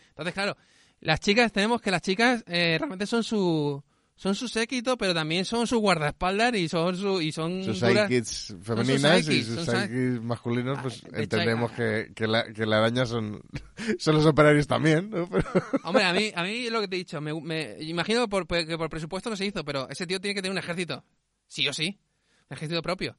[0.10, 0.58] Entonces, claro,
[1.00, 3.84] las chicas, tenemos que las chicas eh, realmente son su,
[4.18, 8.56] son su séquito, pero también son su guardaespaldas y son su, y son sus sidekicks
[8.62, 13.42] femeninas y sus sidekicks masculinos, pues Ah, entendemos que, que, la, que la araña son,
[14.00, 15.30] son los operarios también, ¿no?
[15.30, 15.48] Pero-
[15.86, 18.46] Hombre, a mí, a mí lo que te he dicho, me, me- imagino que por,
[18.48, 21.06] que por presupuesto no se hizo, pero ese tío tiene que tener un ejército.
[21.48, 21.98] Sí o sí.
[22.50, 23.16] Un ejército propio.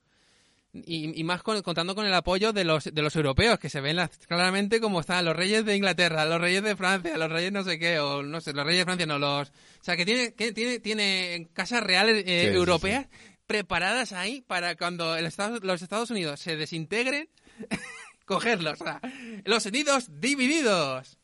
[0.73, 3.81] Y, y más con- contando con el apoyo de los, de los europeos, que se
[3.81, 7.51] ven las- claramente como están los reyes de Inglaterra, los reyes de Francia, los reyes
[7.53, 9.49] no sé qué, o no sé, los reyes de Francia, no, los...
[9.49, 13.07] O sea, que tiene, que tiene, tiene casas reales eh, Sí, sí, europeas
[13.47, 17.29] preparadas ahí para cuando el Estado- los Estados Unidos se desintegren,
[18.27, 18.81] cogerlos.
[18.81, 19.01] O sea,
[19.45, 21.19] los Unidos divididos.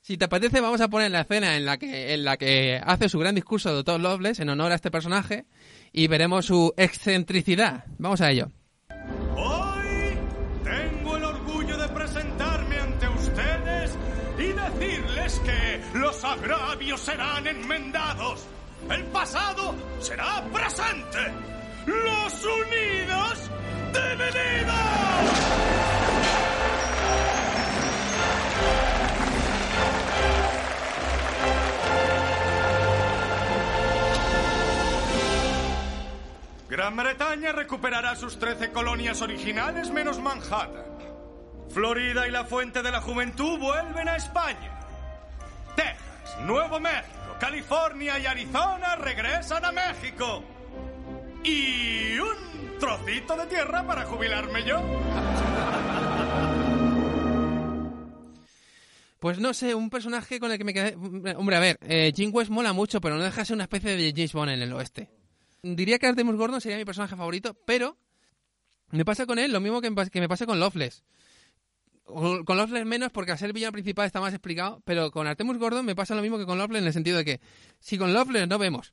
[0.00, 3.08] Si te apetece, vamos a poner la escena en la que, en la que hace
[3.08, 4.00] su gran discurso Dr.
[4.00, 5.44] Loveless en honor a este personaje
[5.92, 7.84] y veremos su excentricidad.
[7.98, 8.50] Vamos a ello.
[16.24, 18.46] Agravios serán enmendados.
[18.90, 21.18] El pasado será presente.
[21.86, 23.50] Los unidos
[23.92, 25.72] divididos.
[36.72, 40.84] Gran Bretaña recuperará sus 13 colonias originales menos Manhattan.
[41.68, 44.80] Florida y la Fuente de la Juventud vuelven a España.
[45.76, 50.42] Texas, Nuevo México, California y Arizona regresan a México.
[51.44, 54.80] Y un trocito de tierra para jubilarme yo.
[59.18, 60.96] Pues no sé, un personaje con el que me quedé...
[61.36, 63.96] Hombre, a ver, eh, Jim West mola mucho, pero no deja de ser una especie
[63.96, 65.10] de James Bond en el oeste.
[65.62, 67.96] Diría que Artemus Gordon sería mi personaje favorito, pero
[68.90, 71.04] me pasa con él lo mismo que me pasa con Loveless.
[72.04, 75.86] Con Loveless menos porque al ser villano principal está más explicado, pero con Artemus Gordon
[75.86, 77.40] me pasa lo mismo que con Loveless en el sentido de que
[77.78, 78.92] si con Loveless no vemos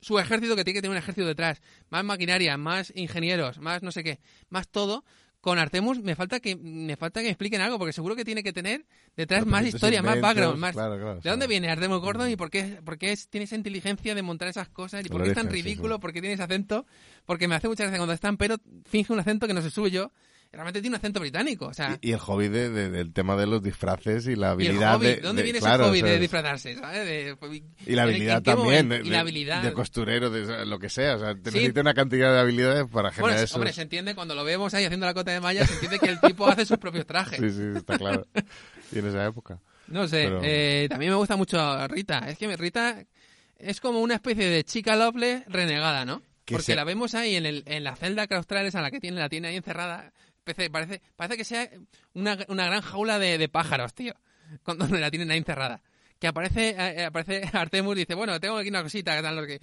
[0.00, 3.90] su ejército que tiene que tener un ejército detrás, más maquinaria, más ingenieros, más no
[3.92, 5.04] sé qué, más todo,
[5.40, 8.42] con Artemus me falta que me falta que me expliquen algo porque seguro que tiene
[8.42, 8.84] que tener
[9.16, 12.50] detrás más historia, más background, más claro, claro, ¿De dónde viene Artemus Gordon y por
[12.50, 15.04] qué, por qué es- tiene esa inteligencia de montar esas cosas?
[15.06, 15.94] ¿Y por qué es tan sí, ridículo?
[15.96, 16.00] sí.
[16.00, 16.84] ¿Por qué tiene ese acento?
[17.24, 19.90] Porque me hace mucha gracia cuando están, pero finge un acento que no se sube
[19.92, 20.12] yo.
[20.50, 21.66] Realmente tiene un acento británico.
[21.66, 24.48] O sea, Y, y el hobby de- de- del tema de los disfraces y la
[24.48, 25.14] y habilidad hobby, de...
[25.16, 26.74] ¿de dónde de- viene claro, ese hobby de disfrazarse?
[26.74, 27.04] ¿sabes?
[27.06, 27.36] De-
[27.86, 29.62] Y la ¿en- en habilidad también, y la habilidad.
[29.62, 31.16] de costurero, de lo que sea.
[31.16, 31.56] O sea, te Sí.
[31.58, 33.56] necesita una cantidad de habilidades para generar Bueno, eso.
[33.56, 36.08] hombre, se entiende cuando lo vemos ahí haciendo la cota de malla, se entiende que
[36.08, 37.38] el tipo hace sus propios trajes.
[37.40, 38.26] Sí, sí, está claro.
[38.90, 39.60] Y en esa época.
[39.88, 42.20] No sé, Pero- eh, también me gusta mucho Rita.
[42.28, 43.04] Es que Rita
[43.58, 46.20] es como una especie de chica Loveless renegada, ¿no?
[46.46, 49.00] Que Porque se- la vemos ahí en, el, en la celda claustral esa, la que
[49.00, 50.12] tiene, la tiene ahí encerrada.
[50.54, 51.68] Parece, parece, parece que sea
[52.14, 54.14] una, una gran jaula de, de pájaros, tío.
[54.62, 55.82] Cuando la tienen ahí encerrada.
[56.18, 59.46] Que aparece, eh, aparece Artemus y dice, bueno, tengo aquí una cosita, que tal, lo
[59.46, 59.60] que...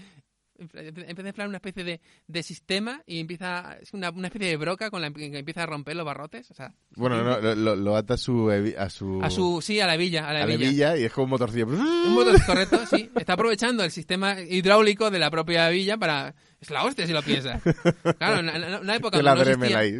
[0.57, 3.77] Empieza a inflar una especie de, de sistema y empieza...
[3.81, 6.49] Es una, una especie de broca con la que empieza a romper los barrotes.
[6.49, 9.19] O sea, Bueno, no, lo, lo- lo ata a su, a su...
[9.21, 9.59] a su...
[9.61, 10.29] Sí, a la villa.
[10.29, 10.95] A la, a la villa.
[10.97, 11.65] y es como un motorcillo.
[11.67, 13.09] Un motor correcto, sí.
[13.19, 16.33] Está aprovechando el sistema hidráulico de la propia villa para...
[16.61, 17.61] Es la hostia si lo piensas.
[18.17, 19.79] Claro, en una época donde no existía...
[19.79, 19.93] ahí.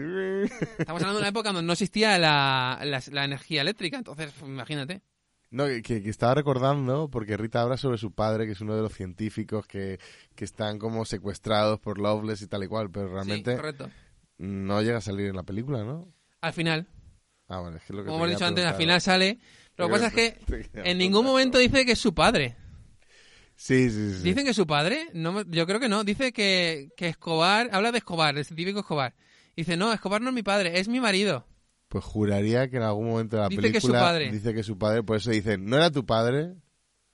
[0.79, 5.01] Estamos hablando de una época donde no existía la, la, la energía eléctrica, entonces imagínate.
[5.51, 8.81] No, que, que estaba recordando, porque Rita habla sobre su padre, que es uno de
[8.81, 9.99] los científicos que,
[10.35, 13.89] que están como secuestrados por Loveless y tal y cual, pero realmente Sí, correcto.
[14.37, 16.07] no llega a salir en la película, ¿no?
[16.41, 16.87] Al final,
[17.47, 19.37] Ah, bueno, es que lo que como hemos dicho antes, al final sale...
[19.77, 20.39] Lo que pasa es que
[20.73, 22.55] en ningún momento dice que es su padre.
[23.55, 24.23] Sí, sí, sí.
[24.23, 26.03] Dicen que es su padre, no, yo creo que no.
[26.03, 29.15] Dice que, que Escobar, habla de Escobar, el científico Escobar.
[29.55, 31.45] Dice, no, Escobar no es mi padre, es mi marido.
[31.87, 34.31] Pues juraría que en algún momento de la Dice que es su película padre.
[34.31, 36.55] dice que es su padre, por eso dicen, ¿no era tu padre?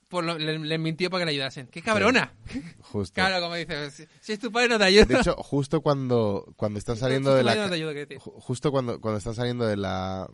[0.08, 1.68] Por lo- le, le mintió para que le ayudasen.
[1.68, 2.34] ¡Qué cabrona!
[2.80, 3.14] Justo.
[3.14, 5.04] Claro, como dice, si, si es tu padre no te ayuda.
[5.04, 7.54] De hecho, justo cuando, cuando está saliendo Si de tu la...
[7.54, 10.28] no te ayuda, Justo cuando, cuando está saliendo de la...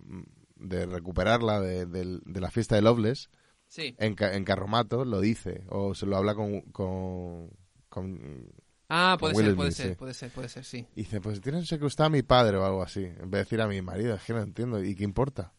[0.57, 3.29] de recuperarla de, de la fiesta de Loveless,
[3.69, 3.95] Sí.
[3.99, 6.63] en, en Carromato lo dice, o se lo habla con...
[6.73, 7.51] con,
[7.89, 8.51] con-
[8.91, 9.95] Ah, puede ser, puede Smith, ser, sí.
[9.99, 10.87] puede ser, puede ser, sí.
[10.97, 13.61] y dice, pues tienes secuestrado a mi padre o algo así, en vez de decir
[13.61, 15.53] a mi marido, es que no entiendo, ¿y qué importa?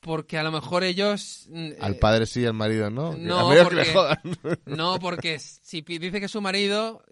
[0.00, 1.46] Porque a lo mejor ellos...
[1.50, 3.16] mm, Al eh, padre sí, al marido no.
[3.16, 4.18] No, al marido que le porque- jodan.
[4.66, 7.02] No, porque si dice que es su marido,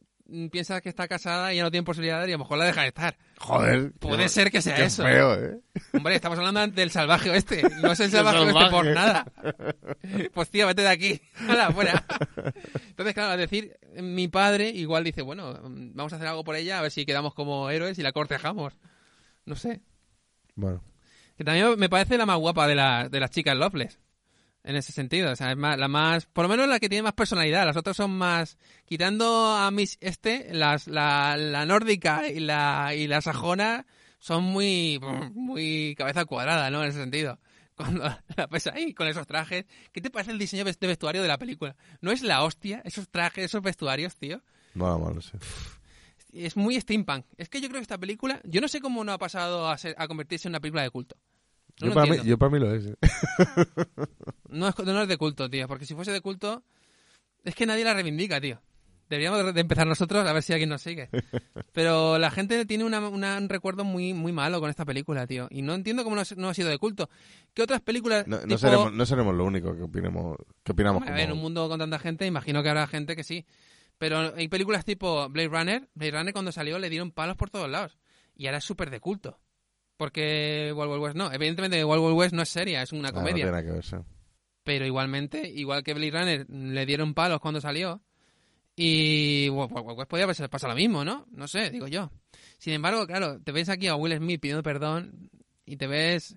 [0.51, 2.83] piensa que está casada y ya no tiene posibilidades y a lo mejor la deja
[2.83, 3.17] de estar.
[3.39, 3.93] Joder.
[3.99, 5.03] Puede qué- ser que sea qué eso.
[5.05, 5.59] feo, ¿eh?
[5.93, 7.63] Hombre, estamos hablando del salvaje oeste.
[7.83, 8.71] No es el salvaje oeste salvaje.
[8.75, 9.27] por nada.
[10.35, 11.21] Pues tío, vete de aquí.
[11.49, 12.05] Hala, fuera.
[12.89, 16.79] Entonces, claro, al decir mi padre, igual dice, bueno, vamos a hacer algo por ella,
[16.79, 18.75] a ver si quedamos como héroes y la cortejamos.
[19.45, 19.81] No sé.
[20.55, 20.83] Bueno.
[21.37, 23.99] Que también me parece la más guapa de, la- de las chicas Loveless.
[24.67, 25.31] En ese sentido.
[25.31, 26.27] O sea, es más, la más.
[26.27, 27.65] Por lo menos la que tiene más personalidad.
[27.65, 28.59] Las otras son más.
[28.85, 33.87] Quitando a Miss Este, las, la, la nórdica y la, y la sajona
[34.19, 34.99] son muy.
[35.33, 36.83] Muy cabeza cuadrada, ¿no?
[36.83, 37.39] En ese sentido.
[37.77, 38.05] Cuando
[38.37, 39.67] la ves ahí con esos trajes.
[39.93, 41.77] ¿Qué te parece el diseño de vestuario de la película?
[42.01, 42.83] ¿No es la hostia?
[42.85, 44.43] Esos trajes, esos vestuarios, tío.
[44.75, 45.39] Bueno, bueno, sí.
[46.33, 47.25] Es muy steampunk.
[47.37, 48.41] Es que yo creo que esta película.
[48.43, 50.91] Yo no sé cómo no ha pasado a, ser, a convertirse en una película de
[50.91, 51.17] culto.
[51.81, 52.31] No yo, para mí, entiendo.
[52.31, 52.87] yo para mí lo es.
[52.87, 52.97] ¿eh?
[54.49, 55.69] No es, no es de culto, tío.
[55.69, 56.63] Porque si fuese de culto,
[57.45, 58.61] es que nadie la reivindica, tío.
[59.09, 61.09] Deberíamos de- empezar nosotros a ver si alguien nos sigue.
[61.73, 65.47] Pero la gente tiene una- una- un recuerdo muy, muy malo con esta película, tío.
[65.51, 67.09] Y no entiendo cómo no, ha- no ha sido de culto.
[67.55, 68.27] ¿Qué otras películas?
[68.27, 71.35] No, no tipo- seremos, no seremos lo único que opinemos, que opinamos ver, en como-
[71.35, 73.45] un mundo con tanta gente, imagino que habrá gente que sí.
[73.99, 75.89] Pero hay películas tipo Blade Runner.
[75.95, 77.97] Blade Runner cuando salió le dieron palos por todos lados.
[78.35, 79.39] Y ahora es súper de culto.
[79.97, 81.33] Porque Wild Wild West no.
[81.33, 83.35] Evidentemente Wild Wild West no es seria, es una Ah, no comedia.
[83.37, 83.97] tiene nada que ver, sí.
[84.63, 88.03] pero igualmente, igual que Blade Runner le dieron palos cuando salió,
[88.79, 91.27] Y bueno, pues, pues podría haberse pasado lo mismo, ¿no?
[91.31, 92.11] No sé, digo yo.
[92.59, 95.31] Sin embargo, claro, te ves aquí a Will Smith pidiendo perdón
[95.65, 96.37] y te ves,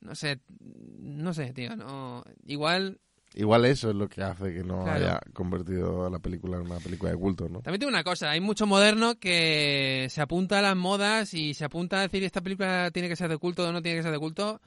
[0.00, 3.00] no sé, no sé, tío, no, igual
[3.34, 5.04] Igual eso es lo que hace que no Claro.
[5.04, 7.60] haya convertido la película en una película de culto, ¿no?
[7.60, 11.64] También tengo una cosa, hay mucho moderno que se apunta a las modas y se
[11.64, 14.12] apunta a decir esta película tiene que ser de culto o no tiene que ser
[14.12, 14.60] de culto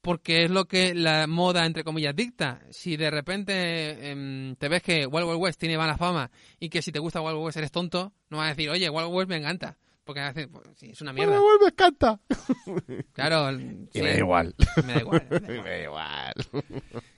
[0.00, 2.60] porque es lo que la moda, entre comillas, dicta.
[2.70, 6.30] Si de repente em, te ves que Wild Wild West tiene mala fama
[6.60, 8.88] y que si te gusta Wild Wild West eres tonto, no vas a decir, oye,
[8.88, 9.76] Wild Wild West me encanta.
[10.06, 11.34] Porque decir, pues, sí, es una mierda.
[11.34, 12.18] Me vuelve canta.
[13.12, 14.54] Claro, Y sí, me da igual.
[14.86, 15.26] Me da igual.
[15.30, 15.64] me da Me igual.
[15.64, 16.34] da igual.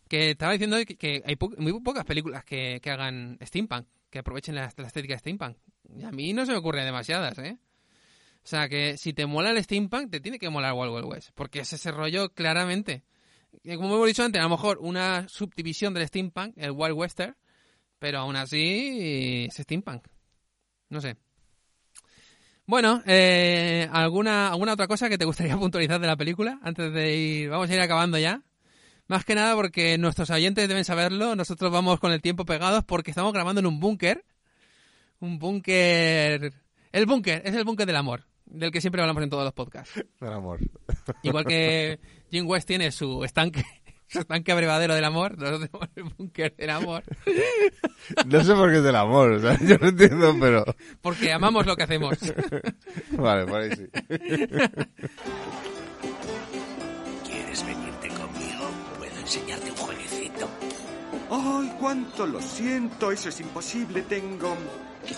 [0.09, 4.19] Que estaba diciendo que, que hay po- muy pocas películas que, que hagan steampunk, que
[4.21, 5.59] aprovechen la, la estética de steampunk.
[5.95, 7.59] Y a mí no se me ocurren demasiadas, ¿eh?
[8.43, 11.31] O sea, que si te mola el steampunk, te tiene que molar Wild Wild West,
[11.35, 13.05] porque es ese rollo claramente.
[13.63, 17.37] Y como hemos dicho antes, a lo mejor una subdivisión del steampunk, el Wild Western,
[17.99, 20.07] pero aún así es steampunk.
[20.89, 21.17] No sé.
[22.69, 26.61] Bueno, eh, ¿alguna, ¿alguna otra cosa que te gustaría puntualizar de la película?
[26.63, 28.43] Antes de ir, vamos a ir acabando ya.
[29.07, 33.11] Más que nada porque nuestros oyentes deben saberlo, nosotros vamos con el tiempo pegados porque
[33.11, 34.23] estamos grabando en un búnker.
[35.19, 36.53] Un búnker...
[36.93, 40.05] El búnker, es el búnker del amor, del que siempre hablamos en todos los podcasts.
[40.21, 40.61] El amor.
[41.23, 41.99] Igual que
[42.31, 43.65] Jim West tiene su estanque,
[44.11, 47.05] su estanque abrevadero del amor, nosotros tenemos el búnker del amor.
[48.27, 50.65] No sé por qué es del amor, o sea, yo no entiendo, pero...
[51.03, 52.17] Porque amamos lo que hacemos.
[53.11, 53.87] Vale, por ahí sí.
[57.27, 58.71] ¿Quieres venirte conmigo?
[58.97, 60.49] Puedo enseñarte un jueguecito.
[61.31, 63.13] ¡Ay, cuánto lo siento!
[63.13, 64.03] Eso es imposible.
[64.03, 64.57] Tengo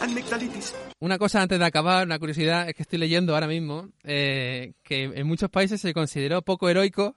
[0.01, 0.75] amigdalitis.
[0.99, 5.05] Una cosa antes de acabar, una curiosidad, es que estoy leyendo ahora mismo eh, que
[5.05, 7.17] en muchos países se consideró poco heroico,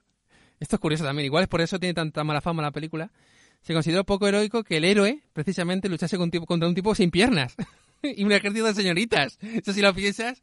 [0.64, 3.12] esto es curioso también, igual es por eso tiene tanta mala fama la película,
[3.62, 7.56] se consideró poco heroico que el héroe precisamente luchase contra un tipo sin piernas
[8.04, 9.38] y un ejército de señoritas.
[9.42, 10.42] Eso si lo piensas,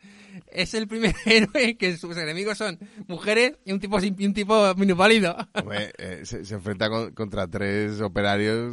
[0.50, 2.78] es el primer héroe que sus enemigos son
[3.08, 5.36] mujeres y un tipo, sin, un tipo minusválido.
[5.54, 8.72] Hombre, eh, se, se enfrenta con- contra tres operarios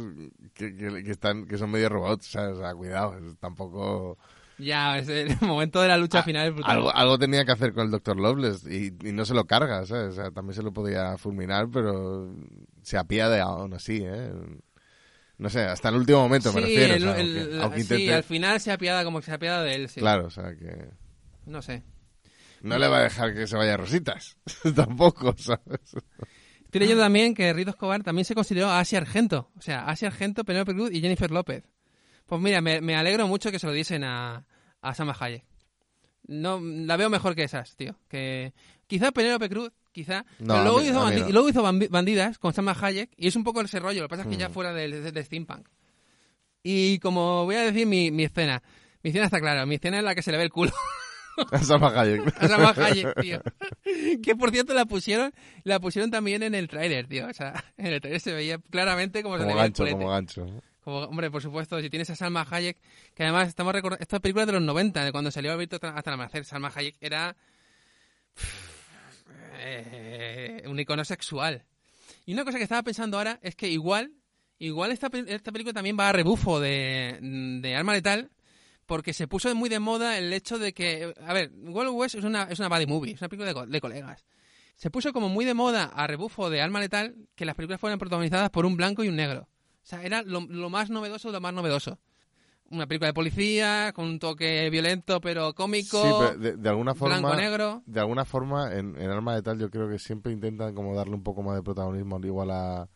[0.54, 2.56] que, que- están, que son medio robots, ¿sabes?
[2.56, 4.16] O sea, cuidado, tampoco...
[4.58, 6.54] ya, es el momento de la lucha final es.
[6.64, 8.16] Ah, Algo, algo tenía que hacer con el Dr.
[8.18, 10.08] Loveless y, y no se lo carga, ¿sabes?
[10.10, 12.34] O sea, también se lo podía fulminar, pero
[12.82, 14.30] se apiade aún así, ¿eh?
[15.38, 16.94] No sé, hasta el último momento me Sí, refiero.
[16.94, 19.32] el- o sea, el- aunque, aunque sí, intente- al final se apiada como que se
[19.32, 20.00] apiada de él, sí.
[20.00, 20.88] Claro, o sea, que
[21.46, 21.84] No sé.
[22.60, 24.36] no le va a dejar que se vaya a Rositas.
[24.74, 25.94] Tampoco, ¿sabes?
[26.64, 29.50] Estoy leyendo también que Rito Escobar también se consideró a Asia Argento.
[29.56, 31.62] O sea, Asia Argento, Penélope Cruz y Jennifer López.
[32.28, 34.44] Pues mira, me, me alegro mucho que se lo diesen a,
[34.82, 35.42] a Salma Hayek.
[36.28, 37.96] No, la veo mejor que esas, tío.
[38.06, 38.52] Que
[38.86, 40.26] quizá Penélope Cruz, quizá.
[40.38, 41.28] No, pero luego, mí- hizo no.
[41.30, 44.02] luego hizo Bandidas con Salma Hayek y es un poco ese rollo.
[44.02, 44.52] Lo que pasa es que ya Mm.
[44.52, 45.66] fuera del de, de steampunk.
[46.62, 48.62] Y como voy a decir mi, mi escena.
[49.02, 49.64] Mi escena está clara.
[49.64, 50.72] Mi escena es la que se le ve el culo.
[51.52, 52.42] A Salma Hayek.
[52.42, 53.40] A Hayek, tío.
[54.22, 55.32] Que por cierto la pusieron,
[55.64, 57.26] la pusieron también en el tráiler, tío.
[57.26, 59.96] O sea, en el tráiler se veía claramente como se le veía el gancho, culete.
[59.96, 60.46] como gancho.
[60.90, 62.78] Hombre, por supuesto, si tienes a Salma Hayek,
[63.14, 66.14] que además estamos recordando, esta película de los 90, de cuando salió Alberto hasta el
[66.14, 67.36] amanecer, Salma Hayek era
[69.58, 71.64] eh, un icono sexual.
[72.26, 74.12] Y una cosa que estaba pensando ahora es que igual,
[74.58, 78.30] igual esta, esta película también va a rebufo de, de Arma Letal,
[78.86, 82.24] porque se puso muy de moda el hecho de que, a ver, Wild West es
[82.24, 84.24] una, es una buddy movie, es una película de, de colegas.
[84.76, 87.98] Se puso como muy de moda a rebufo de Arma Letal que las películas fueran
[87.98, 89.48] protagonizadas por un blanco y un negro.
[89.88, 91.98] O sea, era lo, lo más novedoso de lo más novedoso.
[92.70, 96.94] Una película de policía, con un toque violento pero cómico, Sí, pero de, de alguna
[96.94, 97.16] forma...
[97.20, 97.82] blanco-negro.
[97.86, 101.14] De alguna forma, en, en Arma de Tal yo creo que siempre intentan como darle
[101.14, 102.86] un poco más de protagonismo igual a...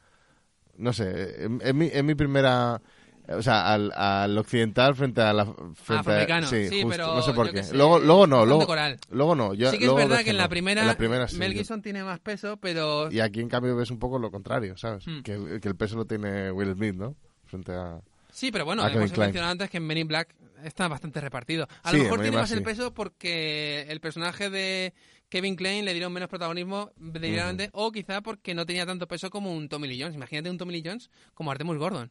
[0.76, 2.82] No sé, en mi, en mi primera...
[3.28, 5.44] O sea, al, al occidental frente a la...
[5.46, 7.62] Frente a, Afroamericano, sí, sí, justo, pero no sé por yo qué.
[7.62, 8.98] sé, luego, luego no, luego, coral.
[9.10, 9.54] luego no.
[9.54, 11.58] Yo, sí que es verdad que en la primera, en la primera sí, Mel yo-
[11.58, 13.10] Gibson tiene más peso, pero...
[13.12, 15.06] Y aquí en cambio ves un poco lo contrario, ¿sabes?
[15.06, 15.22] Hmm.
[15.22, 17.14] Que, que el peso lo tiene Will Smith, ¿no?
[17.46, 18.00] Frente a...
[18.32, 20.34] Sí, pero bueno, hemos mencionado antes que en Men in Black
[20.64, 21.68] está bastante repartido.
[21.84, 24.94] A Sí, lo mejor tiene más el peso porque el personaje de
[25.28, 29.52] Kevin Klein le dieron menos protagonismo deliberadamente, o quizá porque no tenía tanto peso como
[29.54, 30.16] un Tommy Lee Jones.
[30.16, 32.10] Imagínate un Tommy Lee Jones como Artemus Gordon.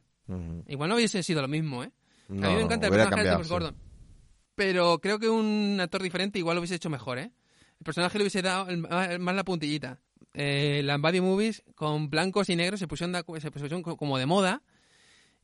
[0.67, 1.91] Igual no hubiese sido lo mismo, ¿eh?
[2.29, 3.49] a mí me encanta el personaje de sí.
[3.49, 3.75] Gordon.
[4.55, 7.31] Pero creo que un actor diferente igual lo hubiese hecho mejor, ¿eh?
[7.79, 9.99] El personaje le hubiese dado el- el- más la puntillita.
[10.33, 14.17] Eh, las Buddy Movies con blancos y negros se pusieron, de- se pusieron co- como
[14.17, 14.61] de moda.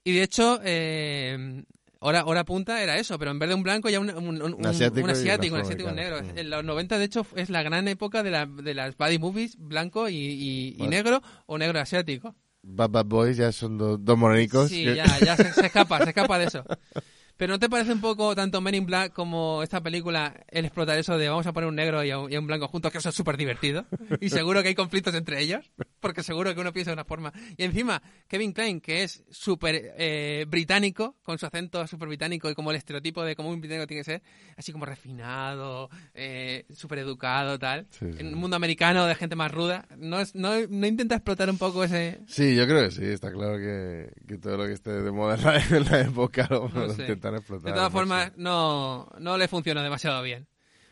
[0.03, 1.63] Y de hecho, eh,
[1.99, 4.53] hora, hora punta era eso, pero en vez de un blanco ya un, un, un-
[4.53, 6.19] un- asiático un asiático, un asiático negro.
[6.19, 9.57] En los 90, de hecho, es la gran época de, la- de las Buddy Movies,
[9.57, 10.89] blanco y, y- y Vale.
[10.91, 12.35] negro o negro asiático.
[12.69, 14.69] Bad Bad Boys ya son do- dos morenicos.
[14.69, 16.63] Sí, que- ya, ya se, se escapa, se escapa de eso.
[17.37, 20.97] Pero ¿no te parece un poco tanto Men in Black como esta película el explotar
[20.97, 22.91] eso de vamos a poner un negro y a un, y a un blanco juntos,
[22.91, 23.85] que eso es súper divertido?
[24.19, 27.31] Y seguro que hay conflictos entre ellos, porque seguro que uno piensa de una forma.
[27.55, 32.55] Y encima, Kevin Klein, que es súper eh, británico, con su acento súper británico y
[32.55, 34.21] como el estereotipo de cómo un británico tiene que ser,
[34.57, 37.87] así como refinado, eh, súper educado, tal.
[37.91, 38.17] Sí, sí.
[38.19, 41.57] En un mundo americano de gente más ruda, ¿no, es- no, no intenta explotar un
[41.57, 42.19] poco ese...
[42.27, 45.35] Sí, yo creo que sí, está claro que, que todo lo que esté de moda
[45.35, 46.93] en la, en la época lo, No lo.
[47.35, 47.65] Explotar.
[47.65, 50.47] De todas formas, no, no le funciona demasiado bien.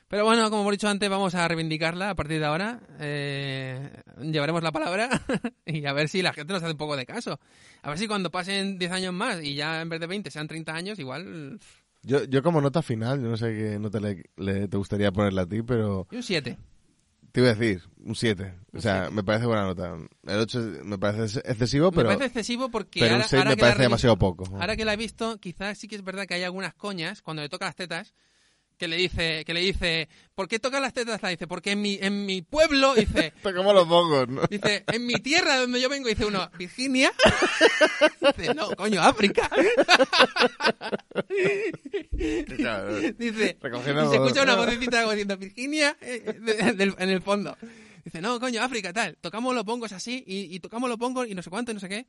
[0.07, 2.79] Pero bueno, como hemos dicho antes, vamos a reivindicarla a partir de ahora.
[2.99, 3.89] Eh,
[4.21, 5.09] llevaremos la palabra
[5.65, 7.39] y a ver si la gente nos hace un poco de caso.
[7.81, 10.47] A ver si cuando pasen 10 años más y ya en vez de 20 sean
[10.47, 11.59] 30 años, igual...
[12.03, 15.41] Yo, yo como nota final, yo no sé qué nota le, le- te gustaría ponerle
[15.41, 16.55] a ti, pero Y un 7.
[17.35, 18.53] Te iba a decir un 7.
[18.71, 19.11] O Un sea, siete.
[19.13, 19.93] me parece buena nota.
[20.25, 23.49] El 8 me parece excesivo, pero, me parece excesivo porque pero un ahora, 6 ahora
[23.49, 24.45] me parece demasiado poco.
[24.57, 27.41] Ahora que la he visto, quizás sí que es verdad que hay algunas coñas cuando
[27.43, 28.13] le toca las tetas
[28.77, 31.21] que le dice, que le dice, ¿por qué toca las tetas?
[31.21, 34.25] La dice, porque en mi, en mi pueblo, dice, ¿Cómo lo pongo?
[34.25, 34.41] no?
[34.49, 37.11] Dice, en mi tierra donde yo vengo, dice uno, Virginia.
[38.37, 39.49] Dice, no, coño, África.
[42.11, 47.57] Dice, y se escucha una vocecita como diciendo, Virginia, eh, en el fondo.
[48.03, 49.17] Dice, no, coño, África, tal.
[49.21, 51.79] Tocamos los pongos así, y, y tocamos los pongos y no sé cuánto, y no
[51.79, 52.05] sé qué.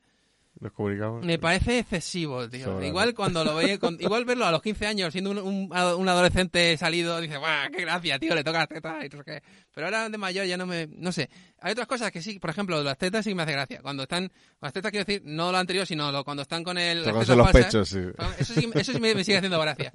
[0.59, 1.23] Nos comunicamos.
[1.25, 2.65] Me parece excesivo, tío.
[2.65, 5.71] Sobra, igual cuando lo ve, con- igual verlo a los 15 años, siendo un, un,
[5.71, 8.33] un adolescente salido, dice, ¡guau, qué gracia, tío!
[8.33, 9.43] Le toca las tetas y no sé qué.
[9.73, 10.87] Pero ahora de mayor ya no me...
[10.87, 11.29] No sé.
[11.59, 13.81] Hay otras cosas que sí, por ejemplo, las tetas sí que me hace gracia.
[13.81, 14.31] Cuando están...
[14.59, 17.03] Las tetas quiero decir, no lo anterior, sino lo, cuando están con el...
[17.05, 17.65] las tetas los falsas.
[17.65, 17.99] pechos, sí.
[18.39, 19.93] Eso sí, eso sí me, me sigue haciendo gracia.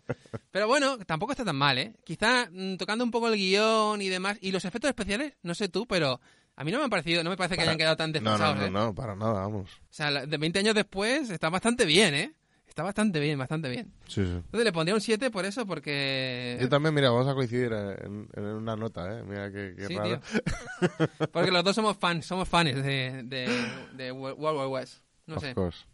[0.52, 1.92] Pero bueno, tampoco está tan mal, ¿eh?
[2.04, 4.38] Quizá mm, tocando un poco el guion y demás.
[4.40, 6.20] Y los efectos especiales, no sé tú, pero...
[6.62, 8.30] A mí no me han parecido, no me parece que hayan quedado tan No, no,
[8.30, 8.70] desfasados, no, ¿eh?
[8.70, 9.68] no, para nada, vamos.
[9.68, 12.32] O sea, de 20 años después está bastante bien, ¿eh?
[12.68, 13.92] Está bastante bien, bastante bien.
[14.06, 14.30] Sí, sí.
[14.30, 16.56] Entonces le pondría un 7 por eso, porque...
[16.60, 19.24] Yo también, mira, vamos a coincidir en, en una nota, ¿eh?
[19.24, 20.20] Mira qué, qué Sí, raro.
[20.20, 21.28] tío.
[21.32, 23.48] Porque los dos somos fans, somos fans de, de,
[23.94, 25.02] de Wild Wild West.
[25.26, 25.52] No of sé.
[25.54, 25.84] course.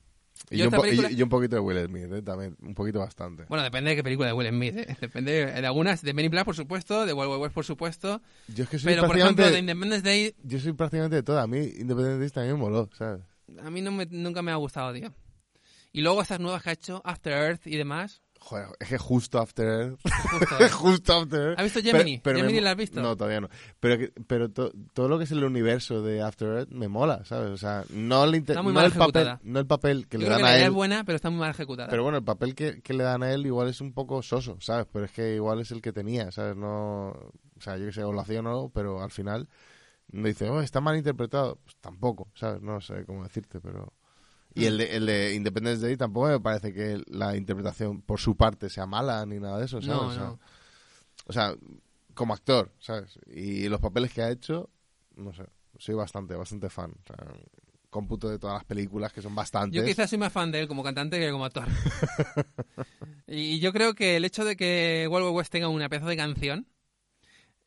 [0.50, 2.22] Y Yo un esta po- película- y- y un poquito de Will Smith, ¿eh?
[2.22, 3.44] También, un poquito bastante.
[3.48, 4.96] Bueno, depende de qué película de Will Smith, ¿eh?
[5.00, 8.22] Depende de algunas, de Men in Black, por supuesto, de Wild Wild West, por supuesto.
[8.48, 11.38] Yo es que soy Pero, por ejemplo, de Independence Day, Yo soy prácticamente de todo.
[11.40, 13.20] A mí Independence Day también me moló, ¿sabes?
[13.62, 15.12] a mí no me- nunca me ha gustado, tío.
[15.92, 18.20] Y luego estas nuevas que ha hecho, After Earth y demás.
[18.40, 19.96] Joder, es que justo After.
[20.30, 20.68] Justo, ¿eh?
[20.70, 21.54] justo After.
[21.58, 22.22] ¿Has visto Gemini?
[22.24, 23.00] me ¿Gemini la has visto?
[23.02, 23.48] No, todavía no.
[23.80, 27.50] Pero, pero to- todo lo que es el universo de After Earth me mola, ¿sabes?
[27.50, 29.40] O sea, no, el, inter- Está muy no mal el papel, ejecutada.
[29.42, 30.70] no el papel que Yo le dan que la a idea él.
[30.70, 31.88] es buena, pero está muy mal ejecutada.
[31.90, 34.56] Pero bueno, el papel que, que le dan a él igual es un poco soso,
[34.60, 34.86] ¿sabes?
[34.92, 36.56] Pero es que igual es el que tenía, ¿sabes?
[36.56, 39.48] No, o sea, yo que sé, o lo hacía o no, pero al final
[40.10, 41.58] no dice, oh, está mal interpretado.
[41.64, 42.62] Pues tampoco, ¿sabes?
[42.62, 43.92] No sé cómo decirte, pero...
[44.58, 48.36] Y el de, el de Independence Day tampoco me parece que la interpretación por su
[48.36, 50.00] parte sea mala ni nada de eso, ¿sabes?
[50.00, 50.34] No, o, sea,
[51.26, 51.54] o sea,
[52.14, 53.18] como actor, ¿sabes?
[53.26, 54.70] Y los papeles que ha hecho,
[55.16, 55.44] no sé,
[55.78, 56.90] soy bastante, bastante fan.
[56.90, 57.16] O sea,
[57.90, 59.80] cómputo de todas las películas, que son bastantes.
[59.80, 61.66] Yo quizás soy más fan de él como cantante que como actor.
[63.26, 66.66] y yo creo que el hecho de que Wild West tenga una pedazo de canción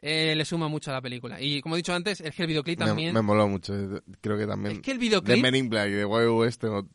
[0.02, 1.40] eh, le suma mucho a la película.
[1.40, 3.14] Y como he dicho antes, es que el videoclip también...
[3.14, 3.73] Me, moló mucho.
[4.19, 4.78] Creo que también.
[4.78, 5.41] Es que el De videoclip...
[5.41, 6.88] Men in Black y de Wild West tengo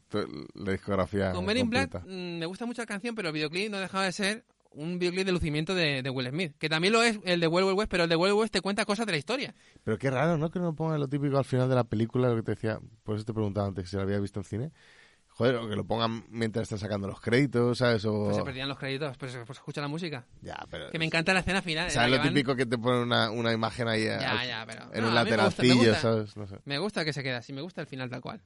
[0.55, 1.33] la discografía.
[1.33, 4.05] Con Men in Black mm, me gusta mucho la canción, pero el videoclip no dejaba
[4.05, 6.55] de ser un videoclip de lucimiento de, de Will Smith.
[6.59, 8.61] Que también lo es el de Wild West, pero el de Wild Wild West te
[8.61, 9.55] cuenta cosas de la historia.
[9.85, 10.51] Pero qué raro, ¿no?
[10.51, 12.81] Que no pongan lo típico al final de la película, lo que te decía.
[13.05, 14.73] Por eso te preguntaba antes si lo había visto en cine.
[15.37, 18.05] Joder, o que lo pongan mientras están sacando los créditos, ¿sabes?
[18.07, 18.25] O...
[18.25, 20.27] Pues se perdían los créditos, pero se pues, escucha la música.
[20.41, 20.91] Ya, pero.
[20.91, 21.91] Que me encanta la escena final.
[21.91, 24.65] ¿Sabes lo que van- típico que te pone una, una imagen ahí Ya, al- ya,
[24.67, 24.83] pero...
[24.85, 26.01] en no, un mí me gusta- me lateralcillo, gusta.
[26.01, 26.37] ¿sabes?
[26.39, 26.57] No sé.
[26.65, 28.43] Me gusta que se quede así, me gusta el final tal cual.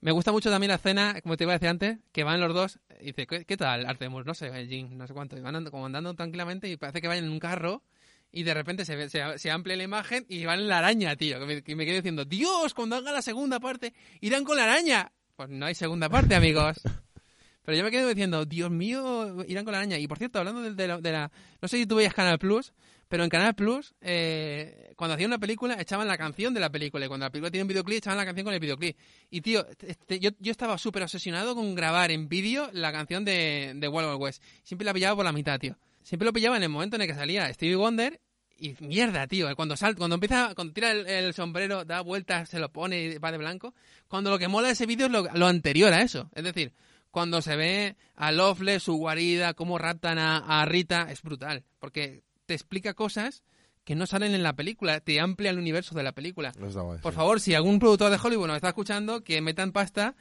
[0.00, 2.54] Me gusta mucho también la escena, como te iba a decir antes, que van los
[2.54, 4.24] dos y dice, ¿qué, qué tal, Artemus?
[4.24, 5.36] No sé, Jin, no sé cuánto.
[5.36, 7.82] Y van andando, como andando tranquilamente y parece que vayan en un carro
[8.30, 11.38] y de repente se, se, se amplia la imagen y van en la araña, tío.
[11.40, 14.64] Que me, que me quedé diciendo, Dios, cuando haga la segunda parte, irán con la
[14.64, 15.10] araña.
[15.38, 16.80] Pues no hay segunda parte, amigos.
[17.64, 19.96] Pero yo me quedo diciendo, Dios mío, irán con la araña.
[19.96, 21.30] Y por cierto, hablando de, de la, de la-
[21.62, 22.72] No sé si tú veías Canal Plus,
[23.06, 27.04] pero en Canal Plus, eh, cuando hacían una película, echaban la canción de la película.
[27.04, 28.96] Y cuando la película tiene un videoclip, echaban la canción con el videoclip.
[29.30, 33.74] Y tío, este, yo, yo estaba súper obsesionado con grabar en vídeo la canción de,
[33.76, 34.42] de Wild Wild West.
[34.64, 35.76] Siempre la pillaba por la mitad, tío.
[36.02, 38.20] Siempre lo pillaba en el momento en el que salía Stevie Wonder.
[38.58, 42.58] Y mierda, tío, cuando sal, cuando empieza, cuando tira el, el sombrero, da vueltas, se
[42.58, 43.72] lo pone y va de blanco.
[44.08, 46.28] Cuando lo que mola de ese vídeo es lo, lo anterior a eso.
[46.34, 46.72] Es decir,
[47.12, 51.64] cuando se ve a Loveless, su guarida, cómo raptan a, a Rita, es brutal.
[51.78, 53.44] Porque te explica cosas
[53.84, 56.52] que no salen en la película, te amplía el universo de la película.
[56.58, 57.16] Guay, Por sí.
[57.16, 60.14] favor, si algún productor de Hollywood nos está escuchando, que metan pasta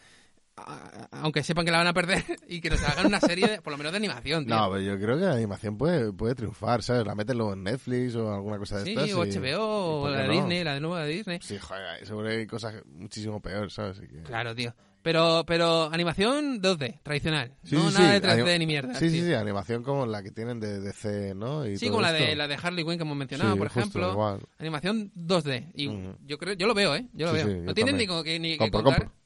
[1.11, 3.71] aunque sepan que la van a perder, y que nos hagan una serie, de- por
[3.71, 4.55] lo menos de animación, tío.
[4.55, 7.05] No, pero yo creo que la animación puede, puede triunfar, ¿sabes?
[7.05, 9.13] La meten luego en Netflix o alguna cosa de sí, estas.
[9.13, 10.33] o y- HBO, o ¿por qué la de no?
[10.33, 11.39] Disney, la de nueva de Disney.
[11.41, 13.97] Sí, joder, seguro hay cosas muchísimo peor, ¿sabes?
[13.97, 14.73] Así que- Claro, tío.
[15.03, 17.53] Pero, pero animación 2D, tradicional.
[17.63, 18.93] Sí, no sí, nada sí, de 3D anim- ni mierda.
[18.95, 19.27] Sí, sí, tío.
[19.27, 21.65] sí, animación como la que tienen de DC, ¿no?
[21.65, 23.67] Y Sí, todo como la de, la de Harley Quinn que hemos mencionado, Sí, por
[23.69, 24.11] justo, ejemplo.
[24.11, 24.39] igual.
[24.59, 25.71] Animación 2D.
[25.75, 26.17] Y Ujú.
[26.25, 27.07] yo creo, yo lo veo, ¿eh?
[27.13, 27.47] Yo lo Sí, veo.
[27.47, 29.01] sí, no yo tienes ni, ni que Compro, contar.
[29.03, 29.17] compro.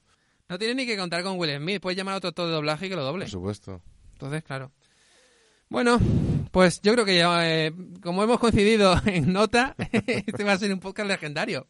[0.52, 1.82] No tienes ni que contar con Will Smith.
[1.82, 3.24] Puedes llamar a otro actor de doblaje y que lo doble.
[3.24, 3.82] Por supuesto.
[4.12, 4.70] Entonces, claro.
[5.70, 5.98] Bueno,
[6.52, 7.74] pues yo creo que ya, eh,
[8.04, 11.68] como hemos coincidido en nota, este va a ser un podcast legendario.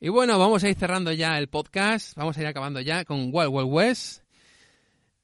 [0.00, 3.30] Y bueno, vamos a ir cerrando ya el podcast, vamos a ir acabando ya con
[3.32, 4.22] Wild Wild West.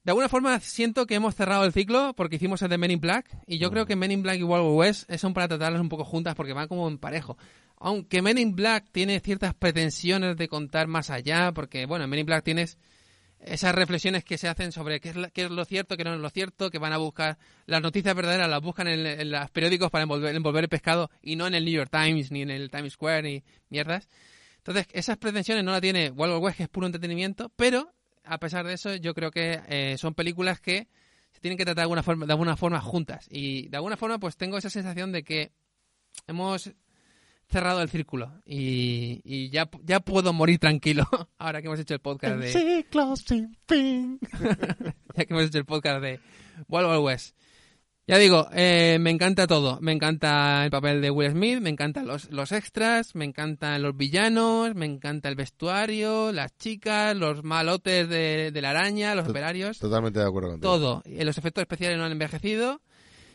[0.03, 2.99] De alguna forma siento que hemos cerrado el ciclo porque hicimos el de Men in
[2.99, 5.79] Black y yo creo que Men in Black y Wild Wild West son para tratarlas
[5.79, 7.37] un poco juntas porque van como en parejo.
[7.85, 12.21] Aunque Men in Black tiene ciertas pretensiones de contar más allá porque, bueno, en Men
[12.21, 12.77] in Black tienes
[13.41, 16.13] esas reflexiones que se hacen sobre qué es, la- qué es lo cierto, qué no
[16.13, 19.91] es lo cierto, que van a buscar las noticias verdaderas, las buscan en, los periódicos
[19.91, 22.71] para envolver, envolver el pescado y no en el New York Times ni en el
[22.71, 24.07] Times Square ni mierdas.
[24.59, 27.91] Entonces, esas pretensiones no la tiene Wild West, que es puro entretenimiento, pero
[28.23, 30.87] a pesar de eso, yo creo que eh, son películas que
[31.33, 33.27] se tienen que tratar de alguna forma, de alguna forma juntas.
[33.29, 35.51] Y de alguna forma, pues tengo esa sensación de que
[36.27, 36.71] hemos
[37.53, 41.05] cerrado el círculo y, y ya, ya puedo morir tranquilo
[41.37, 44.19] ahora que hemos hecho el podcast de ciclo sin fin.
[45.15, 46.19] ya que hemos hecho el podcast de
[46.67, 47.37] Wild Wild West.
[48.05, 49.79] Ya digo, eh, me encanta todo.
[49.79, 53.95] Me encanta el papel de Will Smith, me encantan los, los extras, me encantan los
[53.95, 59.79] villanos, me encanta el vestuario, las chicas, los malotes de, de la araña, los operarios,
[59.79, 60.69] Totalmente de acuerdo contigo.
[60.73, 61.01] todo.
[61.05, 62.81] Y los efectos especiales no han envejecido.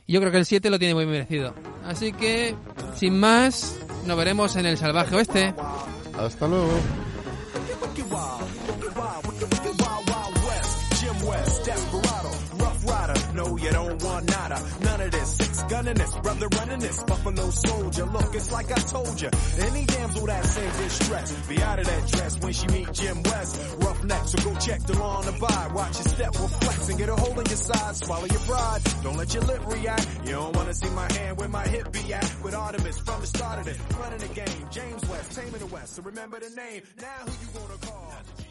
[0.08, 1.52] Yo creo que el 7 lo tiene muy merecido.
[1.84, 2.54] Así que,
[2.96, 3.76] sin más,
[4.06, 5.54] nos veremos en el salvaje oeste.
[6.18, 6.72] Hasta luego.
[15.68, 17.02] Gunning this, brother running this.
[17.04, 18.04] Buffalo soldier.
[18.06, 19.30] Look, it's like I told you.
[19.58, 23.60] Any damsel that's in distress, be out of that dress when she meet Jim West.
[23.78, 25.70] Rough neck, so go check the law on the by.
[25.74, 27.96] Watch your step, will flex and get a hole in your side.
[27.96, 28.80] Swallow your pride.
[29.02, 30.08] Don't let your lip react.
[30.24, 32.34] You don't wanna see my hand where my hip be at.
[32.42, 34.68] With Artemis from the start of it, running the game.
[34.70, 35.94] James West, taming the West.
[35.94, 36.82] So remember the name.
[37.00, 38.47] Now who you gonna call?